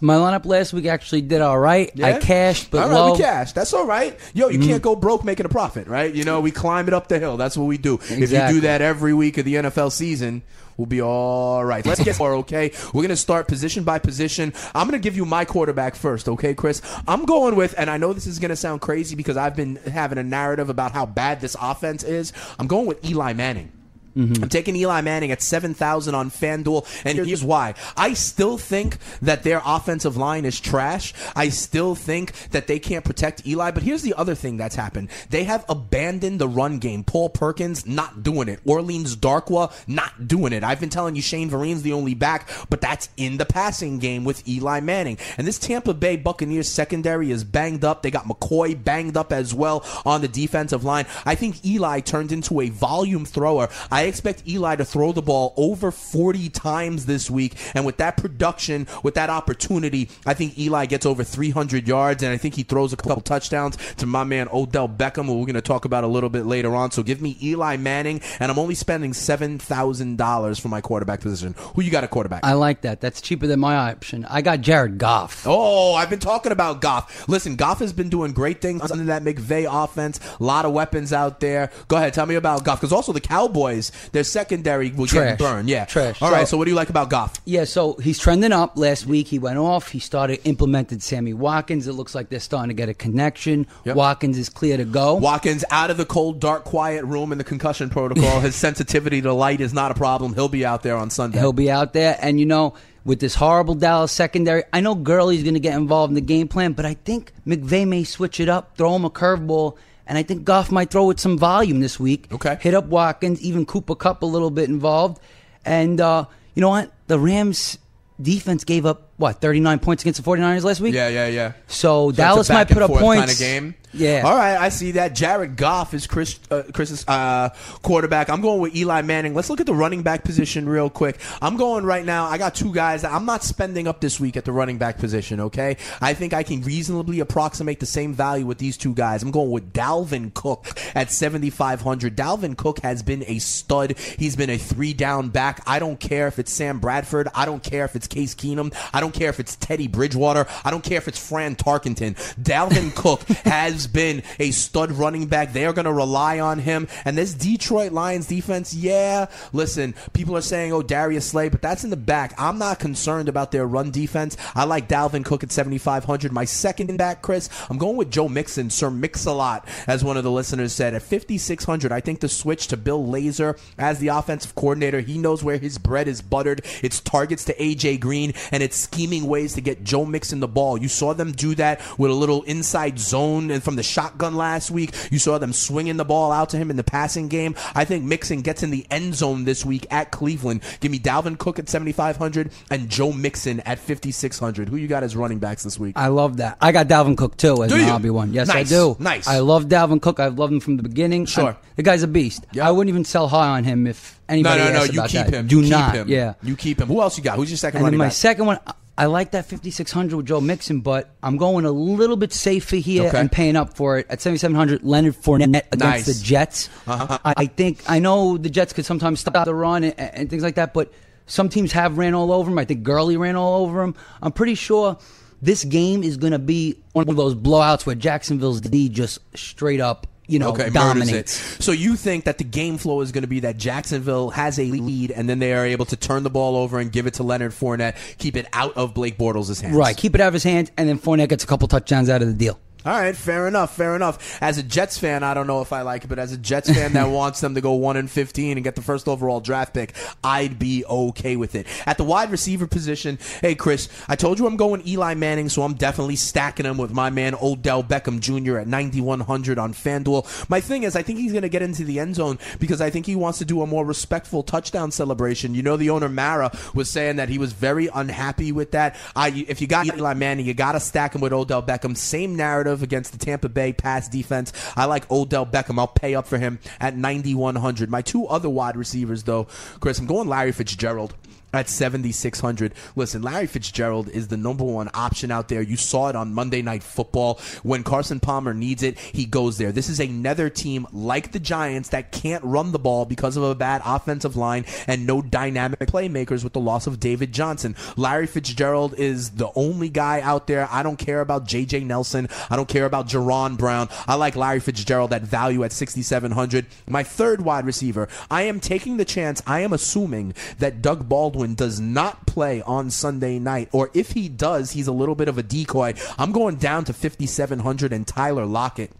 My 0.00 0.14
lineup 0.16 0.44
last 0.44 0.72
week 0.72 0.86
actually 0.86 1.22
did 1.22 1.40
all 1.40 1.58
right. 1.58 1.90
I 2.02 2.18
cashed, 2.18 2.70
but 2.70 2.82
all 2.84 2.88
right, 2.88 2.94
low. 2.94 3.12
we 3.12 3.18
cashed. 3.18 3.54
That's 3.54 3.72
all 3.72 3.86
right. 3.86 4.18
Yo, 4.34 4.48
you 4.48 4.58
Mhm. 4.58 4.66
can't 4.66 4.82
go 4.82 4.96
broke 4.96 5.24
making 5.24 5.46
a 5.46 5.48
profit, 5.48 5.86
right? 5.88 6.12
You 6.12 6.24
know, 6.24 6.40
we 6.40 6.50
climb 6.50 6.88
it 6.88 6.94
up 6.94 7.08
the 7.08 7.18
hill. 7.18 7.36
That's 7.36 7.56
what 7.56 7.64
we 7.66 7.78
do. 7.78 7.98
If 8.08 8.30
you 8.32 8.38
do 8.48 8.60
that 8.62 8.82
every 8.82 9.14
week 9.14 9.38
of 9.38 9.44
the 9.44 9.56
NFL 9.56 9.90
season, 9.90 10.42
we'll 10.76 10.86
be 10.86 11.02
all 11.02 11.64
right. 11.64 11.84
Let's 11.84 12.02
get 12.02 12.18
more, 12.18 12.34
okay? 12.36 12.72
We're 12.92 13.02
going 13.02 13.08
to 13.08 13.16
start 13.16 13.48
position 13.48 13.84
by 13.84 13.98
position. 13.98 14.52
I'm 14.74 14.88
going 14.88 15.00
to 15.00 15.04
give 15.04 15.16
you 15.16 15.24
my 15.24 15.44
quarterback 15.44 15.94
first, 15.94 16.28
okay, 16.28 16.54
Chris? 16.54 16.82
I'm 17.06 17.24
going 17.24 17.56
with, 17.56 17.74
and 17.78 17.90
I 17.90 17.96
know 17.96 18.12
this 18.12 18.26
is 18.26 18.38
going 18.38 18.50
to 18.50 18.56
sound 18.56 18.80
crazy 18.80 19.16
because 19.16 19.36
I've 19.36 19.56
been 19.56 19.76
having 19.76 20.18
a 20.18 20.24
narrative 20.24 20.68
about 20.68 20.92
how 20.92 21.06
bad 21.06 21.40
this 21.40 21.56
offense 21.60 22.02
is. 22.02 22.32
I'm 22.58 22.66
going 22.66 22.86
with 22.86 23.04
Eli 23.04 23.32
Manning. 23.32 23.73
I'm 24.16 24.48
taking 24.48 24.76
Eli 24.76 25.00
Manning 25.00 25.32
at 25.32 25.42
7,000 25.42 26.14
on 26.14 26.30
FanDuel, 26.30 26.86
and 27.04 27.18
here's 27.18 27.44
why. 27.44 27.74
I 27.96 28.14
still 28.14 28.58
think 28.58 28.98
that 29.22 29.42
their 29.42 29.60
offensive 29.64 30.16
line 30.16 30.44
is 30.44 30.60
trash. 30.60 31.12
I 31.34 31.48
still 31.48 31.94
think 31.94 32.32
that 32.50 32.66
they 32.66 32.78
can't 32.78 33.04
protect 33.04 33.46
Eli, 33.46 33.70
but 33.72 33.82
here's 33.82 34.02
the 34.02 34.14
other 34.14 34.34
thing 34.34 34.56
that's 34.56 34.76
happened. 34.76 35.08
They 35.30 35.44
have 35.44 35.64
abandoned 35.68 36.40
the 36.40 36.48
run 36.48 36.78
game. 36.78 37.04
Paul 37.04 37.28
Perkins, 37.28 37.86
not 37.86 38.22
doing 38.22 38.48
it. 38.48 38.60
Orleans 38.64 39.16
Darkwa, 39.16 39.72
not 39.88 40.28
doing 40.28 40.52
it. 40.52 40.62
I've 40.62 40.80
been 40.80 40.90
telling 40.90 41.16
you 41.16 41.22
Shane 41.22 41.50
Vereen's 41.50 41.82
the 41.82 41.92
only 41.92 42.14
back, 42.14 42.48
but 42.70 42.80
that's 42.80 43.08
in 43.16 43.36
the 43.36 43.46
passing 43.46 43.98
game 43.98 44.24
with 44.24 44.46
Eli 44.48 44.80
Manning. 44.80 45.18
And 45.36 45.46
this 45.46 45.58
Tampa 45.58 45.94
Bay 45.94 46.16
Buccaneers 46.16 46.68
secondary 46.68 47.30
is 47.30 47.44
banged 47.44 47.84
up. 47.84 48.02
They 48.02 48.10
got 48.10 48.26
McCoy 48.26 48.82
banged 48.82 49.16
up 49.16 49.32
as 49.32 49.52
well 49.52 49.84
on 50.04 50.20
the 50.20 50.28
defensive 50.28 50.84
line. 50.84 51.06
I 51.26 51.34
think 51.34 51.64
Eli 51.64 52.00
turned 52.00 52.32
into 52.32 52.60
a 52.60 52.68
volume 52.68 53.24
thrower. 53.24 53.68
I 53.90 54.03
expect 54.04 54.46
Eli 54.46 54.76
to 54.76 54.84
throw 54.84 55.12
the 55.12 55.22
ball 55.22 55.54
over 55.56 55.90
40 55.90 56.48
times 56.50 57.06
this 57.06 57.30
week. 57.30 57.54
And 57.74 57.84
with 57.84 57.96
that 57.98 58.16
production, 58.16 58.86
with 59.02 59.14
that 59.14 59.30
opportunity, 59.30 60.10
I 60.26 60.34
think 60.34 60.58
Eli 60.58 60.86
gets 60.86 61.06
over 61.06 61.24
300 61.24 61.86
yards 61.88 62.22
and 62.22 62.32
I 62.32 62.36
think 62.36 62.54
he 62.54 62.62
throws 62.62 62.92
a 62.92 62.96
couple 62.96 63.22
touchdowns 63.22 63.76
to 63.96 64.06
my 64.06 64.24
man 64.24 64.48
Odell 64.52 64.88
Beckham, 64.88 65.26
who 65.26 65.38
we're 65.38 65.46
going 65.46 65.54
to 65.54 65.62
talk 65.62 65.84
about 65.84 66.04
a 66.04 66.08
little 66.08 66.30
bit 66.30 66.46
later 66.46 66.74
on. 66.74 66.90
So 66.90 67.02
give 67.02 67.20
me 67.20 67.36
Eli 67.42 67.76
Manning, 67.76 68.20
and 68.40 68.50
I'm 68.50 68.58
only 68.58 68.74
spending 68.74 69.12
$7,000 69.12 70.60
for 70.60 70.68
my 70.68 70.80
quarterback 70.80 71.20
position. 71.20 71.54
Who 71.74 71.82
you 71.82 71.90
got 71.90 72.04
a 72.04 72.08
quarterback? 72.08 72.44
I 72.44 72.54
like 72.54 72.82
that. 72.82 73.00
That's 73.00 73.20
cheaper 73.20 73.46
than 73.46 73.60
my 73.60 73.76
option. 73.90 74.24
I 74.26 74.42
got 74.42 74.60
Jared 74.60 74.98
Goff. 74.98 75.44
Oh, 75.46 75.94
I've 75.94 76.10
been 76.10 76.18
talking 76.18 76.52
about 76.52 76.80
Goff. 76.80 77.28
Listen, 77.28 77.56
Goff 77.56 77.78
has 77.80 77.92
been 77.92 78.08
doing 78.08 78.32
great 78.32 78.60
things 78.60 78.90
under 78.90 79.04
that 79.04 79.22
McVay 79.22 79.66
offense. 79.70 80.20
A 80.40 80.42
lot 80.42 80.64
of 80.64 80.72
weapons 80.72 81.12
out 81.12 81.40
there. 81.40 81.70
Go 81.88 81.96
ahead, 81.96 82.14
tell 82.14 82.26
me 82.26 82.34
about 82.34 82.64
Goff. 82.64 82.80
Because 82.80 82.92
also 82.92 83.12
the 83.12 83.20
Cowboys, 83.20 83.92
their 84.12 84.24
secondary 84.24 84.90
will 84.90 85.06
get 85.06 85.38
burned. 85.38 85.68
Yeah, 85.68 85.84
Trash. 85.84 86.20
All 86.22 86.30
right. 86.30 86.46
So- 86.48 86.54
So 86.54 86.58
what 86.58 86.66
do 86.66 86.70
you 86.70 86.76
like 86.76 86.88
about 86.90 87.10
Goff? 87.10 87.40
Yeah, 87.44 87.64
so 87.64 87.94
he's 87.94 88.18
trending 88.18 88.52
up. 88.52 88.76
Last 88.78 89.06
week 89.06 89.26
he 89.26 89.40
went 89.40 89.58
off. 89.58 89.88
He 89.90 89.98
started 89.98 90.38
implemented 90.44 91.02
Sammy 91.02 91.32
Watkins. 91.34 91.88
It 91.88 91.94
looks 91.94 92.14
like 92.14 92.28
they're 92.28 92.38
starting 92.38 92.68
to 92.68 92.74
get 92.74 92.88
a 92.88 92.94
connection. 92.94 93.66
Watkins 93.84 94.38
is 94.38 94.48
clear 94.48 94.76
to 94.76 94.84
go. 94.84 95.14
Watkins 95.16 95.64
out 95.72 95.90
of 95.90 95.96
the 95.96 96.04
cold, 96.04 96.38
dark, 96.38 96.62
quiet 96.64 97.04
room 97.04 97.32
in 97.32 97.38
the 97.38 97.44
concussion 97.44 97.90
protocol. 97.90 98.38
His 98.40 98.54
sensitivity 98.68 99.20
to 99.22 99.32
light 99.32 99.60
is 99.60 99.74
not 99.74 99.90
a 99.90 99.94
problem. 99.94 100.34
He'll 100.34 100.48
be 100.48 100.64
out 100.64 100.82
there 100.84 100.96
on 100.96 101.10
Sunday. 101.10 101.38
He'll 101.40 101.52
be 101.52 101.70
out 101.70 101.92
there, 101.92 102.16
and 102.22 102.38
you 102.38 102.46
know, 102.46 102.74
with 103.04 103.18
this 103.20 103.34
horrible 103.34 103.74
Dallas 103.74 104.12
secondary, 104.12 104.62
I 104.72 104.80
know 104.80 104.94
Gurley's 104.94 105.42
going 105.42 105.54
to 105.54 105.60
get 105.60 105.74
involved 105.76 106.10
in 106.12 106.14
the 106.14 106.20
game 106.20 106.46
plan, 106.46 106.72
but 106.72 106.86
I 106.86 106.94
think 106.94 107.32
McVay 107.46 107.86
may 107.88 108.04
switch 108.04 108.38
it 108.38 108.48
up, 108.48 108.76
throw 108.76 108.94
him 108.94 109.04
a 109.04 109.10
curveball, 109.10 109.76
and 110.06 110.18
I 110.18 110.22
think 110.22 110.44
Goff 110.44 110.70
might 110.70 110.90
throw 110.90 111.10
it 111.10 111.20
some 111.20 111.38
volume 111.38 111.80
this 111.80 111.98
week. 111.98 112.32
Okay, 112.32 112.56
hit 112.60 112.74
up 112.74 112.86
Watkins, 112.86 113.40
even 113.40 113.66
Cooper 113.66 113.94
Kupp 113.94 114.22
a 114.22 114.26
little 114.26 114.50
bit 114.50 114.68
involved, 114.68 115.20
and 115.64 116.00
uh, 116.00 116.26
you 116.54 116.60
know 116.60 116.70
what? 116.70 116.92
The 117.06 117.18
Rams 117.18 117.78
defense 118.20 118.64
gave 118.64 118.86
up 118.86 119.13
what 119.16 119.40
39 119.40 119.78
points 119.78 120.02
against 120.02 120.22
the 120.22 120.28
49ers 120.28 120.64
last 120.64 120.80
week. 120.80 120.94
Yeah, 120.94 121.08
yeah, 121.08 121.26
yeah. 121.26 121.52
So, 121.66 122.10
it's 122.10 122.18
Dallas 122.18 122.48
might 122.48 122.68
put 122.68 122.82
up 122.82 122.90
points. 122.90 123.20
kind 123.20 123.30
of 123.30 123.38
game. 123.38 123.74
Yeah. 123.94 124.22
All 124.24 124.36
right, 124.36 124.56
I 124.56 124.70
see 124.70 124.92
that. 124.92 125.14
Jared 125.14 125.56
Goff 125.56 125.94
is 125.94 126.08
Chris 126.08 126.40
uh, 126.50 126.64
Chris's 126.72 127.04
uh, 127.06 127.50
quarterback. 127.82 128.28
I'm 128.28 128.40
going 128.40 128.60
with 128.60 128.74
Eli 128.74 129.02
Manning. 129.02 129.34
Let's 129.34 129.48
look 129.48 129.60
at 129.60 129.66
the 129.66 129.74
running 129.74 130.02
back 130.02 130.24
position 130.24 130.68
real 130.68 130.90
quick. 130.90 131.20
I'm 131.40 131.56
going 131.56 131.84
right 131.84 132.04
now. 132.04 132.26
I 132.26 132.36
got 132.36 132.56
two 132.56 132.74
guys 132.74 133.02
that 133.02 133.12
I'm 133.12 133.24
not 133.24 133.44
spending 133.44 133.86
up 133.86 134.00
this 134.00 134.18
week 134.18 134.36
at 134.36 134.44
the 134.44 134.52
running 134.52 134.78
back 134.78 134.98
position. 134.98 135.38
Okay, 135.40 135.76
I 136.00 136.12
think 136.14 136.34
I 136.34 136.42
can 136.42 136.62
reasonably 136.62 137.20
approximate 137.20 137.78
the 137.78 137.86
same 137.86 138.14
value 138.14 138.46
with 138.46 138.58
these 138.58 138.76
two 138.76 138.94
guys. 138.94 139.22
I'm 139.22 139.30
going 139.30 139.52
with 139.52 139.72
Dalvin 139.72 140.34
Cook 140.34 140.66
at 140.96 141.12
7,500. 141.12 142.16
Dalvin 142.16 142.56
Cook 142.56 142.80
has 142.80 143.02
been 143.04 143.22
a 143.28 143.38
stud. 143.38 143.96
He's 144.18 144.34
been 144.34 144.50
a 144.50 144.58
three 144.58 144.92
down 144.92 145.28
back. 145.28 145.62
I 145.66 145.78
don't 145.78 146.00
care 146.00 146.26
if 146.26 146.40
it's 146.40 146.50
Sam 146.50 146.80
Bradford. 146.80 147.28
I 147.32 147.44
don't 147.44 147.62
care 147.62 147.84
if 147.84 147.94
it's 147.94 148.08
Case 148.08 148.34
Keenum. 148.34 148.74
I 148.92 149.00
don't 149.00 149.03
care 149.12 149.28
if 149.28 149.40
it's 149.40 149.56
Teddy 149.56 149.88
Bridgewater. 149.88 150.46
I 150.64 150.70
don't 150.70 150.84
care 150.84 150.98
if 150.98 151.08
it's 151.08 151.18
Fran 151.18 151.56
Tarkenton. 151.56 152.14
Dalvin 152.40 152.94
Cook 152.94 153.22
has 153.44 153.86
been 153.86 154.22
a 154.38 154.50
stud 154.52 154.92
running 154.92 155.26
back. 155.26 155.52
They 155.52 155.66
are 155.66 155.72
going 155.72 155.84
to 155.84 155.92
rely 155.92 156.40
on 156.40 156.60
him. 156.60 156.88
And 157.04 157.18
this 157.18 157.34
Detroit 157.34 157.92
Lions 157.92 158.26
defense, 158.26 158.72
yeah, 158.72 159.26
listen, 159.52 159.94
people 160.12 160.36
are 160.36 160.40
saying, 160.40 160.72
oh, 160.72 160.82
Darius 160.82 161.26
Slay, 161.26 161.48
but 161.48 161.60
that's 161.60 161.84
in 161.84 161.90
the 161.90 161.96
back. 161.96 162.34
I'm 162.38 162.58
not 162.58 162.78
concerned 162.78 163.28
about 163.28 163.52
their 163.52 163.66
run 163.66 163.90
defense. 163.90 164.36
I 164.54 164.64
like 164.64 164.88
Dalvin 164.88 165.24
Cook 165.24 165.42
at 165.42 165.52
7,500. 165.52 166.32
My 166.32 166.44
second 166.44 166.96
back, 166.96 167.22
Chris, 167.22 167.48
I'm 167.68 167.78
going 167.78 167.96
with 167.96 168.10
Joe 168.10 168.28
Mixon, 168.28 168.70
Sir 168.70 168.90
Mix-a-Lot, 168.90 169.66
as 169.86 170.04
one 170.04 170.16
of 170.16 170.24
the 170.24 170.30
listeners 170.30 170.72
said. 170.72 170.94
At 170.94 171.02
5,600, 171.02 171.92
I 171.92 172.00
think 172.00 172.20
the 172.20 172.28
switch 172.28 172.68
to 172.68 172.76
Bill 172.76 173.04
Lazor 173.04 173.58
as 173.78 173.98
the 173.98 174.08
offensive 174.08 174.54
coordinator, 174.54 175.00
he 175.00 175.18
knows 175.18 175.42
where 175.42 175.58
his 175.58 175.78
bread 175.78 176.08
is 176.08 176.22
buttered. 176.22 176.62
It's 176.82 177.00
targets 177.00 177.44
to 177.44 177.62
A.J. 177.62 177.98
Green, 177.98 178.34
and 178.52 178.62
it's 178.62 178.76
scheming 178.94 179.26
ways 179.26 179.54
to 179.54 179.60
get 179.60 179.82
Joe 179.82 180.04
Mixon 180.04 180.38
the 180.38 180.46
ball. 180.48 180.78
You 180.80 180.86
saw 180.88 181.14
them 181.14 181.32
do 181.32 181.54
that 181.56 181.80
with 181.98 182.10
a 182.12 182.14
little 182.14 182.42
inside 182.44 182.98
zone 182.98 183.50
and 183.50 183.60
from 183.62 183.74
the 183.74 183.82
shotgun 183.82 184.36
last 184.36 184.70
week. 184.70 184.94
You 185.10 185.18
saw 185.18 185.38
them 185.38 185.52
swinging 185.52 185.96
the 185.96 186.04
ball 186.04 186.30
out 186.30 186.50
to 186.50 186.56
him 186.56 186.70
in 186.70 186.76
the 186.76 186.84
passing 186.84 187.26
game. 187.26 187.56
I 187.74 187.84
think 187.84 188.04
Mixon 188.04 188.42
gets 188.42 188.62
in 188.62 188.70
the 188.70 188.86
end 188.90 189.16
zone 189.16 189.44
this 189.44 189.64
week 189.64 189.86
at 189.90 190.12
Cleveland. 190.12 190.60
Give 190.78 190.92
me 190.92 191.00
Dalvin 191.00 191.36
Cook 191.38 191.58
at 191.58 191.68
7,500 191.68 192.52
and 192.70 192.88
Joe 192.88 193.10
Mixon 193.12 193.60
at 193.60 193.80
5,600. 193.80 194.68
Who 194.68 194.76
you 194.76 194.86
got 194.86 195.02
as 195.02 195.16
running 195.16 195.38
backs 195.40 195.64
this 195.64 195.76
week? 195.78 195.94
I 195.98 196.06
love 196.08 196.36
that. 196.36 196.56
I 196.60 196.70
got 196.70 196.86
Dalvin 196.86 197.16
Cook 197.16 197.36
too 197.36 197.64
as 197.64 197.72
Do 197.72 197.78
my 197.78 197.82
hobby 197.84 198.10
one. 198.10 198.32
Yes, 198.32 198.46
Nice, 198.48 198.70
I 198.72 198.76
do. 198.76 198.96
nice. 199.00 199.26
I 199.26 199.40
love 199.40 199.64
Dalvin 199.64 200.00
Cook. 200.00 200.20
I've 200.20 200.38
loved 200.38 200.52
him 200.52 200.60
from 200.60 200.76
the 200.76 200.84
beginning. 200.84 201.26
Sure. 201.26 201.50
I- 201.50 201.56
the 201.76 201.82
guy's 201.82 202.04
a 202.04 202.06
beast. 202.08 202.46
I 202.62 202.70
wouldn't 202.70 202.90
even 202.90 203.04
sell 203.04 203.26
high 203.26 203.48
on 203.48 203.64
him 203.64 203.88
if 203.88 204.20
anybody 204.28 204.60
no, 204.60 204.68
no, 204.68 204.72
no. 204.78 204.84
You 204.84 205.02
keep 205.02 205.10
that. 205.26 205.34
him. 205.34 205.46
Do 205.48 205.60
keep 205.62 205.70
not. 205.72 205.94
him. 205.96 206.08
Yeah. 206.08 206.34
You 206.44 206.54
keep 206.54 206.80
him. 206.80 206.86
Who 206.86 207.00
else 207.02 207.18
you 207.18 207.24
got? 207.24 207.36
Who's 207.36 207.50
your 207.50 207.56
second 207.56 207.78
And 207.78 207.84
running 207.86 207.98
my 207.98 208.04
back? 208.06 208.12
second 208.12 208.46
one, 208.46 208.60
I- 208.96 209.06
like 209.06 209.32
that 209.32 209.46
5600 209.46 210.16
with 210.16 210.26
Joe 210.26 210.40
Mixon, 210.40 210.80
but 210.80 211.10
I'm 211.22 211.36
going 211.36 211.64
a 211.64 211.70
little 211.70 212.16
bit 212.16 212.32
safer 212.32 212.76
here 212.76 213.08
Okay. 213.08 213.18
and 213.18 213.30
paying 213.32 213.56
up 213.56 213.76
for 213.76 213.98
it 213.98 214.06
at 214.08 214.20
7700. 214.20 214.82
Leonard 214.84 215.14
Fournette 215.16 215.62
against 215.72 215.80
Nice. 215.80 216.06
the 216.06 216.24
Jets. 216.24 216.68
Uh-huh. 216.86 217.18
I, 217.24 217.34
I 217.36 217.46
think 217.46 217.82
I 217.88 217.98
know 217.98 218.36
the 218.36 218.50
Jets 218.50 218.72
could 218.72 218.84
sometimes 218.86 219.20
stop 219.20 219.44
the 219.44 219.54
run 219.54 219.84
and, 219.84 219.98
and 219.98 220.30
things 220.30 220.42
like 220.42 220.54
that, 220.56 220.72
but 220.74 220.92
some 221.26 221.48
teams 221.48 221.72
have 221.72 221.98
ran 221.98 222.14
all 222.14 222.32
over 222.32 222.50
him. 222.50 222.58
I 222.58 222.64
think 222.64 222.82
Gurley 222.82 223.16
ran 223.16 223.34
all 223.36 223.62
over 223.64 223.82
him. 223.82 223.94
I'm 224.22 224.32
pretty 224.32 224.54
sure 224.54 224.98
this 225.42 225.64
game 225.64 226.02
is 226.02 226.16
going 226.16 226.32
to 226.32 226.38
be 226.38 226.78
one 226.92 227.08
of 227.08 227.16
those 227.16 227.34
blowouts 227.34 227.86
where 227.86 227.94
Jacksonville's 227.96 228.60
D 228.60 228.88
just 228.88 229.18
straight 229.36 229.80
up, 229.80 230.06
you 230.26 230.38
know, 230.38 230.50
okay, 230.50 230.70
dominates. 230.70 231.32
So 231.64 231.72
you 231.72 231.96
think 231.96 232.24
that 232.24 232.38
the 232.38 232.44
game 232.44 232.78
flow 232.78 233.00
is 233.02 233.12
going 233.12 233.22
to 233.22 233.28
be 233.28 233.40
that 233.40 233.58
Jacksonville 233.58 234.30
has 234.30 234.58
a 234.58 234.64
lead, 234.64 235.10
and 235.10 235.28
then 235.28 235.38
they 235.38 235.52
are 235.52 235.66
able 235.66 235.84
to 235.86 235.96
turn 235.96 236.22
the 236.22 236.30
ball 236.30 236.56
over 236.56 236.78
and 236.78 236.90
give 236.90 237.06
it 237.06 237.14
to 237.14 237.22
Leonard 237.22 237.52
Fournette, 237.52 237.96
keep 238.18 238.36
it 238.36 238.46
out 238.52 238.76
of 238.76 238.94
Blake 238.94 239.18
Bortles' 239.18 239.60
hands. 239.60 239.76
Right, 239.76 239.96
keep 239.96 240.14
it 240.14 240.20
out 240.20 240.28
of 240.28 240.34
his 240.34 240.44
hands, 240.44 240.70
and 240.76 240.88
then 240.88 240.98
Fournette 240.98 241.28
gets 241.28 241.44
a 241.44 241.46
couple 241.46 241.68
touchdowns 241.68 242.08
out 242.08 242.22
of 242.22 242.28
the 242.28 242.34
deal. 242.34 242.58
All 242.84 242.92
right, 242.92 243.16
fair 243.16 243.48
enough, 243.48 243.74
fair 243.74 243.96
enough. 243.96 244.38
As 244.42 244.58
a 244.58 244.62
Jets 244.62 244.98
fan, 244.98 245.22
I 245.22 245.32
don't 245.32 245.46
know 245.46 245.62
if 245.62 245.72
I 245.72 245.80
like 245.80 246.04
it, 246.04 246.08
but 246.08 246.18
as 246.18 246.32
a 246.32 246.36
Jets 246.36 246.68
fan 246.70 246.92
that 246.92 247.04
wants 247.10 247.40
them 247.40 247.54
to 247.54 247.62
go 247.62 247.72
one 247.72 247.96
and 247.96 248.10
fifteen 248.10 248.58
and 248.58 248.64
get 248.64 248.74
the 248.74 248.82
first 248.82 249.08
overall 249.08 249.40
draft 249.40 249.72
pick, 249.72 249.94
I'd 250.22 250.58
be 250.58 250.84
okay 250.84 251.36
with 251.36 251.54
it. 251.54 251.66
At 251.86 251.96
the 251.96 252.04
wide 252.04 252.30
receiver 252.30 252.66
position, 252.66 253.18
hey 253.40 253.54
Chris, 253.54 253.88
I 254.06 254.16
told 254.16 254.38
you 254.38 254.46
I'm 254.46 254.58
going 254.58 254.86
Eli 254.86 255.14
Manning, 255.14 255.48
so 255.48 255.62
I'm 255.62 255.72
definitely 255.72 256.16
stacking 256.16 256.66
him 256.66 256.76
with 256.76 256.92
my 256.92 257.08
man 257.08 257.34
Odell 257.40 257.82
Beckham 257.82 258.20
Jr. 258.20 258.58
at 258.58 258.66
9100 258.66 259.58
on 259.58 259.72
FanDuel. 259.72 260.50
My 260.50 260.60
thing 260.60 260.82
is, 260.82 260.94
I 260.94 261.02
think 261.02 261.20
he's 261.20 261.32
going 261.32 261.40
to 261.40 261.48
get 261.48 261.62
into 261.62 261.84
the 261.84 261.98
end 261.98 262.16
zone 262.16 262.38
because 262.58 262.82
I 262.82 262.90
think 262.90 263.06
he 263.06 263.16
wants 263.16 263.38
to 263.38 263.46
do 263.46 263.62
a 263.62 263.66
more 263.66 263.86
respectful 263.86 264.42
touchdown 264.42 264.90
celebration. 264.90 265.54
You 265.54 265.62
know, 265.62 265.78
the 265.78 265.88
owner 265.88 266.10
Mara 266.10 266.50
was 266.74 266.90
saying 266.90 267.16
that 267.16 267.30
he 267.30 267.38
was 267.38 267.54
very 267.54 267.88
unhappy 267.94 268.52
with 268.52 268.72
that. 268.72 268.96
I, 269.16 269.46
if 269.48 269.62
you 269.62 269.66
got 269.66 269.86
Eli 269.86 270.12
Manning, 270.12 270.44
you 270.44 270.52
got 270.52 270.72
to 270.72 270.80
stack 270.80 271.14
him 271.14 271.22
with 271.22 271.32
Odell 271.32 271.62
Beckham. 271.62 271.96
Same 271.96 272.36
narrative 272.36 272.73
against 272.82 273.12
the 273.12 273.18
Tampa 273.18 273.48
Bay 273.48 273.72
pass 273.72 274.08
defense. 274.08 274.52
I 274.76 274.86
like 274.86 275.10
Odell 275.10 275.46
Beckham. 275.46 275.78
I'll 275.78 275.86
pay 275.86 276.14
up 276.14 276.26
for 276.26 276.38
him 276.38 276.58
at 276.80 276.96
9100. 276.96 277.90
My 277.90 278.02
two 278.02 278.26
other 278.26 278.48
wide 278.48 278.76
receivers, 278.76 279.24
though, 279.24 279.44
Chris, 279.80 279.98
I'm 279.98 280.06
going 280.06 280.28
Larry 280.28 280.52
Fitzgerald 280.52 281.14
at 281.54 281.68
7600 281.68 282.74
listen 282.96 283.22
larry 283.22 283.46
fitzgerald 283.46 284.08
is 284.08 284.28
the 284.28 284.36
number 284.36 284.64
one 284.64 284.90
option 284.94 285.30
out 285.30 285.48
there. 285.48 285.62
You 285.62 285.76
saw 285.76 286.08
it 286.08 286.16
on 286.16 286.34
monday 286.34 286.62
night 286.62 286.82
football. 286.82 287.40
When 287.62 287.82
carson 287.82 288.20
palmer 288.20 288.54
needs 288.54 288.82
it 288.82 288.98
he 288.98 289.24
goes 289.24 289.58
there. 289.58 289.72
This 289.72 289.88
is 289.88 290.00
another 290.00 290.50
team 290.50 290.86
like 290.92 291.32
the 291.32 291.38
giants 291.38 291.90
that 291.90 292.12
can't 292.12 292.42
run 292.44 292.72
the 292.72 292.78
ball 292.78 293.04
because 293.04 293.36
of 293.36 293.42
a 293.42 293.54
bad 293.54 293.82
offensive 293.84 294.36
line 294.36 294.64
and 294.86 295.06
no 295.06 295.22
dynamic 295.22 295.80
playmakers 295.80 296.42
with 296.42 296.52
the 296.52 296.60
loss 296.60 296.86
of 296.86 297.00
david 297.00 297.32
johnson. 297.32 297.76
Larry 297.96 298.26
fitzgerald 298.26 298.94
is 298.98 299.30
the 299.30 299.50
only 299.54 299.88
guy 299.88 300.20
out 300.20 300.46
there. 300.46 300.68
I 300.70 300.82
don't 300.82 300.98
care 300.98 301.20
about 301.20 301.46
jj 301.46 301.84
nelson. 301.84 302.28
I 302.50 302.56
don't 302.56 302.68
care 302.68 302.86
about 302.86 303.06
Jaron 303.06 303.56
brown. 303.56 303.88
I 304.06 304.14
like 304.16 304.36
larry 304.36 304.60
fitzgerald 304.60 305.12
at 305.12 305.22
value 305.22 305.62
at 305.62 305.72
6700 305.72 306.66
my 306.88 307.02
third 307.02 307.42
wide 307.42 307.64
receiver 307.64 308.08
i 308.30 308.42
am 308.42 308.60
taking 308.60 308.96
the 308.96 309.04
chance. 309.04 309.42
I 309.46 309.60
am 309.60 309.72
assuming 309.72 310.34
that 310.58 310.82
doug 310.82 311.08
baldwin 311.08 311.43
does 311.52 311.78
not 311.80 312.26
play 312.26 312.62
on 312.62 312.88
Sunday 312.90 313.38
night, 313.38 313.68
or 313.72 313.90
if 313.92 314.12
he 314.12 314.30
does, 314.30 314.70
he's 314.70 314.86
a 314.86 314.92
little 314.92 315.14
bit 315.14 315.28
of 315.28 315.36
a 315.36 315.42
decoy. 315.42 315.92
I'm 316.16 316.32
going 316.32 316.56
down 316.56 316.86
to 316.86 316.94
5,700 316.94 317.92
and 317.92 318.06
Tyler 318.06 318.46
Lockett. 318.46 318.90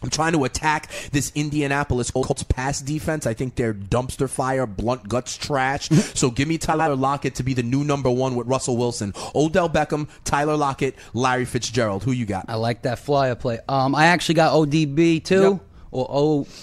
I'm 0.00 0.10
trying 0.10 0.32
to 0.34 0.44
attack 0.44 0.88
this 1.10 1.32
Indianapolis 1.34 2.12
Colts 2.12 2.44
pass 2.44 2.80
defense. 2.80 3.26
I 3.26 3.34
think 3.34 3.56
they're 3.56 3.74
dumpster 3.74 4.28
fire, 4.30 4.64
blunt 4.64 5.08
guts 5.08 5.36
trash. 5.36 5.88
so 6.14 6.30
give 6.30 6.46
me 6.48 6.56
Tyler 6.56 6.94
Lockett 6.94 7.34
to 7.36 7.42
be 7.42 7.52
the 7.52 7.64
new 7.64 7.82
number 7.82 8.08
one 8.10 8.34
with 8.36 8.46
Russell 8.46 8.76
Wilson. 8.76 9.12
Odell 9.34 9.68
Beckham, 9.68 10.08
Tyler 10.24 10.56
Lockett, 10.56 10.94
Larry 11.14 11.44
Fitzgerald. 11.44 12.04
Who 12.04 12.12
you 12.12 12.26
got? 12.26 12.44
I 12.48 12.54
like 12.54 12.82
that 12.82 13.00
flyer 13.00 13.34
play. 13.34 13.58
Um, 13.68 13.94
I 13.96 14.06
actually 14.06 14.36
got 14.36 14.52
ODB 14.52 15.24
too, 15.24 15.40
Yep. 15.54 15.60
or 15.90 16.06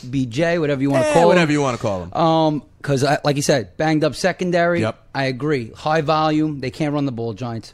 OBJ, 0.03 0.39
whatever 0.59 0.81
you 0.81 0.91
want 0.91 1.03
to 1.03 1.09
Eh, 1.09 1.13
call 1.13 1.27
whatever 1.27 1.51
him. 1.51 1.55
you 1.55 1.61
want 1.61 1.75
to 1.75 1.81
call 1.81 2.03
him. 2.03 2.13
Um, 2.13 2.63
because 2.85 3.03
like 3.23 3.35
you 3.35 3.41
said, 3.41 3.75
banged 3.77 4.03
up 4.03 4.13
secondary. 4.13 4.81
Yep. 4.81 5.07
I 5.15 5.25
agree. 5.25 5.71
High 5.71 6.01
volume. 6.01 6.59
They 6.59 6.69
can't 6.69 6.93
run 6.93 7.05
the 7.07 7.11
ball, 7.11 7.33
Giants. 7.33 7.73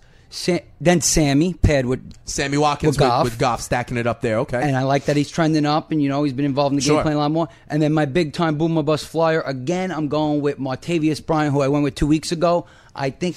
Then 0.80 1.02
Sammy 1.02 1.54
paired 1.54 1.86
with 1.86 2.14
Sammy 2.24 2.58
Watkins 2.58 2.96
with 2.96 3.02
with, 3.02 3.10
Goff. 3.10 3.24
with 3.26 3.38
Goff 3.38 3.62
stacking 3.62 3.98
it 3.98 4.08
up 4.08 4.22
there. 4.22 4.40
Okay. 4.40 4.62
And 4.62 4.78
I 4.78 4.84
like 4.84 5.06
that 5.06 5.18
he's 5.18 5.30
trending 5.30 5.66
up, 5.66 5.92
and 5.92 6.02
you 6.02 6.08
know 6.08 6.24
he's 6.24 6.32
been 6.32 6.46
involved 6.46 6.72
in 6.72 6.78
the 6.78 6.82
game 6.82 6.96
Sure. 6.96 7.02
plan 7.02 7.18
a 7.18 7.20
lot 7.20 7.32
more. 7.32 7.50
And 7.68 7.82
then 7.82 7.92
my 7.92 8.06
big 8.06 8.32
time 8.32 8.58
boomer 8.58 8.84
bust 8.84 9.06
flyer 9.06 9.42
again. 9.42 9.92
I'm 9.92 10.08
going 10.08 10.40
with 10.40 10.58
Martavis 10.58 11.26
Bryant, 11.26 11.54
who 11.54 11.62
I 11.62 11.68
went 11.68 11.84
with 11.84 11.96
two 11.96 12.08
weeks 12.08 12.32
ago. 12.32 12.66
I 12.96 13.10
think. 13.10 13.36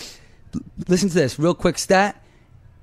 Listen 0.86 1.08
to 1.08 1.14
this 1.16 1.36
real 1.36 1.54
quick 1.54 1.78
stat. 1.78 2.22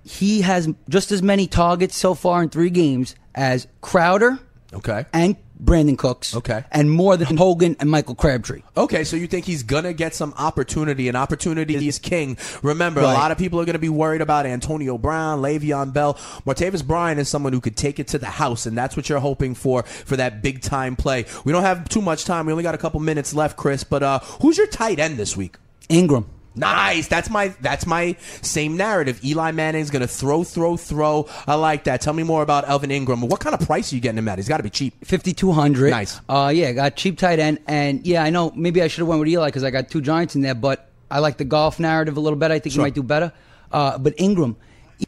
He 0.04 0.42
has 0.42 0.68
just 0.90 1.14
as 1.14 1.22
many 1.24 1.48
targets 1.48 1.96
so 1.96 2.14
far 2.14 2.44
in 2.44 2.50
three 2.50 2.70
games 2.72 3.16
as 3.34 3.68
Crowder 3.80 4.40
okay. 4.74 5.06
and 5.14 5.38
Brandin 5.64 5.98
Cooks. 5.98 6.36
Okay. 6.36 6.64
And 6.72 6.90
more 6.90 7.18
than 7.18 7.38
Hogan 7.38 7.76
and 7.80 7.90
Michael 7.90 8.16
Crabtree. 8.16 8.64
Okay, 8.76 9.04
so 9.04 9.16
you 9.16 9.28
think 9.28 9.46
he's 9.46 9.64
gonna 9.64 9.94
get 9.94 10.16
some 10.16 10.34
opportunity, 10.38 11.08
and 11.08 11.16
opportunity 11.16 11.88
is 11.88 12.00
king. 12.00 12.38
Remember, 12.64 13.02
a 13.02 13.06
lot 13.06 13.32
of 13.32 13.38
people 13.38 13.60
are 13.60 13.66
gonna 13.66 13.80
be 13.80 13.90
worried 13.90 14.22
about 14.22 14.46
Antonio 14.46 14.98
Brown, 14.98 15.42
Le'Veon 15.42 15.94
Bell. 15.94 16.16
Martavis 16.46 16.86
Bryant 16.86 17.20
is 17.20 17.30
someone 17.30 17.54
who 17.54 17.62
could 17.62 17.78
take 17.78 18.00
it 18.00 18.08
to 18.10 18.18
the 18.18 18.28
house, 18.28 18.66
and 18.66 18.78
that's 18.78 18.98
what 18.98 19.08
you're 19.10 19.20
hoping 19.20 19.54
for 19.54 19.84
for 19.84 20.16
that 20.16 20.42
big 20.42 20.62
time 20.62 20.96
play. 20.96 21.26
We 21.46 21.52
don't 21.52 21.64
have 21.64 21.88
too 21.90 22.02
much 22.02 22.26
time; 22.26 22.46
we 22.46 22.52
only 22.52 22.64
got 22.64 22.76
a 22.76 22.80
couple 22.80 23.00
minutes 23.00 23.34
left, 23.34 23.58
Chris. 23.58 23.84
But 23.84 24.04
uh, 24.04 24.20
who's 24.42 24.58
your 24.58 24.68
tight 24.68 25.00
end 25.00 25.18
this 25.18 25.38
week? 25.38 25.58
Engram. 25.90 26.26
Nice. 26.54 27.08
That's 27.08 27.30
my 27.30 27.50
that's 27.62 27.86
my 27.86 28.16
same 28.42 28.76
narrative. 28.76 29.24
Eli 29.24 29.52
Manning's 29.52 29.90
gonna 29.90 30.08
throw, 30.08 30.44
throw, 30.44 30.76
throw. 30.76 31.30
I 31.48 31.56
like 31.56 31.86
that. 31.86 32.02
Tell 32.02 32.14
me 32.14 32.24
more 32.24 32.42
about 32.44 32.66
Evan 32.70 32.90
Engram. 32.90 33.28
What 33.28 33.40
kind 33.40 33.54
of 33.60 33.66
price 33.66 33.92
are 33.92 33.96
you 33.96 34.02
getting 34.02 34.18
him 34.18 34.28
at? 34.28 34.38
He's 34.38 34.50
got 34.50 34.58
to 34.58 34.64
be 34.64 34.70
cheap. 34.70 35.06
Fifty 35.06 35.34
two 35.34 35.54
hundred. 35.54 35.92
Nice. 35.92 36.20
Uh, 36.28 36.52
yeah, 36.54 36.74
got 36.74 36.98
cheap 36.98 37.18
tight 37.18 37.40
end, 37.40 37.60
and 37.68 38.06
yeah, 38.06 38.24
I 38.24 38.30
know 38.32 38.52
maybe 38.54 38.82
I 38.82 38.88
should 38.88 39.00
have 39.00 39.08
went 39.08 39.20
with 39.20 39.30
Eli 39.30 39.48
because 39.48 39.64
I 39.64 39.72
got 39.72 39.90
two 39.90 40.02
Giants 40.02 40.36
in 40.36 40.42
there, 40.42 40.56
but 40.56 40.90
I 41.10 41.20
like 41.20 41.38
the 41.38 41.46
Goff 41.46 41.80
narrative 41.80 42.18
a 42.18 42.20
little 42.20 42.38
better. 42.38 42.54
I 42.54 42.60
think 42.60 42.74
Sure. 42.74 42.84
he 42.84 42.88
might 42.88 42.96
do 42.96 43.04
better. 43.04 43.32
Uh, 43.72 43.98
but 43.98 44.18
Engram, 44.18 44.58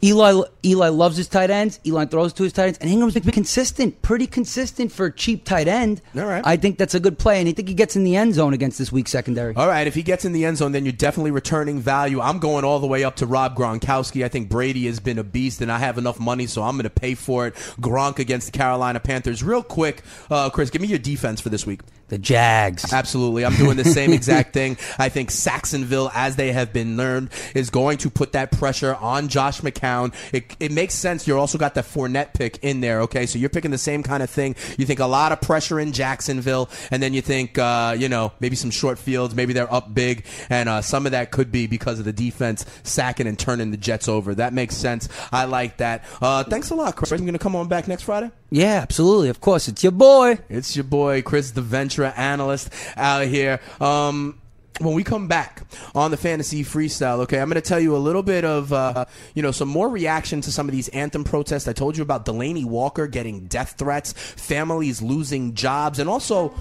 Eli 0.01 0.41
Eli 0.65 0.89
loves 0.89 1.17
his 1.17 1.27
tight 1.27 1.49
ends. 1.49 1.79
Eli 1.85 2.05
throws 2.05 2.33
to 2.33 2.43
his 2.43 2.53
tight 2.53 2.67
ends, 2.67 2.77
and 2.79 2.89
Engram's 2.89 3.13
been 3.13 3.31
consistent, 3.31 4.01
pretty 4.01 4.27
consistent 4.27 4.91
for 4.91 5.07
a 5.07 5.11
cheap 5.11 5.45
tight 5.45 5.67
end. 5.67 6.01
All 6.15 6.25
right. 6.25 6.41
I 6.45 6.57
think 6.57 6.77
that's 6.77 6.95
a 6.95 6.99
good 6.99 7.19
play, 7.19 7.39
and 7.39 7.49
I 7.49 7.51
think 7.51 7.67
he 7.67 7.73
gets 7.73 7.95
in 7.95 8.03
the 8.03 8.15
end 8.15 8.33
zone 8.33 8.53
against 8.53 8.77
this 8.77 8.91
weak 8.91 9.07
secondary. 9.07 9.55
All 9.55 9.67
right, 9.67 9.87
if 9.87 9.95
he 9.95 10.03
gets 10.03 10.25
in 10.25 10.33
the 10.33 10.45
end 10.45 10.57
zone, 10.57 10.71
then 10.71 10.85
you're 10.85 10.93
definitely 10.93 11.31
returning 11.31 11.79
value. 11.79 12.21
I'm 12.21 12.39
going 12.39 12.63
all 12.63 12.79
the 12.79 12.87
way 12.87 13.03
up 13.03 13.17
to 13.17 13.25
Rob 13.25 13.55
Gronkowski. 13.55 14.23
I 14.23 14.29
think 14.29 14.49
Brady 14.49 14.85
has 14.87 14.99
been 14.99 15.19
a 15.19 15.23
beast, 15.23 15.61
and 15.61 15.71
I 15.71 15.79
have 15.79 15.97
enough 15.97 16.19
money, 16.19 16.47
so 16.47 16.63
I'm 16.63 16.75
going 16.75 16.83
to 16.83 16.89
pay 16.89 17.15
for 17.15 17.47
it. 17.47 17.55
Gronk 17.79 18.19
against 18.19 18.51
the 18.51 18.57
Carolina 18.57 18.99
Panthers. 18.99 19.43
Real 19.43 19.63
quick, 19.63 20.03
uh, 20.29 20.49
Chris, 20.49 20.69
give 20.69 20.81
me 20.81 20.87
your 20.87 20.99
defense 20.99 21.41
for 21.41 21.49
this 21.49 21.65
week. 21.65 21.81
The 22.13 22.19
Jags. 22.19 22.93
Absolutely. 22.93 23.43
I'm 23.43 23.55
doing 23.55 23.75
the 23.75 23.83
same 23.83 24.13
exact 24.19 24.53
thing. 24.53 24.77
I 24.99 25.09
think 25.09 25.31
Saxonville, 25.31 26.11
as 26.13 26.35
they 26.35 26.51
have 26.51 26.71
been 26.71 26.95
learned, 26.95 27.31
is 27.55 27.71
going 27.71 27.97
to 27.97 28.11
put 28.11 28.33
that 28.33 28.51
pressure 28.51 28.93
on 28.93 29.29
Josh 29.29 29.61
McCown. 29.61 30.13
It, 30.31 30.55
it 30.59 30.71
makes 30.71 30.93
sense. 30.93 31.25
You're 31.25 31.39
also 31.39 31.57
got 31.57 31.73
the 31.73 31.81
Fournette 31.81 32.35
pick 32.35 32.59
in 32.61 32.81
there, 32.81 33.01
okay? 33.01 33.25
So 33.25 33.39
you're 33.39 33.49
picking 33.49 33.71
the 33.71 33.79
same 33.79 34.03
kind 34.03 34.21
of 34.21 34.29
thing. 34.29 34.55
You 34.77 34.85
think 34.85 34.99
a 34.99 35.07
lot 35.07 35.31
of 35.31 35.41
pressure 35.41 35.79
in 35.79 35.91
Jacksonville, 35.91 36.69
and 36.91 37.01
then 37.01 37.15
you 37.15 37.23
think, 37.23 37.57
uh, 37.57 37.95
you 37.97 38.09
know, 38.09 38.31
maybe 38.39 38.55
some 38.55 38.69
short 38.69 38.99
fields, 38.99 39.33
maybe 39.33 39.53
they're 39.53 39.73
up 39.73 39.91
big, 39.95 40.27
and 40.51 40.69
uh, 40.69 40.83
some 40.83 41.07
of 41.07 41.13
that 41.13 41.31
could 41.31 41.51
be 41.51 41.65
because 41.65 41.97
of 41.97 42.05
the 42.05 42.13
defense 42.13 42.63
sacking 42.83 43.25
and 43.25 43.39
turning 43.39 43.71
the 43.71 43.77
Jets 43.77 44.07
over. 44.07 44.35
That 44.35 44.53
makes 44.53 44.77
sense. 44.77 45.09
I 45.31 45.45
like 45.45 45.77
that. 45.77 46.05
Uh, 46.21 46.43
thanks 46.43 46.69
a 46.69 46.75
lot, 46.75 46.95
Chris. 46.95 47.11
I'm 47.11 47.21
going 47.21 47.33
to 47.33 47.39
come 47.39 47.55
on 47.55 47.67
back 47.67 47.87
next 47.87 48.03
Friday? 48.03 48.29
Yeah, 48.53 48.81
absolutely. 48.83 49.29
Of 49.29 49.41
course, 49.41 49.67
it's 49.67 49.81
your 49.81 49.91
boy. 49.91 50.37
It's 50.47 50.75
your 50.75 50.83
boy, 50.83 51.23
Chris, 51.23 51.49
the 51.49 51.63
Ventura 51.63 52.13
analyst 52.15 52.69
out 52.95 53.25
here. 53.25 53.59
Um, 53.81 54.39
when 54.79 54.93
we 54.93 55.03
come 55.03 55.27
back 55.27 55.63
on 55.95 56.11
the 56.11 56.17
fantasy 56.17 56.63
freestyle, 56.63 57.21
okay, 57.21 57.39
I'm 57.39 57.49
going 57.49 57.59
to 57.59 57.67
tell 57.67 57.79
you 57.79 57.95
a 57.95 57.97
little 57.97 58.21
bit 58.21 58.45
of, 58.45 58.71
uh, 58.71 59.05
you 59.33 59.41
know, 59.41 59.49
some 59.49 59.69
more 59.69 59.89
reaction 59.89 60.39
to 60.41 60.51
some 60.51 60.69
of 60.69 60.71
these 60.71 60.87
anthem 60.89 61.23
protests. 61.23 61.67
I 61.67 61.73
told 61.73 61.97
you 61.97 62.03
about 62.03 62.27
Delanie 62.27 62.63
Walker 62.63 63.07
getting 63.07 63.47
death 63.47 63.73
threats, 63.75 64.13
families 64.13 65.01
losing 65.01 65.55
jobs, 65.55 65.97
and 65.97 66.07
also 66.07 66.53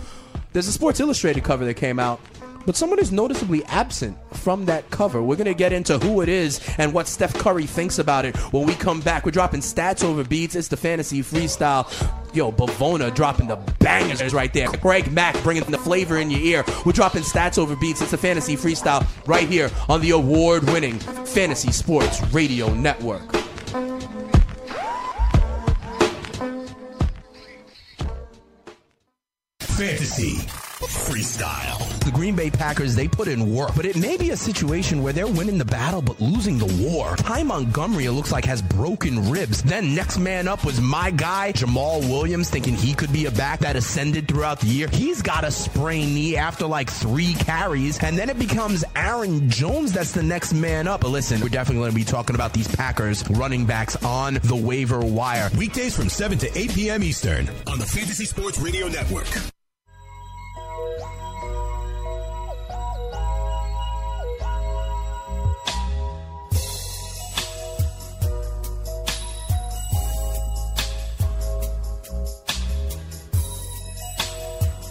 there's 0.54 0.68
a 0.68 0.72
Sports 0.72 0.98
Illustrated 0.98 1.44
cover 1.44 1.66
that 1.66 1.74
came 1.74 1.98
out 1.98 2.20
but 2.66 2.76
someone 2.76 2.98
is 2.98 3.12
noticeably 3.12 3.64
absent 3.64 4.16
from 4.34 4.66
that 4.66 4.90
cover. 4.90 5.22
We're 5.22 5.36
going 5.36 5.46
to 5.46 5.54
get 5.54 5.72
into 5.72 5.98
who 5.98 6.20
it 6.20 6.28
is 6.28 6.60
and 6.78 6.92
what 6.92 7.08
Steph 7.08 7.34
Curry 7.34 7.66
thinks 7.66 7.98
about 7.98 8.24
it 8.24 8.36
when 8.52 8.66
we 8.66 8.74
come 8.74 9.00
back. 9.00 9.24
We're 9.24 9.32
dropping 9.32 9.60
stats 9.60 10.04
over 10.04 10.24
beats. 10.24 10.54
It's 10.54 10.68
the 10.68 10.76
fantasy 10.76 11.22
freestyle. 11.22 11.90
Yo, 12.34 12.50
Bavona 12.50 13.14
dropping 13.14 13.48
the 13.48 13.56
bangers 13.78 14.32
right 14.32 14.52
there. 14.52 14.68
Craig 14.68 15.12
Mack 15.12 15.40
bringing 15.42 15.64
the 15.64 15.78
flavor 15.78 16.18
in 16.18 16.30
your 16.30 16.40
ear. 16.40 16.64
We're 16.86 16.92
dropping 16.92 17.22
stats 17.22 17.58
over 17.58 17.76
beats. 17.76 18.00
It's 18.00 18.10
the 18.10 18.18
fantasy 18.18 18.56
freestyle 18.56 19.06
right 19.26 19.48
here 19.48 19.70
on 19.88 20.00
the 20.00 20.10
award 20.10 20.64
winning 20.64 20.98
Fantasy 20.98 21.72
Sports 21.72 22.22
Radio 22.32 22.72
Network. 22.74 23.30
Fantasy 29.60 30.61
freestyle. 30.92 31.78
The 32.04 32.10
Green 32.10 32.34
Bay 32.34 32.50
Packers, 32.50 32.94
they 32.94 33.08
put 33.08 33.28
in 33.28 33.54
work, 33.54 33.70
but 33.74 33.84
it 33.84 33.96
may 33.96 34.16
be 34.16 34.30
a 34.30 34.36
situation 34.36 35.02
where 35.02 35.12
they're 35.12 35.26
winning 35.26 35.58
the 35.58 35.64
battle 35.64 36.02
but 36.02 36.20
losing 36.20 36.58
the 36.58 36.66
war. 36.86 37.16
Ty 37.16 37.42
Montgomery, 37.44 38.04
it 38.04 38.12
looks 38.12 38.32
like, 38.32 38.44
has 38.44 38.60
broken 38.60 39.30
ribs. 39.30 39.62
Then 39.62 39.94
next 39.94 40.18
man 40.18 40.48
up 40.48 40.64
was 40.64 40.80
my 40.80 41.10
guy, 41.10 41.52
Jamaal 41.52 42.08
Williams, 42.08 42.50
thinking 42.50 42.74
he 42.74 42.94
could 42.94 43.12
be 43.12 43.26
a 43.26 43.30
back 43.30 43.60
that 43.60 43.76
ascended 43.76 44.28
throughout 44.28 44.60
the 44.60 44.66
year. 44.66 44.88
He's 44.88 45.22
got 45.22 45.44
a 45.44 45.50
sprained 45.50 46.14
knee 46.14 46.36
after 46.36 46.66
like 46.66 46.90
three 46.90 47.34
carries, 47.34 48.02
and 48.02 48.18
then 48.18 48.28
it 48.28 48.38
becomes 48.38 48.84
Aaron 48.94 49.48
Jones 49.48 49.92
that's 49.92 50.12
the 50.12 50.22
next 50.22 50.52
man 50.52 50.86
up. 50.86 51.00
But 51.00 51.08
listen, 51.10 51.40
we're 51.40 51.48
definitely 51.48 51.80
going 51.80 51.92
to 51.92 51.96
be 51.96 52.04
talking 52.04 52.34
about 52.34 52.52
these 52.52 52.68
Packers 52.74 53.28
running 53.30 53.64
backs 53.66 53.96
on 54.04 54.34
the 54.42 54.56
waiver 54.56 55.00
wire. 55.00 55.50
Weekdays 55.56 55.96
from 55.96 56.08
7 56.08 56.38
to 56.38 56.58
8 56.58 56.74
p.m. 56.74 57.02
Eastern 57.02 57.48
on 57.66 57.78
the 57.78 57.86
Fantasy 57.86 58.24
Sports 58.24 58.58
Radio 58.58 58.88
Network. 58.88 59.28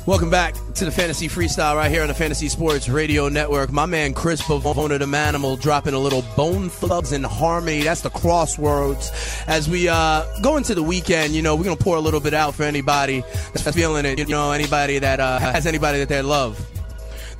Welcome 0.08 0.32
back 0.32 0.56
to 0.76 0.86
the 0.86 0.89
Fantasy 0.89 1.28
Freestyle 1.28 1.76
right 1.76 1.91
here 1.91 2.02
on 2.02 2.08
the 2.08 2.16
Fantasy 2.16 2.49
Sports 2.49 2.89
Radio 2.89 3.30
Network. 3.30 3.72
My 3.72 3.86
man 3.86 4.16
Chris 4.16 4.41
Pavona, 4.41 4.97
the 4.97 5.06
Manimal, 5.06 5.62
dropping 5.62 5.93
a 5.93 5.99
little 5.99 6.24
Bone 6.36 6.70
Thugs 6.70 7.12
and 7.12 7.24
Harmony. 7.24 7.84
That's 7.84 8.02
the 8.02 8.10
crossroads. 8.10 9.12
As 9.45 9.70
we 9.70 9.88
uh, 9.88 10.26
go 10.41 10.58
into 10.58 10.74
the 10.74 10.82
weekend, 10.82 11.36
you 11.36 11.43
know, 11.43 11.56
we're 11.56 11.66
going 11.66 11.78
to 11.78 11.84
pour 11.84 11.97
a 11.97 12.02
little 12.02 12.20
bit 12.20 12.34
out 12.34 12.56
for 12.56 12.64
anybody 12.64 13.24
that's 13.54 13.70
feeling 13.76 14.06
it. 14.06 14.18
You 14.18 14.26
know, 14.26 14.52
anybody 14.52 14.97
that 14.97 15.20
uh, 15.20 15.38
has 15.38 15.68
anybody 15.68 15.99
that 15.99 16.10
they 16.10 16.24
love 16.24 16.60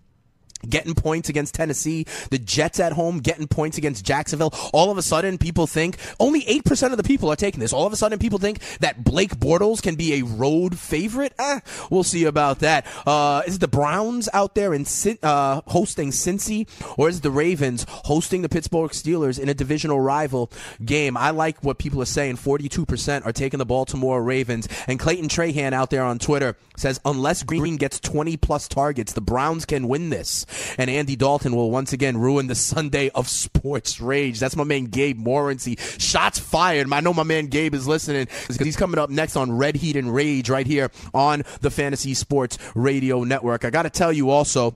Getting 0.70 0.94
points 0.94 1.30
against 1.30 1.56
Tennessee, 1.56 2.06
the 2.30 2.40
Jets 2.40 2.80
at 2.80 2.94
home 2.94 3.20
getting 3.20 3.48
points 3.48 3.78
against 3.78 4.06
Jacksonville. 4.06 4.54
All 4.74 4.92
of 4.92 4.98
a 4.98 5.02
sudden, 5.02 5.38
people 5.38 5.68
think 5.68 5.98
only 6.20 6.42
8% 6.42 6.92
of 6.92 6.98
the 6.98 7.04
people 7.04 7.32
are 7.32 7.36
taking 7.36 7.60
this. 7.60 7.74
All 7.74 7.86
of 7.86 7.94
a 7.94 7.96
sudden, 7.96 8.20
people 8.20 8.40
think 8.40 8.60
that 8.80 9.04
Blake 9.04 9.36
Bortles 9.36 9.82
can 9.82 9.96
be 9.96 10.20
a 10.20 10.24
road 10.24 10.78
favorite. 10.78 11.34
Eh, 11.40 11.60
we'll 11.90 12.04
see 12.04 12.26
about 12.26 12.60
that. 12.60 12.86
Uh, 13.06 13.44
is 13.46 13.56
it 13.56 13.62
the 13.62 13.68
Browns 13.68 14.30
out 14.34 14.56
there 14.56 14.74
in 14.74 14.86
uh, 15.24 15.62
hosting 15.68 16.12
Cincy, 16.12 16.68
or 16.98 17.10
is 17.10 17.22
the 17.22 17.32
Ravens 17.32 17.86
hosting 17.90 18.42
the 18.42 18.50
Pittsburgh 18.50 18.92
Steelers 18.92 19.40
in 19.40 19.50
a 19.50 19.54
divisional 19.54 20.00
rival 20.00 20.52
game? 20.84 21.18
I 21.18 21.32
like 21.32 21.64
what 21.64 21.78
people 21.78 22.02
are 22.02 22.06
saying. 22.06 22.38
42% 22.38 23.26
are 23.26 23.32
taking 23.32 23.58
the 23.58 23.66
Baltimore 23.66 24.22
Ravens. 24.24 24.68
And 24.88 25.00
Clayton 25.00 25.30
Trahan 25.30 25.74
out 25.74 25.90
there 25.90 26.04
on 26.04 26.20
Twitter 26.20 26.56
says, 26.78 27.00
unless 27.06 27.44
Green 27.44 27.78
gets 27.78 28.00
20 28.00 28.38
plus 28.38 28.68
targets, 28.68 29.14
the 29.14 29.22
Browns 29.22 29.66
can 29.66 29.88
win 29.88 30.10
this 30.10 30.46
and 30.78 30.90
Andy 30.90 31.16
Dalton 31.16 31.56
will 31.56 31.72
once 31.72 31.94
again 31.94 32.18
ruin 32.18 32.48
the 32.48 32.56
Sunday 32.56 33.10
of 33.10 33.28
sports 33.28 34.00
rage. 34.00 34.40
That's 34.40 34.56
my 34.56 34.64
man 34.64 34.86
Gabe 34.86 35.20
Morency. 35.20 35.80
Shots 36.00 36.40
fired. 36.40 36.92
I 36.92 37.00
know 37.00 37.14
my 37.14 37.24
man 37.24 37.48
Gabe 37.48 37.74
is 37.74 37.88
listening 37.88 38.28
because 38.48 38.66
he's 38.66 38.78
coming 38.78 39.00
up 39.00 39.10
next 39.10 39.36
on 39.36 39.52
Red 39.52 39.76
Heat 39.76 39.96
and 39.96 40.14
Rage 40.14 40.50
right 40.50 40.68
here 40.68 40.92
on 41.14 41.44
the 41.62 41.72
Fantasy 41.72 42.14
Sports 42.14 42.58
Radio 42.76 43.24
Network. 43.24 43.66
I 43.66 43.70
got 43.70 43.84
to 43.84 43.90
tell 43.90 44.12
you 44.12 44.30
also 44.30 44.76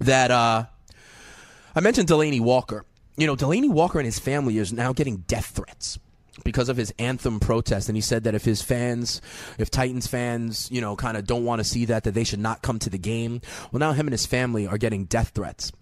that 0.00 0.30
uh, 0.30 0.64
I 1.74 1.80
mentioned 1.80 2.08
Delanie 2.08 2.40
Walker. 2.40 2.84
You 3.16 3.26
know, 3.26 3.36
Delanie 3.36 3.70
Walker 3.70 3.98
and 3.98 4.06
his 4.06 4.18
family 4.18 4.58
is 4.58 4.72
now 4.72 4.92
getting 4.92 5.18
death 5.26 5.46
threats 5.46 5.98
because 6.44 6.68
of 6.68 6.76
his 6.76 6.92
anthem 6.98 7.40
protest 7.40 7.88
and 7.88 7.96
he 7.96 8.00
said 8.00 8.24
that 8.24 8.34
if 8.34 8.44
his 8.44 8.62
fans 8.62 9.20
if 9.58 9.70
titans 9.70 10.06
fans 10.06 10.68
you 10.70 10.80
know 10.80 10.96
kind 10.96 11.16
of 11.16 11.26
don't 11.26 11.44
want 11.44 11.60
to 11.60 11.64
see 11.64 11.84
that 11.84 12.04
that 12.04 12.14
they 12.14 12.24
should 12.24 12.38
not 12.38 12.62
come 12.62 12.78
to 12.78 12.90
the 12.90 12.98
game. 12.98 13.40
Well 13.72 13.80
now 13.80 13.92
him 13.92 14.06
and 14.06 14.12
his 14.12 14.26
family 14.26 14.66
are 14.66 14.78
getting 14.78 15.04
death 15.04 15.32
threats. 15.34 15.72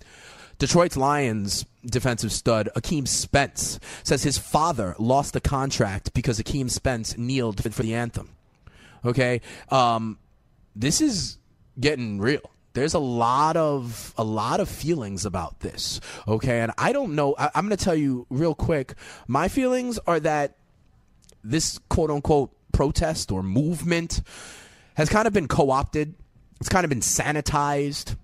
Detroit's 0.58 0.96
lions 0.96 1.64
defensive 1.84 2.32
stud 2.32 2.68
akeem 2.76 3.06
spence 3.06 3.78
says 4.02 4.22
his 4.22 4.38
father 4.38 4.96
lost 4.98 5.32
the 5.32 5.40
contract 5.40 6.12
because 6.14 6.40
akeem 6.40 6.70
spence 6.70 7.16
kneeled 7.16 7.62
for 7.62 7.82
the 7.82 7.94
anthem. 7.94 8.30
Okay 9.04 9.40
um, 9.70 10.18
this 10.74 11.00
is 11.00 11.38
getting 11.78 12.18
real 12.18 12.50
there's 12.76 12.94
a 12.94 12.98
lot 12.98 13.56
of 13.56 14.14
a 14.16 14.22
lot 14.22 14.60
of 14.60 14.68
feelings 14.68 15.24
about 15.24 15.60
this. 15.60 15.98
Okay, 16.28 16.60
and 16.60 16.70
I 16.78 16.92
don't 16.92 17.14
know. 17.14 17.34
I, 17.38 17.50
I'm 17.54 17.66
going 17.66 17.76
to 17.76 17.82
tell 17.82 17.96
you 17.96 18.26
real 18.30 18.54
quick. 18.54 18.94
My 19.26 19.48
feelings 19.48 19.98
are 20.06 20.20
that 20.20 20.58
this 21.42 21.78
quote 21.88 22.10
unquote 22.10 22.52
protest 22.72 23.32
or 23.32 23.42
movement 23.42 24.22
has 24.94 25.08
kind 25.08 25.26
of 25.26 25.32
been 25.32 25.48
co 25.48 25.70
opted. 25.70 26.14
It's 26.60 26.68
kind 26.68 26.84
of 26.84 26.90
been 26.90 27.00
sanitized. 27.00 28.16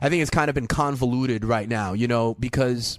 I 0.00 0.08
think 0.08 0.22
it's 0.22 0.30
kind 0.30 0.48
of 0.48 0.54
been 0.54 0.68
convoluted 0.68 1.44
right 1.44 1.68
now, 1.68 1.92
you 1.92 2.08
know, 2.08 2.34
because 2.34 2.98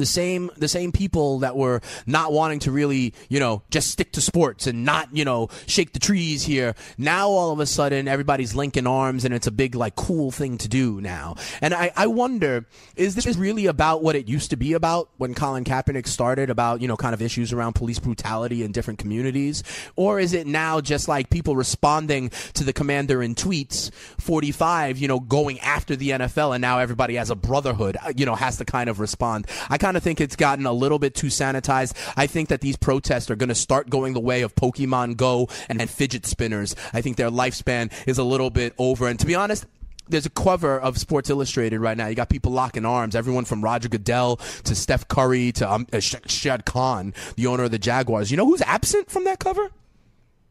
the 0.00 0.06
same 0.06 0.50
the 0.56 0.66
same 0.66 0.90
people 0.92 1.40
that 1.40 1.56
were 1.56 1.82
not 2.06 2.32
wanting 2.32 2.58
to 2.60 2.72
really 2.72 3.12
you 3.28 3.38
know 3.38 3.62
just 3.70 3.90
stick 3.90 4.12
to 4.12 4.20
sports 4.20 4.66
and 4.66 4.84
not 4.84 5.14
you 5.14 5.24
know 5.24 5.48
shake 5.66 5.92
the 5.92 5.98
trees 6.00 6.42
here. 6.42 6.74
Now 6.96 7.28
all 7.28 7.52
of 7.52 7.60
a 7.60 7.66
sudden 7.66 8.08
everybody's 8.08 8.54
linking 8.54 8.86
arms 8.86 9.24
and 9.24 9.34
it's 9.34 9.46
a 9.46 9.50
big 9.50 9.74
like 9.74 9.94
cool 9.94 10.30
thing 10.30 10.56
to 10.58 10.68
do 10.68 11.00
now. 11.00 11.36
And 11.60 11.74
I, 11.74 11.92
I 11.94 12.06
wonder 12.06 12.66
is 12.96 13.14
this 13.14 13.36
really 13.36 13.66
about 13.66 14.02
what 14.02 14.16
it 14.16 14.28
used 14.28 14.50
to 14.50 14.56
be 14.56 14.72
about 14.72 15.10
when 15.18 15.34
Colin 15.34 15.64
Kaepernick 15.64 16.06
started 16.06 16.48
about 16.48 16.80
you 16.80 16.88
know 16.88 16.96
kind 16.96 17.14
of 17.14 17.20
issues 17.20 17.52
around 17.52 17.74
police 17.74 17.98
brutality 17.98 18.64
in 18.64 18.72
different 18.72 18.98
communities? 18.98 19.62
Or 19.96 20.18
is 20.18 20.32
it 20.32 20.46
now 20.46 20.80
just 20.80 21.08
like 21.08 21.28
people 21.30 21.56
responding 21.56 22.30
to 22.54 22.64
the 22.64 22.72
commander 22.72 23.22
in 23.22 23.34
tweets 23.34 23.92
45 24.18 24.98
you 24.98 25.08
know 25.08 25.20
going 25.20 25.60
after 25.60 25.94
the 25.94 26.10
NFL 26.10 26.54
and 26.54 26.62
now 26.62 26.78
everybody 26.78 27.16
has 27.16 27.28
a 27.28 27.36
brotherhood 27.36 27.96
uh, 28.02 28.12
you 28.16 28.24
know 28.24 28.34
has 28.34 28.56
to 28.56 28.64
kind 28.64 28.88
of 28.88 28.98
respond? 28.98 29.46
I 29.68 29.76
kind 29.76 29.89
of 29.96 30.02
think 30.02 30.20
it's 30.20 30.36
gotten 30.36 30.66
a 30.66 30.72
little 30.72 30.98
bit 30.98 31.14
too 31.14 31.28
sanitized. 31.28 31.94
I 32.16 32.26
think 32.26 32.48
that 32.48 32.60
these 32.60 32.76
protests 32.76 33.30
are 33.30 33.36
going 33.36 33.48
to 33.48 33.54
start 33.54 33.90
going 33.90 34.14
the 34.14 34.20
way 34.20 34.42
of 34.42 34.54
Pokemon 34.54 35.16
Go 35.16 35.48
and, 35.68 35.80
and 35.80 35.90
fidget 35.90 36.26
spinners. 36.26 36.74
I 36.92 37.00
think 37.00 37.16
their 37.16 37.30
lifespan 37.30 37.92
is 38.06 38.18
a 38.18 38.24
little 38.24 38.50
bit 38.50 38.74
over. 38.78 39.08
And 39.08 39.18
to 39.20 39.26
be 39.26 39.34
honest, 39.34 39.66
there's 40.08 40.26
a 40.26 40.30
cover 40.30 40.78
of 40.78 40.98
Sports 40.98 41.30
Illustrated 41.30 41.80
right 41.80 41.96
now. 41.96 42.08
You 42.08 42.14
got 42.14 42.28
people 42.28 42.52
locking 42.52 42.84
arms, 42.84 43.14
everyone 43.14 43.44
from 43.44 43.62
Roger 43.62 43.88
Goodell 43.88 44.36
to 44.64 44.74
Steph 44.74 45.08
Curry 45.08 45.52
to 45.52 45.70
um, 45.70 45.86
uh, 45.92 46.00
Shad 46.00 46.64
Khan, 46.64 47.14
the 47.36 47.46
owner 47.46 47.64
of 47.64 47.70
the 47.70 47.78
Jaguars. 47.78 48.30
You 48.30 48.36
know 48.36 48.46
who's 48.46 48.62
absent 48.62 49.10
from 49.10 49.24
that 49.24 49.38
cover? 49.38 49.70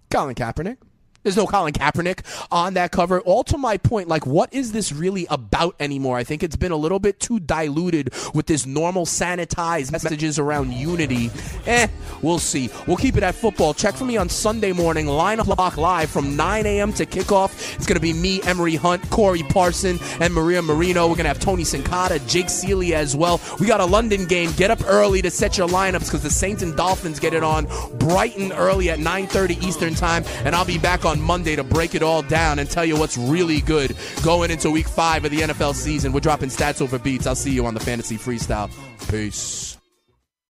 Colin 0.09 0.35
Kaepernick. 0.35 0.77
There's 1.29 1.37
no 1.37 1.45
Colin 1.45 1.73
Kaepernick 1.73 2.21
on 2.51 2.73
that 2.73 2.91
cover. 2.91 3.19
All 3.19 3.43
to 3.43 3.57
my 3.59 3.77
point, 3.77 4.07
like, 4.07 4.25
what 4.25 4.51
is 4.51 4.71
this 4.71 4.91
really 4.91 5.27
about 5.29 5.75
anymore? 5.79 6.17
I 6.17 6.23
think 6.23 6.41
it's 6.41 6.55
been 6.55 6.71
a 6.71 6.75
little 6.75 6.97
bit 6.97 7.19
too 7.19 7.39
diluted 7.39 8.11
with 8.33 8.47
this 8.47 8.65
normal 8.65 9.05
sanitized 9.05 9.91
messages 9.91 10.39
around 10.39 10.73
unity. 10.73 11.29
Eh, 11.67 11.85
we'll 12.23 12.39
see. 12.39 12.71
We'll 12.87 12.97
keep 12.97 13.15
it 13.15 13.21
at 13.21 13.35
football. 13.35 13.75
Check 13.75 13.93
for 13.93 14.05
me 14.05 14.17
on 14.17 14.27
Sunday 14.27 14.71
morning, 14.71 15.05
line 15.05 15.39
o'clock 15.39 15.77
live 15.77 16.09
from 16.09 16.35
9 16.35 16.65
a.m. 16.65 16.93
to 16.93 17.05
kickoff. 17.05 17.75
It's 17.75 17.85
going 17.85 17.97
to 17.97 18.01
be 18.01 18.13
me, 18.13 18.41
Emory 18.41 18.75
Hunt, 18.75 19.07
Corey 19.11 19.43
Parson, 19.43 19.99
and 20.19 20.33
Maria 20.33 20.63
Marino. 20.63 21.07
We're 21.07 21.13
going 21.13 21.25
to 21.25 21.29
have 21.29 21.39
Tony 21.39 21.61
Sincata, 21.61 22.27
Jake 22.27 22.47
Ciely 22.47 22.93
as 22.93 23.15
well. 23.15 23.39
We 23.59 23.67
got 23.67 23.81
a 23.81 23.85
London 23.85 24.25
game. 24.25 24.51
Get 24.53 24.71
up 24.71 24.79
early 24.87 25.21
to 25.21 25.29
set 25.29 25.59
your 25.59 25.67
lineups 25.67 26.05
because 26.05 26.23
the 26.23 26.31
Saints 26.31 26.63
and 26.63 26.75
Dolphins 26.75 27.19
get 27.19 27.35
it 27.35 27.43
on 27.43 27.67
Brighton 27.99 28.51
early 28.53 28.89
at 28.89 28.97
9.30 28.97 29.61
Eastern 29.61 29.93
Time, 29.93 30.23
and 30.43 30.55
I'll 30.55 30.65
be 30.65 30.79
back 30.79 31.05
on 31.19 31.25
Monday 31.25 31.55
to 31.55 31.63
break 31.63 31.95
it 31.95 32.03
all 32.03 32.21
down 32.21 32.59
and 32.59 32.69
tell 32.69 32.85
you 32.85 32.97
what's 32.97 33.17
really 33.17 33.61
good 33.61 33.95
going 34.23 34.51
into 34.51 34.71
week 34.71 34.87
five 34.87 35.25
of 35.25 35.31
the 35.31 35.39
NFL 35.39 35.75
season. 35.75 36.11
We're 36.11 36.19
dropping 36.19 36.49
stats 36.49 36.81
over 36.81 36.97
beats. 36.97 37.27
I'll 37.27 37.35
see 37.35 37.51
you 37.51 37.65
on 37.65 37.73
the 37.73 37.79
Fantasy 37.79 38.17
Freestyle. 38.17 38.69
Peace. 39.09 39.78